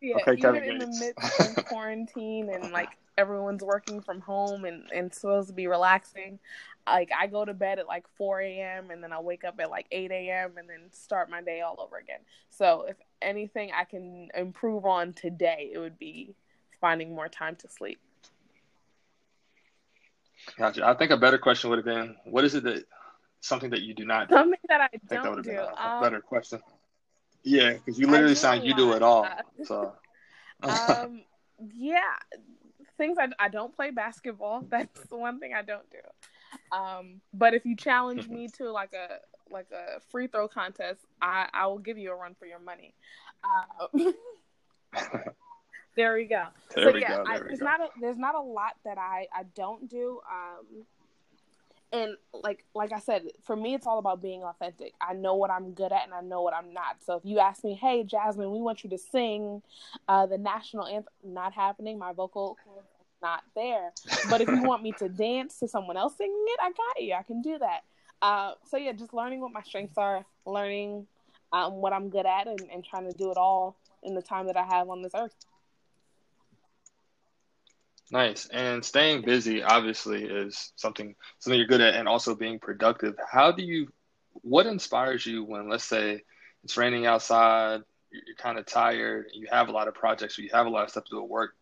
yeah, 0.00 0.24
okay, 0.26 0.34
even 0.36 0.62
in 0.64 0.78
the 0.78 0.86
midst 0.86 1.38
of 1.40 1.58
quarantine 1.62 2.48
and 2.50 2.72
like 2.72 2.90
everyone's 3.18 3.62
working 3.62 4.00
from 4.00 4.20
home 4.20 4.64
and, 4.64 4.84
and 4.92 5.12
supposed 5.14 5.48
to 5.48 5.54
be 5.54 5.66
relaxing, 5.66 6.38
like 6.86 7.10
I 7.18 7.26
go 7.26 7.44
to 7.44 7.54
bed 7.54 7.78
at 7.78 7.86
like 7.86 8.06
4 8.16 8.40
a.m. 8.40 8.90
and 8.90 9.02
then 9.02 9.12
I 9.12 9.20
wake 9.20 9.44
up 9.44 9.56
at 9.60 9.70
like 9.70 9.86
8 9.90 10.10
a.m. 10.10 10.52
and 10.58 10.68
then 10.68 10.92
start 10.92 11.30
my 11.30 11.42
day 11.42 11.60
all 11.60 11.76
over 11.80 11.96
again. 11.98 12.20
So 12.48 12.86
if 12.88 12.96
anything 13.20 13.70
I 13.74 13.84
can 13.84 14.28
improve 14.34 14.86
on 14.86 15.12
today, 15.12 15.70
it 15.72 15.78
would 15.78 15.98
be 15.98 16.34
finding 16.80 17.14
more 17.14 17.28
time 17.28 17.56
to 17.56 17.68
sleep. 17.68 18.00
Gotcha. 20.58 20.86
I 20.86 20.94
think 20.94 21.10
a 21.10 21.16
better 21.16 21.38
question 21.38 21.70
would 21.70 21.78
have 21.78 21.84
been, 21.84 22.16
what 22.24 22.44
is 22.44 22.54
it 22.54 22.64
that 22.64 22.84
something 23.40 23.70
that 23.70 23.82
you 23.82 23.94
do 23.94 24.04
not 24.04 24.28
do? 24.28 24.36
Something 24.36 24.60
that 24.68 24.80
I, 24.80 24.88
I 25.04 25.08
think 25.08 25.22
that 25.22 25.22
don't 25.22 25.30
would 25.30 25.38
have 25.38 25.44
do. 25.44 25.52
been 25.52 25.58
a, 25.58 25.88
a 25.88 25.90
Um, 25.90 26.00
better 26.00 26.20
question. 26.20 26.60
Yeah, 27.42 27.72
because 27.72 27.98
you 27.98 28.06
literally 28.06 28.34
sound 28.34 28.64
you 28.64 28.74
do 28.74 28.92
it 28.92 29.02
all. 29.02 29.28
So 29.64 29.92
um, 30.62 31.22
yeah, 31.74 32.16
things 32.98 33.16
I, 33.18 33.28
I 33.38 33.48
don't 33.48 33.74
play 33.74 33.90
basketball. 33.90 34.64
That's 34.68 35.04
the 35.08 35.16
one 35.16 35.40
thing 35.40 35.54
I 35.54 35.62
don't 35.62 35.88
do. 35.90 36.76
Um, 36.76 37.20
but 37.32 37.54
if 37.54 37.64
you 37.64 37.76
challenge 37.76 38.28
me 38.28 38.48
to 38.58 38.70
like 38.70 38.92
a 38.92 39.18
like 39.52 39.68
a 39.72 40.00
free 40.10 40.26
throw 40.26 40.48
contest, 40.48 41.00
I 41.20 41.48
I 41.52 41.66
will 41.66 41.78
give 41.78 41.98
you 41.98 42.12
a 42.12 42.14
run 42.14 42.34
for 42.38 42.46
your 42.46 42.58
money. 42.58 42.94
Uh, 43.42 44.12
there 45.96 46.14
we 46.14 46.24
go. 46.24 46.44
there 46.74 46.84
so 46.84 46.92
we 46.92 47.00
yeah, 47.00 47.16
go. 47.16 47.24
I, 47.26 47.38
there's 47.38 47.58
go. 47.58 47.64
not 47.64 47.80
a 47.80 47.88
there's 48.00 48.18
not 48.18 48.34
a 48.34 48.40
lot 48.40 48.74
that 48.84 48.98
I 48.98 49.26
I 49.34 49.44
don't 49.54 49.88
do. 49.88 50.20
Um, 50.30 50.84
and 51.92 52.16
like 52.32 52.64
like 52.74 52.92
I 52.92 53.00
said, 53.00 53.24
for 53.42 53.56
me, 53.56 53.74
it's 53.74 53.86
all 53.86 53.98
about 53.98 54.22
being 54.22 54.42
authentic. 54.42 54.94
I 55.00 55.14
know 55.14 55.34
what 55.34 55.50
I'm 55.50 55.72
good 55.72 55.92
at, 55.92 56.04
and 56.04 56.14
I 56.14 56.20
know 56.20 56.42
what 56.42 56.54
I'm 56.54 56.72
not. 56.72 57.02
So 57.04 57.16
if 57.16 57.24
you 57.24 57.38
ask 57.38 57.64
me, 57.64 57.74
"Hey, 57.74 58.04
Jasmine, 58.04 58.50
we 58.50 58.60
want 58.60 58.84
you 58.84 58.90
to 58.90 58.98
sing 58.98 59.62
uh, 60.08 60.26
the 60.26 60.38
national 60.38 60.86
anthem," 60.86 61.12
not 61.24 61.52
happening. 61.52 61.98
My 61.98 62.12
vocal 62.12 62.56
not 63.22 63.42
there. 63.54 63.92
But 64.28 64.40
if 64.40 64.48
you 64.48 64.62
want 64.62 64.82
me 64.82 64.92
to 64.92 65.08
dance 65.08 65.58
to 65.58 65.68
someone 65.68 65.96
else 65.96 66.16
singing 66.16 66.44
it, 66.48 66.60
I 66.62 66.70
got 66.70 67.02
you. 67.02 67.14
I 67.14 67.22
can 67.22 67.42
do 67.42 67.58
that. 67.58 67.80
Uh, 68.22 68.54
so 68.68 68.76
yeah, 68.76 68.92
just 68.92 69.14
learning 69.14 69.40
what 69.40 69.52
my 69.52 69.62
strengths 69.62 69.98
are, 69.98 70.24
learning 70.46 71.06
um, 71.52 71.74
what 71.74 71.92
I'm 71.92 72.10
good 72.10 72.26
at, 72.26 72.46
and, 72.46 72.60
and 72.72 72.84
trying 72.84 73.10
to 73.10 73.16
do 73.16 73.30
it 73.30 73.36
all 73.36 73.76
in 74.02 74.14
the 74.14 74.22
time 74.22 74.46
that 74.46 74.56
I 74.56 74.64
have 74.64 74.88
on 74.88 75.02
this 75.02 75.12
earth. 75.14 75.34
Nice. 78.10 78.46
And 78.46 78.84
staying 78.84 79.22
busy 79.22 79.62
obviously 79.62 80.24
is 80.24 80.72
something 80.76 81.14
something 81.38 81.58
you're 81.58 81.68
good 81.68 81.80
at 81.80 81.94
and 81.94 82.08
also 82.08 82.34
being 82.34 82.58
productive. 82.58 83.16
How 83.30 83.52
do 83.52 83.62
you 83.62 83.88
what 84.42 84.66
inspires 84.66 85.24
you 85.26 85.44
when 85.44 85.68
let's 85.68 85.84
say 85.84 86.22
it's 86.64 86.76
raining 86.76 87.06
outside, 87.06 87.82
you're, 88.10 88.36
kind 88.36 88.58
of 88.58 88.66
tired, 88.66 89.26
you 89.32 89.48
have 89.50 89.68
a 89.68 89.72
lot 89.72 89.88
of 89.88 89.94
projects 89.94 90.38
or 90.38 90.42
you 90.42 90.50
have 90.52 90.66
a 90.66 90.70
lot 90.70 90.84
of 90.84 90.90
stuff 90.90 91.04
to 91.04 91.10
do 91.16 91.22
at 91.22 91.28
work, 91.28 91.54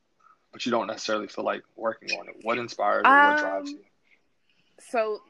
but 0.53 0.65
you 0.67 0.73
don't 0.73 0.87
necessarily 0.87 1.29
feel 1.29 1.45
like 1.45 1.63
working 1.77 2.11
on 2.13 2.29
it. 2.29 2.37
What 2.43 2.59
inspires 2.59 3.13
or 3.13 3.19
what 3.21 3.37
drives 3.37 3.73
Um, 3.73 3.75
you? 3.75 3.85
so 4.81 5.21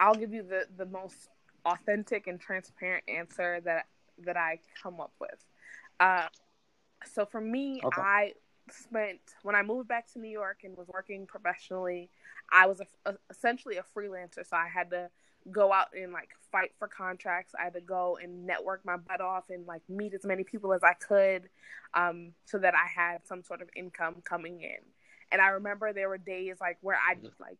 I'll 0.00 0.14
give 0.16 0.32
you 0.32 0.42
the 0.42 0.66
the 0.76 0.86
most 0.86 1.28
authentic 1.64 2.26
and 2.26 2.40
transparent 2.40 3.04
answer 3.08 3.60
that 3.64 3.86
that 4.24 4.36
I 4.36 4.60
come 4.82 5.00
up 5.00 5.12
with. 5.20 5.44
Uh, 6.00 6.28
so 7.12 7.26
for 7.26 7.40
me, 7.40 7.82
Okay. 7.84 8.02
I 8.02 8.32
spent 8.72 9.20
when 9.42 9.54
I 9.54 9.62
moved 9.62 9.88
back 9.88 10.12
to 10.12 10.18
New 10.18 10.30
York 10.30 10.58
and 10.64 10.76
was 10.76 10.88
working 10.88 11.26
professionally. 11.26 12.10
I 12.52 12.66
was 12.66 12.80
a, 12.80 13.10
a, 13.10 13.14
essentially 13.30 13.76
a 13.76 13.84
freelancer, 13.96 14.46
so 14.48 14.56
I 14.56 14.68
had 14.68 14.90
to 14.90 15.10
go 15.50 15.72
out 15.72 15.88
and 15.98 16.12
like 16.12 16.30
fight 16.52 16.72
for 16.78 16.88
contracts. 16.88 17.54
I 17.58 17.64
had 17.64 17.74
to 17.74 17.80
go 17.80 18.18
and 18.22 18.46
network 18.46 18.84
my 18.84 18.96
butt 18.96 19.20
off 19.20 19.44
and 19.50 19.66
like 19.66 19.82
meet 19.88 20.14
as 20.14 20.24
many 20.24 20.44
people 20.44 20.72
as 20.72 20.82
I 20.82 20.94
could, 20.94 21.48
um, 21.94 22.32
so 22.44 22.58
that 22.58 22.74
I 22.74 22.86
had 22.86 23.26
some 23.26 23.42
sort 23.42 23.62
of 23.62 23.68
income 23.76 24.16
coming 24.24 24.60
in. 24.60 24.80
And 25.30 25.40
I 25.40 25.48
remember 25.48 25.92
there 25.92 26.08
were 26.08 26.18
days 26.18 26.56
like 26.60 26.78
where 26.80 26.96
I 26.96 27.14
like 27.38 27.58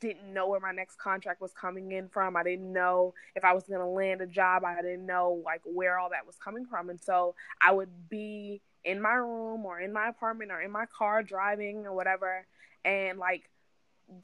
didn't 0.00 0.32
know 0.32 0.48
where 0.48 0.60
my 0.60 0.72
next 0.72 0.98
contract 0.98 1.40
was 1.40 1.52
coming 1.52 1.92
in 1.92 2.08
from. 2.08 2.36
I 2.36 2.42
didn't 2.42 2.72
know 2.72 3.14
if 3.36 3.44
I 3.44 3.52
was 3.52 3.64
going 3.64 3.80
to 3.80 3.86
land 3.86 4.20
a 4.20 4.26
job. 4.26 4.64
I 4.64 4.82
didn't 4.82 5.06
know 5.06 5.42
like 5.44 5.60
where 5.64 5.98
all 5.98 6.10
that 6.10 6.26
was 6.26 6.36
coming 6.36 6.66
from. 6.66 6.90
And 6.90 7.00
so 7.00 7.34
I 7.60 7.72
would 7.72 8.08
be 8.08 8.60
in 8.84 9.00
my 9.00 9.14
room 9.14 9.64
or 9.64 9.80
in 9.80 9.92
my 9.92 10.08
apartment 10.08 10.50
or 10.50 10.60
in 10.60 10.70
my 10.70 10.86
car 10.86 11.22
driving 11.22 11.86
or 11.86 11.94
whatever 11.94 12.46
and 12.84 13.18
like 13.18 13.48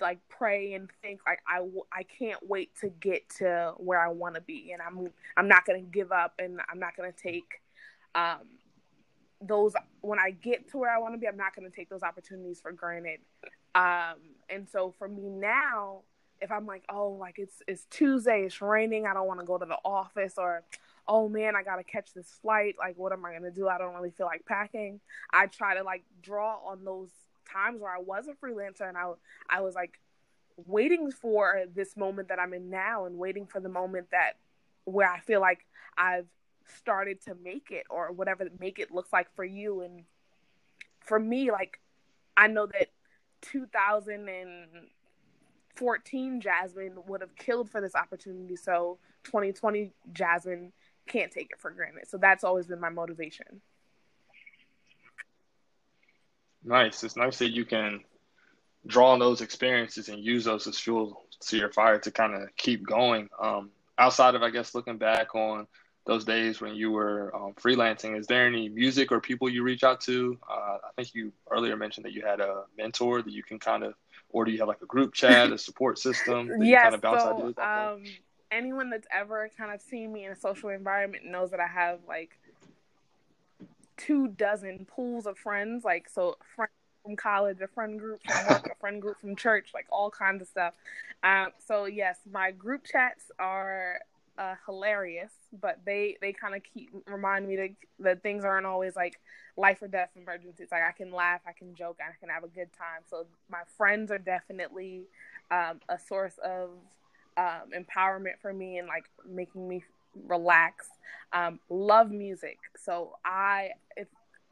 like 0.01 0.19
pray 0.29 0.75
and 0.75 0.91
think 1.03 1.21
like 1.27 1.41
I, 1.49 1.67
I 1.93 2.03
can't 2.03 2.39
wait 2.47 2.71
to 2.81 2.91
get 2.91 3.29
to 3.39 3.73
where 3.79 3.99
I 3.99 4.09
want 4.09 4.35
to 4.35 4.41
be 4.43 4.73
and 4.73 4.83
I'm 4.83 5.09
I'm 5.37 5.49
not 5.49 5.65
going 5.65 5.83
to 5.83 5.91
give 5.91 6.13
up 6.13 6.35
and 6.39 6.61
I'm 6.71 6.79
not 6.79 6.97
going 6.97 7.11
to 7.11 7.19
take 7.19 7.63
um 8.15 8.41
those 9.41 9.73
when 10.03 10.19
I 10.19 10.33
get 10.33 10.71
to 10.73 10.79
where 10.79 10.95
I 10.95 10.99
want 10.99 11.15
to 11.15 11.19
be 11.19 11.27
I'm 11.27 11.37
not 11.37 11.57
going 11.57 11.69
to 11.69 11.75
take 11.75 11.89
those 11.89 12.03
opportunities 12.03 12.61
for 12.61 12.73
granted 12.73 13.21
um 13.75 14.17
and 14.51 14.69
so 14.69 14.95
for 14.99 15.09
me 15.09 15.29
now 15.29 16.01
if 16.41 16.51
I'm 16.51 16.67
like 16.67 16.85
oh 16.89 17.11
like 17.11 17.39
it's 17.39 17.63
it's 17.67 17.87
Tuesday 17.91 18.45
it's 18.45 18.61
raining 18.61 19.07
I 19.07 19.15
don't 19.15 19.27
want 19.27 19.41
to 19.41 19.47
go 19.47 19.59
to 19.59 19.67
the 19.67 19.79
office 19.85 20.35
or 20.37 20.63
oh 21.07 21.29
man 21.29 21.57
I 21.57 21.63
got 21.63 21.77
to 21.77 21.85
catch 21.85 22.15
this 22.15 22.31
flight 22.41 22.77
like 22.79 22.97
what 22.97 23.13
am 23.13 23.25
I 23.25 23.37
to 23.37 23.51
do? 23.51 23.69
I 23.69 23.79
don't 23.79 23.95
really 23.95 24.11
feel 24.11 24.27
like 24.27 24.47
packing. 24.47 25.01
I 25.31 25.47
try 25.47 25.77
to 25.77 25.83
like 25.83 26.05
draw 26.23 26.59
on 26.65 26.85
those 26.85 27.11
times 27.51 27.81
where 27.81 27.95
I 27.95 28.01
was 28.01 28.29
a 28.29 28.33
freelancer 28.33 28.89
and 28.89 28.97
I 28.97 29.11
I 29.49 29.61
was 29.61 29.75
like 29.75 30.01
waiting 30.67 31.11
for 31.11 31.65
this 31.75 31.97
moment 31.97 32.29
that 32.29 32.39
I'm 32.39 32.55
in 32.55 32.71
now 32.71 33.07
and 33.07 33.19
waiting 33.19 33.47
for 33.47 33.61
the 33.61 33.69
moment 33.69 34.09
that 34.13 34.35
where 34.85 35.11
I 35.11 35.19
feel 35.21 35.41
like 35.41 35.67
I've 35.97 36.29
started 36.79 37.21
to 37.23 37.35
make 37.43 37.71
it 37.71 37.87
or 37.91 38.13
whatever 38.13 38.49
make 38.59 38.79
it 38.79 38.93
looks 38.93 39.13
like 39.13 39.35
for 39.35 39.45
you. 39.45 39.83
And 39.83 40.05
for 41.01 41.19
me 41.19 41.51
like 41.51 41.81
I 42.37 42.47
know 42.47 42.67
that 42.67 42.89
2014 43.43 46.41
Jasmine 46.41 46.99
would 47.07 47.21
have 47.21 47.37
killed 47.37 47.71
for 47.71 47.81
this 47.81 47.95
opportunity 47.95 48.57
so 48.57 48.99
2020 49.25 49.93
Jasmine 50.13 50.73
can't 51.07 51.33
take 51.33 51.51
it 51.51 51.59
for 51.59 51.71
granted 51.71 52.09
so 52.09 52.19
that's 52.19 52.45
always 52.45 52.67
been 52.67 52.81
my 52.81 52.91
motivation 52.91 53.63
Nice. 56.65 57.03
It's 57.05 57.17
nice 57.17 57.39
that 57.39 57.51
you 57.51 57.65
can 57.65 58.01
draw 58.87 59.13
on 59.13 59.19
those 59.19 59.41
experiences 59.41 60.09
and 60.09 60.23
use 60.23 60.45
those 60.45 60.67
as 60.67 60.79
fuel 60.79 61.23
to 61.41 61.57
your 61.57 61.71
fire 61.71 61.99
to 61.99 62.11
kind 62.11 62.35
of 62.35 62.55
keep 62.57 62.87
going. 62.87 63.29
Um, 63.41 63.71
outside 63.99 64.35
of, 64.35 64.43
I 64.43 64.51
guess, 64.51 64.75
looking 64.75 64.99
back 64.99 65.35
on 65.35 65.67
those 66.11 66.25
days 66.25 66.61
when 66.61 66.75
you 66.75 66.91
were 66.91 67.33
um, 67.37 67.55
freelancing, 67.55 68.19
is 68.19 68.27
there 68.27 68.45
any 68.45 68.69
music 68.69 69.13
or 69.13 69.21
people 69.21 69.49
you 69.49 69.63
reach 69.63 69.85
out 69.85 70.01
to? 70.01 70.37
Uh, 70.51 70.79
I 70.85 70.91
think 70.97 71.15
you 71.15 71.33
earlier 71.49 71.77
mentioned 71.77 72.05
that 72.05 72.13
you 72.13 72.23
had 72.23 72.41
a 72.41 72.65
mentor 72.77 73.23
that 73.23 73.33
you 73.33 73.45
can 73.45 73.61
kind 73.61 73.85
of, 73.85 73.95
or 74.31 74.45
do 74.45 74.51
you 74.51 74.59
have 74.59 74.67
like 74.67 74.83
a 74.83 74.87
group 74.87 75.15
chat, 75.15 75.53
a 75.53 75.57
support 75.57 76.01
system 76.01 76.49
that 76.49 76.59
you 76.59 76.67
yes 76.67 76.83
kind 76.83 76.95
of 76.97 77.01
bounce 77.01 77.23
so 77.23 77.31
ideas 77.31 77.55
um 77.59 78.03
anyone 78.51 78.91
that's 78.91 79.07
ever 79.15 79.49
kind 79.57 79.73
of 79.73 79.81
seen 79.81 80.13
me 80.13 80.25
in 80.25 80.33
a 80.33 80.37
social 80.37 80.71
environment 80.71 81.25
knows 81.25 81.53
that 81.53 81.61
I 81.61 81.69
have 81.69 82.01
like 82.09 82.37
two 83.97 84.27
dozen 84.27 84.89
pools 84.93 85.27
of 85.27 85.39
friends 85.39 85.85
like 85.85 86.09
so 86.09 86.37
friends 86.57 86.73
from 87.05 87.15
college 87.15 87.61
a 87.61 87.69
friend 87.69 88.01
group 88.01 88.21
from 88.27 88.47
work 88.49 88.67
a 88.67 88.75
friend 88.81 89.01
group 89.01 89.21
from 89.21 89.37
church 89.37 89.69
like 89.75 89.87
all 89.93 90.11
kinds 90.11 90.43
of 90.43 90.49
stuff 90.49 90.75
um 91.23 91.51
so 91.65 91.85
yes 91.85 92.19
my 92.33 92.51
group 92.51 92.85
chats 92.85 93.31
are 93.39 94.01
uh, 94.39 94.55
hilarious 94.67 95.33
but 95.61 95.81
they 95.85 96.17
they 96.21 96.33
kind 96.33 96.55
of 96.55 96.63
keep 96.63 96.91
remind 97.07 97.47
me 97.47 97.57
that 97.57 97.71
that 97.99 98.23
things 98.23 98.45
aren't 98.45 98.67
always 98.67 98.95
like 98.97 99.21
life 99.57 99.83
or 99.83 99.89
death 99.89 100.11
emergencies. 100.17 100.69
Like 100.71 100.83
i 100.83 100.93
can 100.93 101.13
laugh 101.13 101.41
i 101.47 101.53
can 101.53 101.75
joke 101.75 101.99
i 102.01 102.13
can 102.19 102.29
have 102.29 102.45
a 102.45 102.49
good 102.49 102.73
time. 102.73 103.03
So 103.09 103.27
my 103.51 103.63
friends 103.77 104.11
are 104.11 104.19
definitely 104.19 105.05
um, 105.51 105.81
a 105.89 105.99
source 105.99 106.39
of 106.45 106.71
um, 107.37 107.71
empowerment 107.77 108.39
for 108.41 108.53
me 108.53 108.79
and 108.79 108.89
like 108.89 109.05
making 109.29 109.69
me 109.69 109.83
relax. 110.27 110.87
Um, 111.33 111.61
love 111.69 112.11
music. 112.11 112.59
So 112.77 113.17
i 113.25 113.71
if 113.97 114.09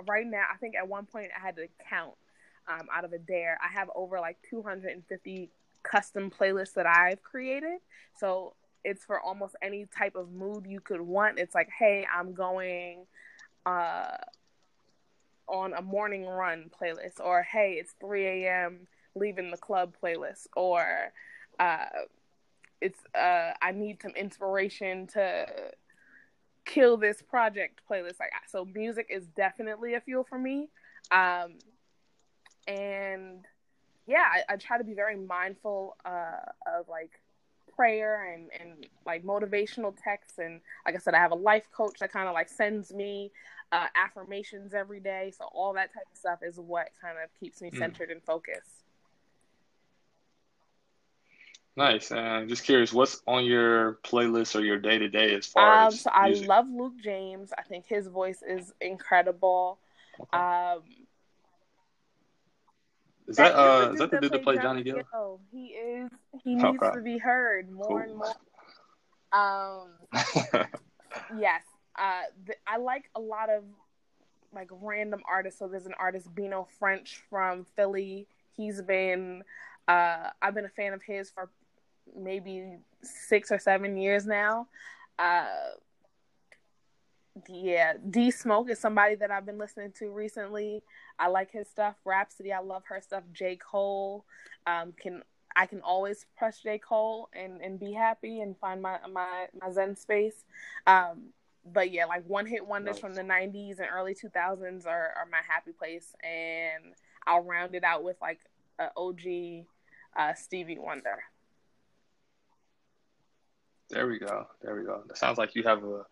right 0.07 0.27
now 0.27 0.45
i 0.53 0.57
think 0.59 0.77
at 0.77 0.87
one 0.87 1.07
point 1.07 1.31
i 1.37 1.45
had 1.45 1.57
to 1.57 1.67
count 1.89 2.15
um, 2.69 2.87
out 2.95 3.05
of 3.05 3.13
a 3.13 3.19
dare. 3.19 3.59
I 3.65 3.73
have 3.73 3.91
over 3.95 4.21
like 4.21 4.37
250 4.51 5.51
custom 5.85 6.31
playlists 6.31 6.75
that 6.75 6.87
i've 6.87 7.23
created. 7.23 7.79
So 8.19 8.55
it's 8.85 9.05
for 9.05 9.21
almost 9.21 9.57
any 9.63 9.87
type 9.97 10.17
of 10.17 10.31
mood 10.33 10.67
you 10.67 10.81
could 10.81 11.01
want. 11.01 11.39
It's 11.39 11.55
like 11.55 11.69
hey 11.79 12.07
i'm 12.15 12.35
going 12.35 13.07
uh, 13.67 14.17
on 15.47 15.75
a 15.75 15.83
morning 15.83 16.27
run 16.27 16.71
playlist 16.81 17.21
or 17.21 17.43
hey 17.43 17.77
it's 17.79 17.95
3 18.01 18.27
a.m 18.27 18.87
leaving 19.15 19.51
the 19.51 19.57
club 19.57 19.95
playlist 20.03 20.47
or 20.57 21.13
uh, 21.59 21.87
it's 22.81 23.01
uh, 23.15 23.53
i 23.61 23.73
need 23.73 24.01
some 24.01 24.13
inspiration 24.13 25.07
to 25.07 25.47
kill 26.69 26.99
this 26.99 27.23
project 27.23 27.81
playlist. 27.91 28.21
Like 28.21 28.31
so 28.49 28.65
music 28.65 29.07
is 29.11 29.27
definitely 29.37 29.95
a 29.95 30.01
fuel 30.01 30.25
for 30.29 30.39
me. 30.39 30.69
Um 31.11 31.55
and 32.67 33.47
yeah 34.07 34.25
I, 34.31 34.53
I 34.53 34.57
try 34.57 34.77
to 34.77 34.85
be 34.85 34.93
very 34.95 35.17
mindful 35.17 35.97
uh 36.05 36.53
of 36.79 36.89
like 36.89 37.21
prayer 37.79 38.35
and 38.35 38.51
and 38.61 38.87
like 39.07 39.25
motivational 39.25 39.97
texts 40.03 40.39
and 40.39 40.61
like 40.87 40.97
i 40.97 40.99
said 40.99 41.15
i 41.15 41.19
have 41.19 41.33
a 41.33 41.37
life 41.37 41.69
coach 41.77 42.01
that 42.01 42.13
kind 42.13 42.29
of 42.29 42.35
like 42.35 42.49
sends 42.49 42.93
me 42.95 43.33
uh 43.73 43.87
affirmations 43.97 44.75
every 44.75 45.01
day 45.01 45.33
so 45.37 45.45
all 45.53 45.75
that 45.75 45.93
type 45.95 46.07
of 46.13 46.19
stuff 46.19 46.41
is 46.43 46.61
what 46.61 46.89
kind 47.01 47.19
of 47.25 47.31
keeps 47.41 47.63
me 47.63 47.71
Mm. 47.75 47.95
centered 47.95 48.11
and 48.11 48.23
focused 48.25 48.85
Nice. 51.77 52.11
And 52.13 52.49
just 52.49 52.65
curious, 52.65 52.93
what's 52.93 53.23
on 53.27 53.45
your 53.45 53.99
playlist 54.05 54.57
or 54.57 54.61
your 54.65 54.79
day 54.79 54.99
to 54.99 55.09
day 55.09 55.35
as 55.35 55.47
far 55.47 55.77
um 55.77 55.97
as 55.97 55.99
so 55.99 56.11
i 56.13 56.29
music? 56.29 56.49
love 56.49 56.67
luke 56.71 56.95
james 57.03 57.53
i 57.59 57.63
think 57.63 57.87
his 57.87 58.09
voice 58.09 58.43
is 58.47 58.73
incredible 58.81 59.79
Okay. 60.21 60.45
um 60.45 60.83
Is 63.29 63.37
that 63.37 63.55
That 63.55 63.59
uh 63.59 63.93
is 63.93 63.99
that 63.99 64.11
the 64.11 64.21
dude 64.21 64.33
that 64.33 64.43
played 64.43 64.63
Johnny 64.63 64.83
Gill? 64.83 65.03
Gill. 65.13 65.41
He 65.53 65.67
is. 65.67 66.11
He 66.43 66.55
needs 66.55 66.65
Okay. 66.83 66.95
to 66.95 67.01
be 67.03 67.19
heard 67.19 67.71
more 67.71 68.01
and 68.01 68.17
more. 68.17 68.35
Um. 69.33 69.91
Yes. 71.37 71.63
Uh. 71.99 72.23
th- 72.47 72.59
I 72.67 72.79
like 72.79 73.11
a 73.15 73.21
lot 73.21 73.51
of 73.51 73.65
like 74.55 74.69
random 74.71 75.23
artists. 75.29 75.59
So 75.59 75.69
there's 75.69 75.87
an 75.87 75.95
artist 75.99 76.35
Bino 76.35 76.67
French 76.79 77.23
from 77.29 77.65
Philly. 77.77 78.27
He's 78.57 78.81
been. 78.83 79.43
Uh. 79.87 80.31
I've 80.41 80.55
been 80.55 80.65
a 80.65 80.71
fan 80.71 80.93
of 80.95 81.03
his 81.03 81.31
for 81.31 81.51
maybe 82.17 82.79
six 83.03 83.53
or 83.53 83.59
seven 83.59 83.97
years 83.99 84.27
now. 84.27 84.69
Uh. 85.19 85.47
Yeah, 87.49 87.95
D 88.09 88.31
Smoke 88.31 88.71
is 88.71 88.79
somebody 88.79 89.15
that 89.17 89.31
I've 89.31 89.47
been 89.47 89.59
listening 89.59 89.93
to 89.99 90.11
recently. 90.11 90.83
I 91.19 91.29
like 91.29 91.51
his 91.51 91.69
stuff. 91.69 91.97
Rapsody, 92.05 92.53
I 92.53 92.61
love 92.61 92.83
her 92.89 93.01
stuff. 93.01 93.23
J. 93.33 93.57
Cole, 93.57 94.25
um, 94.67 94.93
can 95.01 95.23
I 95.57 95.67
can 95.67 95.81
always 95.81 96.27
press 96.37 96.61
J. 96.61 96.79
Cole 96.79 97.29
and, 97.33 97.61
and 97.61 97.81
be 97.81 97.93
happy 97.93 98.41
and 98.41 98.57
find 98.59 98.81
my 98.81 98.99
my, 99.11 99.47
my 99.61 99.71
Zen 99.71 99.97
space. 99.97 100.45
Um, 100.87 101.31
but 101.65 101.91
yeah, 101.91 102.07
like 102.07 102.25
one 102.27 102.47
hit 102.47 102.67
wonders 102.67 102.95
Nice. 102.95 103.01
from 103.01 103.15
the 103.15 103.23
'90s 103.23 103.79
and 103.79 103.89
early 103.93 104.15
2000s 104.15 104.87
are, 104.87 105.13
are 105.17 105.27
my 105.31 105.41
happy 105.47 105.73
place, 105.73 106.15
and 106.23 106.95
I'll 107.27 107.43
round 107.43 107.75
it 107.75 107.85
out 107.85 108.05
with 108.05 108.17
like 108.23 108.41
a 108.79 108.89
OG 108.97 109.67
uh, 110.17 110.35
Stevie 110.35 110.79
Wonder. 110.79 111.19
There 113.91 114.07
we 114.07 114.19
go. 114.19 114.47
There 114.63 114.77
we 114.77 114.85
go. 114.85 115.03
That 115.09 115.17
sounds 115.17 115.39
like 115.39 115.55
you 115.55 115.63
have 115.63 115.83
a 115.83 116.03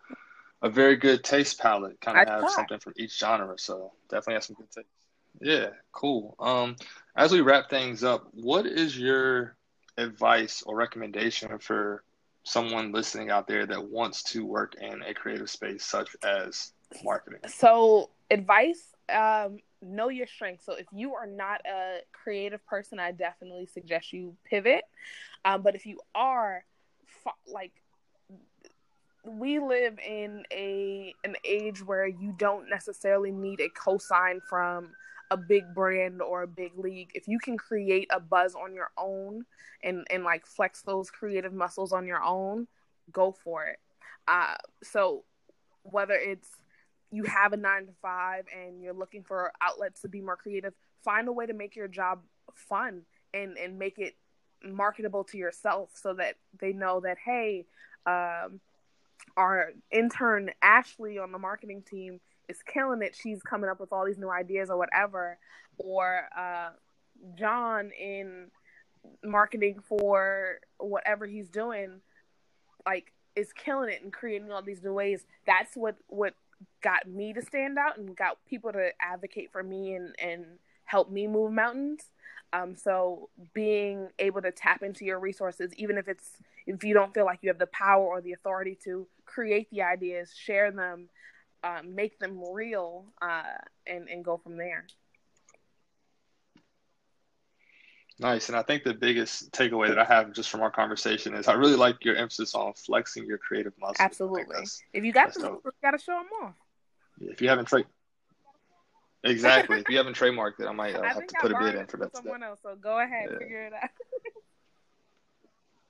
a 0.62 0.70
very 0.70 0.96
good 0.96 1.22
taste 1.22 1.60
palette. 1.60 2.00
Kind 2.00 2.18
I 2.18 2.22
of 2.22 2.28
have 2.28 2.40
try. 2.40 2.48
something 2.50 2.78
from 2.78 2.94
each 2.96 3.18
genre. 3.18 3.58
So 3.58 3.92
definitely 4.08 4.34
have 4.34 4.44
some 4.44 4.56
good 4.56 4.70
taste. 4.70 4.88
Yeah, 5.40 5.70
cool. 5.92 6.34
Um, 6.38 6.76
as 7.16 7.32
we 7.32 7.40
wrap 7.40 7.68
things 7.68 8.02
up, 8.02 8.26
what 8.32 8.66
is 8.66 8.98
your 8.98 9.56
advice 9.98 10.62
or 10.62 10.76
recommendation 10.76 11.58
for 11.58 12.02
someone 12.44 12.92
listening 12.92 13.30
out 13.30 13.46
there 13.46 13.66
that 13.66 13.90
wants 13.90 14.22
to 14.22 14.46
work 14.46 14.74
in 14.80 15.02
a 15.02 15.12
creative 15.12 15.50
space 15.50 15.84
such 15.84 16.16
as 16.22 16.72
marketing? 17.04 17.40
So, 17.48 18.10
advice 18.30 18.94
um, 19.12 19.58
know 19.82 20.08
your 20.08 20.26
strengths. 20.26 20.64
So, 20.64 20.74
if 20.74 20.86
you 20.92 21.14
are 21.14 21.26
not 21.26 21.60
a 21.66 21.98
creative 22.12 22.64
person, 22.66 22.98
I 22.98 23.12
definitely 23.12 23.66
suggest 23.66 24.12
you 24.12 24.36
pivot. 24.44 24.84
Um, 25.44 25.62
but 25.62 25.74
if 25.74 25.84
you 25.86 26.00
are, 26.14 26.64
like, 27.46 27.72
we 29.26 29.58
live 29.58 29.98
in 29.98 30.44
a 30.52 31.14
an 31.24 31.36
age 31.44 31.84
where 31.84 32.06
you 32.06 32.34
don't 32.38 32.68
necessarily 32.70 33.32
need 33.32 33.60
a 33.60 33.68
cosign 33.68 34.40
from 34.48 34.90
a 35.30 35.36
big 35.36 35.64
brand 35.74 36.22
or 36.22 36.42
a 36.42 36.46
big 36.46 36.72
league. 36.76 37.10
If 37.14 37.26
you 37.26 37.38
can 37.38 37.56
create 37.56 38.08
a 38.10 38.20
buzz 38.20 38.54
on 38.54 38.74
your 38.74 38.90
own 38.96 39.44
and 39.82 40.06
and 40.10 40.24
like 40.24 40.46
flex 40.46 40.82
those 40.82 41.10
creative 41.10 41.52
muscles 41.52 41.92
on 41.92 42.06
your 42.06 42.22
own, 42.22 42.68
go 43.12 43.32
for 43.32 43.64
it. 43.64 43.78
Uh, 44.28 44.54
so 44.82 45.24
whether 45.82 46.14
it's 46.14 46.48
you 47.10 47.24
have 47.24 47.52
a 47.52 47.56
nine 47.56 47.86
to 47.86 47.92
five 48.02 48.44
and 48.56 48.82
you're 48.82 48.92
looking 48.92 49.22
for 49.22 49.52
outlets 49.60 50.02
to 50.02 50.08
be 50.08 50.20
more 50.20 50.36
creative, 50.36 50.74
find 51.04 51.28
a 51.28 51.32
way 51.32 51.46
to 51.46 51.54
make 51.54 51.76
your 51.76 51.88
job 51.88 52.20
fun 52.54 53.02
and 53.34 53.56
and 53.58 53.78
make 53.78 53.98
it 53.98 54.14
marketable 54.64 55.24
to 55.24 55.36
yourself 55.36 55.90
so 55.94 56.14
that 56.14 56.36
they 56.60 56.72
know 56.72 57.00
that 57.00 57.18
hey 57.24 57.66
um, 58.06 58.60
our 59.36 59.72
intern 59.90 60.50
Ashley 60.62 61.18
on 61.18 61.32
the 61.32 61.38
marketing 61.38 61.82
team 61.88 62.20
is 62.48 62.58
killing 62.62 63.02
it. 63.02 63.16
She's 63.20 63.42
coming 63.42 63.68
up 63.70 63.80
with 63.80 63.92
all 63.92 64.06
these 64.06 64.18
new 64.18 64.30
ideas 64.30 64.70
or 64.70 64.76
whatever. 64.76 65.38
Or 65.78 66.28
uh, 66.36 66.70
John 67.38 67.90
in 67.90 68.50
marketing 69.24 69.80
for 69.88 70.58
whatever 70.78 71.26
he's 71.26 71.48
doing, 71.48 72.00
like 72.84 73.12
is 73.34 73.52
killing 73.52 73.90
it 73.90 74.02
and 74.02 74.12
creating 74.12 74.50
all 74.50 74.62
these 74.62 74.82
new 74.82 74.92
ways. 74.92 75.26
That's 75.46 75.76
what 75.76 75.96
what 76.08 76.34
got 76.82 77.06
me 77.06 77.32
to 77.34 77.42
stand 77.42 77.78
out 77.78 77.98
and 77.98 78.16
got 78.16 78.38
people 78.48 78.72
to 78.72 78.90
advocate 79.00 79.52
for 79.52 79.62
me 79.62 79.94
and 79.94 80.14
and 80.18 80.44
help 80.84 81.10
me 81.10 81.26
move 81.26 81.52
mountains. 81.52 82.10
Um, 82.52 82.76
so 82.76 83.28
being 83.52 84.08
able 84.18 84.40
to 84.40 84.52
tap 84.52 84.82
into 84.82 85.04
your 85.04 85.18
resources, 85.18 85.72
even 85.76 85.98
if 85.98 86.08
it's 86.08 86.30
if 86.66 86.84
you 86.84 86.94
don't 86.94 87.12
feel 87.12 87.24
like 87.24 87.40
you 87.42 87.50
have 87.50 87.58
the 87.58 87.66
power 87.66 88.04
or 88.04 88.20
the 88.20 88.32
authority 88.32 88.78
to 88.84 89.06
create 89.26 89.68
the 89.70 89.82
ideas, 89.82 90.32
share 90.34 90.70
them, 90.70 91.08
um, 91.62 91.94
make 91.94 92.18
them 92.18 92.40
real, 92.52 93.06
uh, 93.20 93.42
and 93.86 94.08
and 94.08 94.24
go 94.24 94.36
from 94.36 94.56
there. 94.56 94.86
Nice, 98.18 98.48
and 98.48 98.56
I 98.56 98.62
think 98.62 98.82
the 98.82 98.94
biggest 98.94 99.52
takeaway 99.52 99.88
that 99.88 99.98
I 99.98 100.04
have 100.04 100.32
just 100.32 100.48
from 100.48 100.62
our 100.62 100.70
conversation 100.70 101.34
is 101.34 101.48
I 101.48 101.52
really 101.52 101.76
like 101.76 102.02
your 102.02 102.16
emphasis 102.16 102.54
on 102.54 102.72
flexing 102.72 103.26
your 103.26 103.36
creative 103.36 103.74
muscles. 103.78 103.96
Absolutely. 104.00 104.64
If 104.94 105.04
you 105.04 105.12
got 105.12 105.34
them, 105.34 105.58
you 105.62 105.72
got 105.82 105.90
to 105.90 105.98
show 105.98 106.14
them 106.14 106.28
off. 106.42 106.54
If 107.20 107.42
you 107.42 107.50
haven't 107.50 107.66
tra- 107.66 107.84
exactly, 109.22 109.80
if 109.80 109.90
you 109.90 109.98
haven't 109.98 110.16
trademarked 110.16 110.60
it, 110.60 110.66
I 110.66 110.72
might 110.72 110.94
uh, 110.94 111.00
I 111.04 111.08
have 111.08 111.26
to 111.26 111.34
put 111.42 111.52
a 111.52 111.58
bid 111.58 111.74
in 111.74 111.86
for 111.88 111.98
that. 111.98 112.16
Someone 112.16 112.42
else, 112.42 112.60
so 112.62 112.74
go 112.74 113.00
ahead, 113.00 113.28
yeah. 113.32 113.38
figure 113.38 113.66
it 113.66 113.72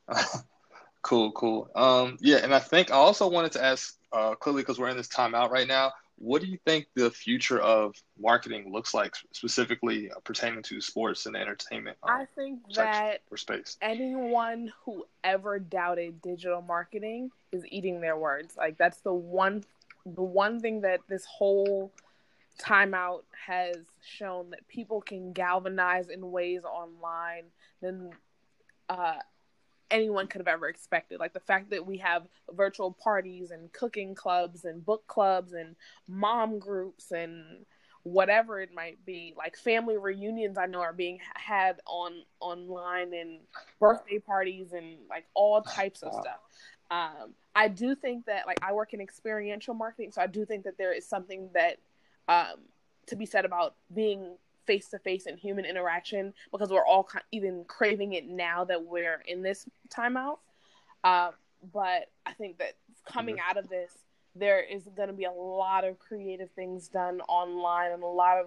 out. 0.08 0.44
cool, 1.06 1.30
cool. 1.32 1.70
Um, 1.76 2.18
yeah, 2.20 2.38
and 2.38 2.52
I 2.52 2.58
think 2.58 2.90
I 2.90 2.94
also 2.94 3.28
wanted 3.28 3.52
to 3.52 3.64
ask 3.64 3.96
uh, 4.12 4.34
clearly 4.34 4.62
because 4.62 4.78
we're 4.78 4.88
in 4.88 4.96
this 4.96 5.08
timeout 5.08 5.50
right 5.50 5.68
now. 5.68 5.92
What 6.18 6.40
do 6.40 6.48
you 6.48 6.58
think 6.64 6.86
the 6.94 7.10
future 7.10 7.60
of 7.60 7.94
marketing 8.18 8.72
looks 8.72 8.92
like, 8.92 9.14
specifically 9.32 10.10
uh, 10.10 10.18
pertaining 10.24 10.62
to 10.64 10.80
sports 10.80 11.26
and 11.26 11.36
entertainment? 11.36 11.96
Um, 12.02 12.10
I 12.10 12.26
think 12.34 12.60
that 12.74 13.20
for 13.28 13.36
space, 13.36 13.76
anyone 13.80 14.72
who 14.84 15.06
ever 15.22 15.60
doubted 15.60 16.20
digital 16.22 16.62
marketing 16.62 17.30
is 17.52 17.64
eating 17.68 18.00
their 18.00 18.16
words. 18.16 18.56
Like 18.56 18.76
that's 18.76 18.98
the 19.02 19.12
one, 19.12 19.62
the 20.06 20.22
one 20.22 20.58
thing 20.58 20.80
that 20.80 21.00
this 21.08 21.24
whole 21.24 21.92
timeout 22.58 23.22
has 23.46 23.76
shown 24.02 24.50
that 24.50 24.66
people 24.66 25.02
can 25.02 25.32
galvanize 25.32 26.08
in 26.08 26.32
ways 26.32 26.64
online 26.64 27.44
than 27.80 28.10
uh, 28.88 29.18
anyone 29.90 30.26
could 30.26 30.40
have 30.40 30.48
ever 30.48 30.68
expected. 30.68 31.20
Like 31.20 31.32
the 31.32 31.40
fact 31.40 31.70
that 31.70 31.86
we 31.86 31.98
have 31.98 32.26
virtual 32.52 32.92
parties 32.92 33.50
and 33.50 33.72
cooking 33.72 34.14
clubs 34.14 34.64
and 34.64 34.84
book 34.84 35.06
clubs 35.06 35.52
and 35.52 35.76
mom 36.08 36.58
groups 36.58 37.12
and 37.12 37.64
whatever 38.02 38.60
it 38.60 38.72
might 38.72 39.04
be. 39.04 39.34
Like 39.36 39.56
family 39.56 39.96
reunions 39.96 40.58
I 40.58 40.66
know 40.66 40.80
are 40.80 40.92
being 40.92 41.18
had 41.34 41.80
on 41.86 42.22
online 42.40 43.12
and 43.14 43.40
birthday 43.80 44.20
parties 44.20 44.72
and 44.72 44.98
like 45.10 45.24
all 45.34 45.62
types 45.62 46.02
of 46.02 46.12
stuff. 46.12 46.38
Um, 46.88 47.34
I 47.54 47.66
do 47.66 47.96
think 47.96 48.26
that 48.26 48.46
like 48.46 48.58
I 48.62 48.72
work 48.72 48.94
in 48.94 49.00
experiential 49.00 49.74
marketing, 49.74 50.12
so 50.12 50.22
I 50.22 50.28
do 50.28 50.44
think 50.46 50.64
that 50.64 50.78
there 50.78 50.92
is 50.92 51.04
something 51.08 51.50
that 51.54 51.78
um, 52.28 52.60
to 53.06 53.16
be 53.16 53.26
said 53.26 53.44
about 53.44 53.74
being 53.92 54.36
face 54.66 54.88
to 54.88 54.98
face 54.98 55.26
and 55.26 55.38
human 55.38 55.64
interaction 55.64 56.34
because 56.52 56.70
we're 56.70 56.86
all 56.86 57.08
even 57.32 57.64
craving 57.66 58.12
it 58.14 58.26
now 58.26 58.64
that 58.64 58.84
we're 58.84 59.22
in 59.26 59.42
this 59.42 59.66
timeout. 59.88 60.38
Uh, 61.04 61.30
but 61.72 62.10
I 62.24 62.32
think 62.32 62.58
that 62.58 62.74
coming 63.04 63.36
mm-hmm. 63.36 63.50
out 63.50 63.56
of 63.56 63.68
this, 63.68 63.92
there 64.34 64.60
is 64.60 64.82
going 64.96 65.08
to 65.08 65.14
be 65.14 65.24
a 65.24 65.32
lot 65.32 65.84
of 65.84 65.98
creative 65.98 66.50
things 66.50 66.88
done 66.88 67.20
online 67.22 67.92
and 67.92 68.02
a 68.02 68.06
lot 68.06 68.38
of 68.38 68.46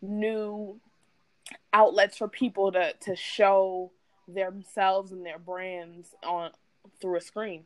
new 0.00 0.78
outlets 1.72 2.16
for 2.16 2.28
people 2.28 2.72
to 2.72 2.92
to 3.00 3.16
show 3.16 3.90
themselves 4.28 5.12
and 5.12 5.24
their 5.24 5.38
brands 5.38 6.14
on 6.24 6.50
through 7.00 7.16
a 7.16 7.20
screen. 7.20 7.64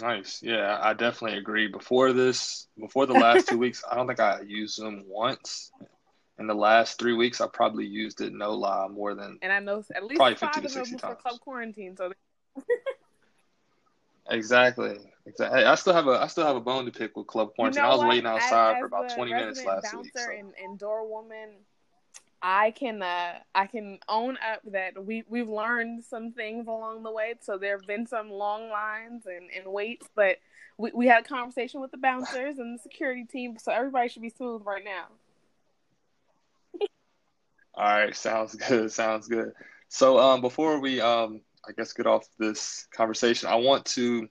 Nice. 0.00 0.42
Yeah, 0.42 0.78
I 0.80 0.94
definitely 0.94 1.38
agree. 1.38 1.66
Before 1.66 2.12
this, 2.12 2.68
before 2.78 3.06
the 3.06 3.14
last 3.14 3.48
two 3.48 3.58
weeks, 3.64 3.82
I 3.90 3.96
don't 3.96 4.06
think 4.06 4.20
I 4.20 4.40
used 4.42 4.76
Zoom 4.76 5.04
once. 5.06 5.72
In 6.38 6.46
the 6.46 6.54
last 6.54 7.00
three 7.00 7.14
weeks, 7.14 7.40
I 7.40 7.48
probably 7.52 7.84
used 7.84 8.20
it 8.20 8.32
no 8.32 8.52
lie 8.52 8.86
more 8.86 9.14
than 9.16 9.38
and 9.42 9.52
I 9.52 9.58
know 9.58 9.82
at 9.94 10.04
least 10.04 10.18
probably 10.18 10.36
fifty 10.36 10.60
to 10.60 10.68
sixty 10.68 10.96
times. 10.96 11.16
For 11.16 11.22
club 11.22 11.40
quarantine, 11.40 11.96
so. 11.96 12.12
exactly. 14.30 14.98
Exactly. 15.26 15.64
I 15.64 15.74
still 15.74 15.94
have 15.94 16.06
a 16.06 16.22
I 16.22 16.28
still 16.28 16.46
have 16.46 16.54
a 16.54 16.60
bone 16.60 16.84
to 16.84 16.92
pick 16.92 17.16
with 17.16 17.26
club 17.26 17.54
quarantine. 17.56 17.82
You 17.82 17.82
know 17.82 17.88
I 17.88 17.92
was 17.92 18.02
what? 18.02 18.08
waiting 18.10 18.26
outside 18.26 18.76
as, 18.76 18.78
for 18.78 18.86
about 18.86 19.08
twenty 19.16 19.32
minutes 19.32 19.64
last 19.64 19.92
week. 19.96 20.12
So. 20.16 20.30
And, 20.30 20.54
and 20.62 20.78
door 20.78 21.08
woman, 21.08 21.50
I 22.42 22.70
can 22.70 23.02
uh, 23.02 23.38
I 23.54 23.66
can 23.66 23.98
own 24.08 24.36
up 24.36 24.60
that 24.72 25.04
we 25.04 25.24
we've 25.28 25.48
learned 25.48 26.04
some 26.04 26.32
things 26.32 26.68
along 26.68 27.02
the 27.02 27.10
way. 27.10 27.34
So 27.40 27.58
there 27.58 27.76
have 27.76 27.86
been 27.86 28.06
some 28.06 28.30
long 28.30 28.70
lines 28.70 29.26
and, 29.26 29.50
and 29.56 29.72
waits, 29.72 30.08
but 30.14 30.38
we, 30.76 30.92
we 30.94 31.06
had 31.06 31.24
a 31.24 31.28
conversation 31.28 31.80
with 31.80 31.90
the 31.90 31.96
bouncers 31.96 32.58
and 32.58 32.78
the 32.78 32.82
security 32.82 33.24
team, 33.24 33.58
so 33.58 33.72
everybody 33.72 34.08
should 34.08 34.22
be 34.22 34.30
smooth 34.30 34.62
right 34.64 34.84
now. 34.84 35.06
All 37.74 37.84
right, 37.84 38.14
sounds 38.14 38.54
good. 38.54 38.92
Sounds 38.92 39.26
good. 39.26 39.52
So 39.88 40.18
um, 40.18 40.40
before 40.40 40.80
we 40.80 41.00
um, 41.00 41.40
I 41.66 41.72
guess 41.72 41.92
get 41.92 42.06
off 42.06 42.26
this 42.38 42.86
conversation, 42.92 43.48
I 43.48 43.56
want 43.56 43.84
to 43.86 44.28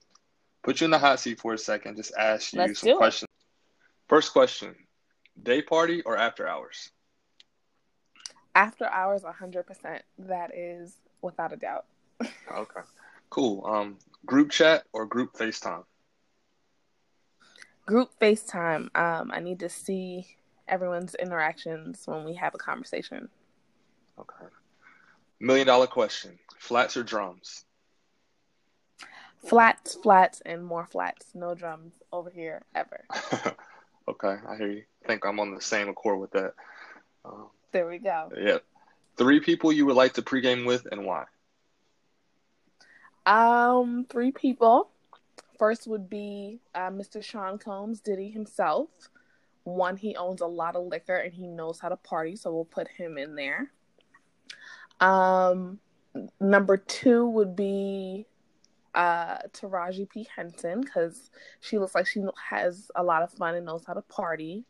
put 0.64 0.80
you 0.80 0.86
in 0.86 0.92
the 0.92 1.00
hot 1.00 1.20
seat 1.20 1.42
for 1.42 1.54
a 1.54 1.58
second. 1.58 1.98
Just 1.98 2.14
ask 2.18 2.54
you 2.54 2.62
Let's 2.62 2.80
some 2.80 2.98
questions. 2.98 3.30
First 4.08 4.32
question: 4.32 4.76
Day 5.44 5.62
party 5.62 6.04
or 6.04 6.18
after 6.18 6.48
hours? 6.48 6.90
After 8.58 8.86
hours, 8.86 9.22
100%. 9.22 10.00
That 10.18 10.52
is 10.58 10.98
without 11.22 11.54
a 11.54 11.58
doubt. 11.58 11.86
okay. 12.52 12.82
Cool. 13.30 13.64
Um, 13.68 14.00
group 14.26 14.50
chat 14.50 14.86
or 14.94 15.06
group 15.06 15.34
FaceTime? 15.34 15.84
Group 17.86 18.10
FaceTime. 18.20 18.90
Um, 18.98 19.30
I 19.32 19.42
need 19.42 19.60
to 19.60 19.70
see 19.70 20.26
everyone's 20.68 21.14
interactions 21.14 22.02
when 22.08 22.26
we 22.26 22.34
have 22.34 22.56
a 22.56 22.58
conversation. 22.58 23.30
Okay. 24.18 24.46
Million 25.40 25.68
dollar 25.68 25.86
question 25.86 26.40
flats 26.58 26.98
or 26.98 27.04
drums? 27.04 27.64
Flats, 29.46 29.94
flats, 30.02 30.42
and 30.48 30.66
more 30.66 30.88
flats. 30.88 31.28
No 31.36 31.54
drums 31.54 31.94
over 32.12 32.32
here 32.32 32.64
ever. 32.74 33.06
okay, 34.08 34.36
I 34.50 34.56
hear 34.58 34.72
you. 34.72 34.84
I 35.04 35.08
think 35.08 35.28
I'm 35.28 35.40
on 35.40 35.54
the 35.54 35.62
same 35.62 35.90
accord 35.90 36.20
with 36.20 36.32
that. 36.32 36.56
Um, 37.24 37.50
there 37.72 37.88
we 37.88 38.00
go. 38.00 38.32
Yeah. 38.38 38.60
Three 39.18 39.40
people 39.40 39.72
you 39.72 39.86
would 39.86 39.96
like 39.96 40.14
to 40.14 40.22
pregame 40.22 40.66
with 40.66 40.88
and 40.92 41.06
why? 41.06 41.26
Um, 43.26 44.06
three 44.10 44.32
people. 44.32 44.90
First 45.58 45.88
would 45.88 46.10
be 46.10 46.60
uh, 46.76 46.90
Mr. 46.92 47.24
Sean 47.24 47.58
Combs, 47.58 48.00
Diddy 48.00 48.30
himself. 48.30 48.90
One, 49.64 49.98
he 49.98 50.16
owns 50.16 50.42
a 50.42 50.48
lot 50.48 50.76
of 50.76 50.86
liquor 50.86 51.16
and 51.16 51.34
he 51.34 51.48
knows 51.48 51.80
how 51.80 51.90
to 51.90 51.98
party, 51.98 52.36
so 52.36 52.54
we'll 52.54 52.64
put 52.64 52.88
him 52.88 53.18
in 53.18 53.36
there. 53.36 53.72
Um, 55.02 55.80
number 56.40 56.78
two 56.78 57.28
would 57.28 57.56
be 57.56 58.28
uh, 58.96 59.38
Taraji 59.54 60.10
P. 60.10 60.28
Henson 60.34 60.82
because 60.82 61.30
she 61.60 61.78
looks 61.78 61.94
like 61.94 62.08
she 62.08 62.24
has 62.50 62.90
a 62.96 63.04
lot 63.04 63.24
of 63.24 63.32
fun 63.32 63.56
and 63.56 63.66
knows 63.66 63.84
how 63.86 63.94
to 63.94 64.02
party. 64.02 64.64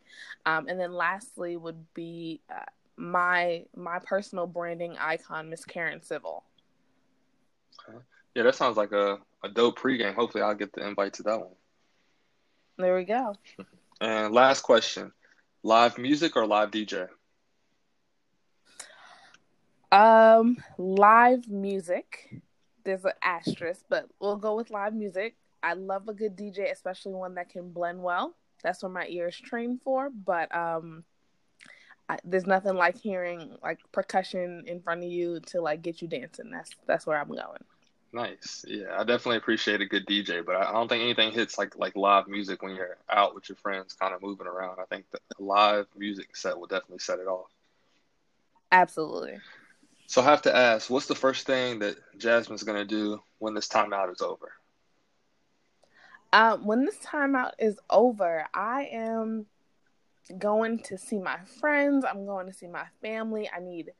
Um, 0.45 0.68
and 0.68 0.80
then 0.80 0.93
lastly 0.93 1.58
would 1.58 1.93
be 1.93 2.41
uh, 2.50 2.66
my 2.98 3.66
my 3.76 4.00
personal 4.00 4.48
branding 4.48 4.98
icon, 4.98 5.50
Miss 5.50 5.66
Karen 5.66 6.02
Civil. 6.02 6.43
Okay. 7.88 8.00
Yeah, 8.36 8.43
that 8.43 8.56
sounds 8.56 8.78
like 8.78 8.91
a, 8.91 9.20
a 9.43 9.50
dope 9.50 9.80
pregame. 9.80 10.16
Hopefully, 10.16 10.43
I'll 10.43 10.56
get 10.56 10.74
the 10.74 10.86
invite 10.86 11.14
to 11.14 11.24
that 11.24 11.39
one. 11.39 11.56
There 12.78 12.95
we 12.95 13.06
go. 13.06 13.36
And 14.00 14.34
last 14.34 14.62
question 14.62 15.12
live 15.64 15.98
music 15.98 16.36
or 16.36 16.45
live 16.45 16.72
DJ? 16.72 17.08
Um, 19.91 20.58
live 20.78 21.48
music 21.48 22.41
there's 22.88 23.04
an 23.04 23.12
asterisk, 23.22 23.84
but 23.89 24.08
we'll 24.22 24.38
go 24.38 24.56
with 24.56 24.70
live 24.72 24.93
music. 24.93 25.36
I 25.62 25.74
love 25.74 26.08
a 26.08 26.14
good 26.14 26.38
DJ, 26.38 26.72
especially 26.72 27.14
one 27.14 27.36
that 27.36 27.50
can 27.50 27.72
blend 27.72 28.02
well. 28.02 28.34
That's 28.64 28.82
what 28.82 28.93
my 28.93 29.06
ears 29.10 29.38
trained 29.38 29.82
for. 29.84 30.10
But 30.10 30.56
um, 30.56 31.04
I, 32.10 32.18
there's 32.24 32.47
nothing 32.47 32.76
like 32.76 32.97
hearing 32.97 33.58
like 33.62 33.80
percussion 33.91 34.64
in 34.66 34.82
front 34.82 35.03
of 35.03 35.10
you 35.10 35.39
to 35.47 35.62
like 35.62 35.82
get 35.82 36.01
you 36.01 36.08
dancing. 36.08 36.51
That's 36.51 36.72
that's 36.86 37.05
where 37.05 37.20
I'm 37.20 37.28
going. 37.30 37.64
Nice. 38.14 38.64
Yeah, 38.68 38.95
I 38.97 38.99
definitely 39.03 39.38
appreciate 39.38 39.82
a 39.82 39.86
good 39.86 40.05
DJ, 40.05 40.45
but 40.45 40.55
I 40.55 40.72
don't 40.72 40.88
think 40.88 41.03
anything 41.03 41.32
hits 41.32 41.58
like 41.58 41.78
like 41.78 41.95
live 41.95 42.28
music 42.28 42.62
when 42.62 42.76
you're 42.76 42.97
out 43.10 43.36
with 43.36 43.49
your 43.49 43.58
friends, 43.58 43.93
kind 43.93 44.14
of 44.14 44.22
moving 44.22 44.47
around. 44.47 44.80
I 44.80 44.86
think 44.86 45.05
the 45.12 45.20
live 45.39 45.88
music 45.97 46.36
set 46.36 46.58
will 46.58 46.68
definitely 46.68 46.99
set 46.99 47.20
it 47.20 47.28
off. 47.28 47.51
Absolutely. 48.72 49.39
So 50.08 50.22
I 50.22 50.26
have 50.26 50.41
to 50.43 50.55
ask, 50.55 50.89
what's 50.89 51.08
the 51.08 51.16
first 51.16 51.45
thing 51.45 51.80
that 51.80 51.97
Jasmine's 52.18 52.64
going 52.64 52.78
to 52.78 52.86
do 52.86 53.22
when 53.39 53.53
this 53.53 53.68
timeout 53.68 54.12
is 54.12 54.22
over? 54.22 54.53
Um, 56.32 56.66
when 56.66 56.86
this 56.86 56.97
timeout 56.97 57.53
is 57.60 57.78
over, 57.89 58.45
I 58.53 58.89
am 58.91 59.47
going 60.38 60.80
to 60.80 60.97
see 60.97 61.19
my 61.19 61.38
friends. 61.59 62.05
I'm 62.05 62.25
going 62.25 62.47
to 62.47 62.53
see 62.53 62.67
my 62.67 62.86
family. 63.01 63.49
I 63.55 63.59
need 63.59 63.91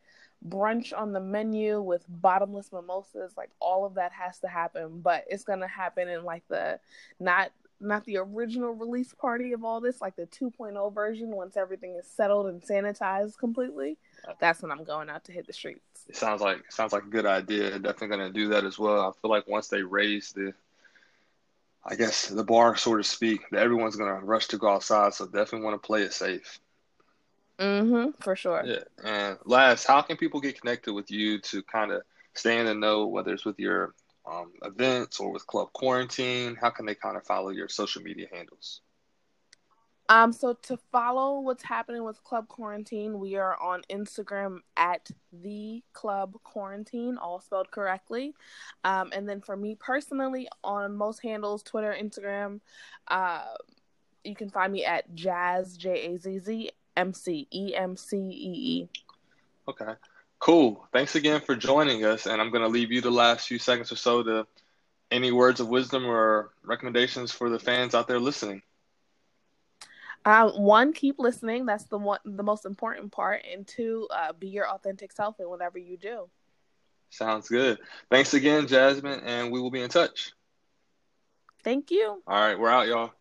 brunch 0.48 0.94
on 0.96 1.14
the 1.14 1.20
menu 1.20 1.82
with 1.82 2.06
bottomless 2.08 2.72
mimosas. 2.72 3.34
Like 3.36 3.50
all 3.60 3.86
of 3.86 3.96
that 3.96 4.12
has 4.12 4.40
to 4.40 4.48
happen, 4.48 5.02
but 5.02 5.26
it's 5.28 5.44
gonna 5.44 5.68
happen 5.68 6.08
in 6.08 6.24
like 6.24 6.44
the 6.48 6.80
not 7.20 7.52
not 7.80 8.06
the 8.06 8.18
original 8.18 8.72
release 8.74 9.14
party 9.14 9.54
of 9.54 9.64
all 9.64 9.82
this, 9.82 10.02
like 10.02 10.16
the 10.16 10.26
2.0 10.28 10.94
version 10.94 11.30
once 11.30 11.58
everything 11.58 11.96
is 11.96 12.08
settled 12.08 12.48
and 12.48 12.62
sanitized 12.62 13.38
completely 13.38 13.98
that's 14.40 14.62
when 14.62 14.72
I'm 14.72 14.84
going 14.84 15.10
out 15.10 15.24
to 15.26 15.32
hit 15.32 15.48
the 15.48 15.54
streets. 15.54 16.06
It 16.08 16.16
sounds 16.16 16.42
like 16.42 16.72
sounds 16.72 16.94
like 16.94 17.04
a 17.04 17.10
good 17.10 17.26
idea. 17.26 17.72
Definitely 17.80 18.08
going 18.18 18.34
to 18.34 18.40
do 18.40 18.50
that 18.50 18.64
as 18.64 18.80
well. 18.80 19.02
I 19.02 19.12
feel 19.22 19.32
like 19.32 19.48
once 19.48 19.68
they 19.68 19.82
raise 19.82 20.32
the, 20.32 20.54
I 21.88 21.96
guess 21.96 22.28
the 22.28 22.44
bar, 22.44 22.76
so 22.76 22.98
to 22.98 23.04
speak, 23.04 23.50
that 23.52 23.62
everyone's 23.62 23.96
going 23.96 24.14
to 24.14 24.26
rush 24.26 24.48
to 24.48 24.58
go 24.58 24.70
outside. 24.70 25.14
So 25.14 25.26
definitely 25.26 25.62
want 25.62 25.82
to 25.82 25.86
play 25.86 26.02
it 26.02 26.14
safe. 26.14 26.60
Mm-hmm. 27.60 28.22
For 28.22 28.36
sure. 28.36 28.64
Yeah. 28.66 28.84
And 29.04 29.38
last, 29.46 29.86
how 29.86 30.02
can 30.02 30.18
people 30.18 30.42
get 30.42 30.60
connected 30.60 30.94
with 30.94 31.10
you 31.10 31.40
to 31.40 31.64
kind 31.64 31.92
of 31.92 32.02
stay 32.34 32.60
in 32.60 32.66
the 32.66 32.74
know, 32.74 33.08
whether 33.08 33.34
it's 33.34 33.46
with 33.46 33.58
your 33.58 33.94
um, 34.30 34.52
events 34.64 35.20
or 35.20 35.32
with 35.32 35.48
Club 35.48 35.72
Quarantine? 35.74 36.56
How 36.60 36.70
can 36.70 36.86
they 36.86 36.96
kind 36.96 37.16
of 37.16 37.26
follow 37.26 37.50
your 37.50 37.70
social 37.70 38.02
media 38.02 38.28
handles? 38.32 38.82
Um, 40.10 40.32
so 40.32 40.54
to 40.64 40.78
follow 40.92 41.42
what's 41.42 41.64
happening 41.64 42.04
with 42.04 42.24
Club 42.24 42.48
Quarantine, 42.48 43.20
we 43.20 43.36
are 43.36 43.62
on 43.62 43.82
Instagram 43.90 44.60
at 44.78 45.10
the 45.34 45.84
Club 45.92 46.36
Quarantine, 46.44 47.18
all 47.18 47.42
spelled 47.42 47.72
correctly. 47.72 48.34
Um, 48.86 49.12
and 49.14 49.28
then 49.28 49.42
for 49.42 49.58
me 49.58 49.76
personally, 49.76 50.48
on 50.64 50.96
most 50.96 51.22
handles, 51.22 51.62
Twitter, 51.62 51.96
Instagram, 52.00 52.62
uh, 53.10 53.44
you 54.24 54.36
can 54.36 54.50
find 54.50 54.72
me 54.72 54.86
at 54.86 55.14
Jazz 55.14 55.76
J 55.76 56.14
A 56.14 56.18
Z 56.18 56.40
Z 56.40 56.72
M 56.96 57.14
C 57.14 57.48
E 57.52 57.76
M 57.76 57.98
C 57.98 58.18
E 58.18 58.82
E. 58.82 58.90
Okay, 59.68 59.94
cool. 60.40 60.88
Thanks 60.94 61.16
again 61.16 61.42
for 61.42 61.56
joining 61.56 62.06
us, 62.06 62.28
and 62.28 62.42
I'm 62.42 62.52
gonna 62.52 62.68
leave 62.68 62.92
you 62.92 63.02
the 63.02 63.12
last 63.12 63.48
few 63.48 63.60
seconds 63.60 63.92
or 63.92 63.98
so 63.98 64.24
to 64.24 64.48
any 65.12 65.32
words 65.32 65.60
of 65.60 65.68
wisdom 65.68 66.06
or 66.06 66.52
recommendations 66.64 67.32
for 67.32 67.50
the 67.50 67.60
fans 67.60 67.94
out 67.94 68.08
there 68.08 68.20
listening. 68.20 68.62
Um, 70.28 70.50
one, 70.62 70.92
keep 70.92 71.20
listening. 71.20 71.66
That's 71.66 71.86
the 71.86 71.98
one, 71.98 72.20
the 72.26 72.44
most 72.44 72.66
important 72.66 73.14
part. 73.14 73.46
And 73.50 73.66
two, 73.66 74.10
uh, 74.14 74.34
be 74.34 74.50
your 74.50 74.68
authentic 74.68 75.14
self 75.14 75.40
in 75.40 75.48
whatever 75.48 75.78
you 75.78 75.96
do. 75.96 76.30
Sounds 77.10 77.48
good. 77.48 77.78
Thanks 78.12 78.34
again, 78.34 78.68
Jasmine, 78.68 79.22
and 79.22 79.54
we 79.54 79.62
will 79.62 79.72
be 79.72 79.82
in 79.82 79.90
touch. 79.90 80.34
Thank 81.64 81.92
you. 81.92 82.22
All 82.28 82.42
right, 82.42 82.60
we're 82.60 82.68
out, 82.68 82.88
y'all. 82.88 83.12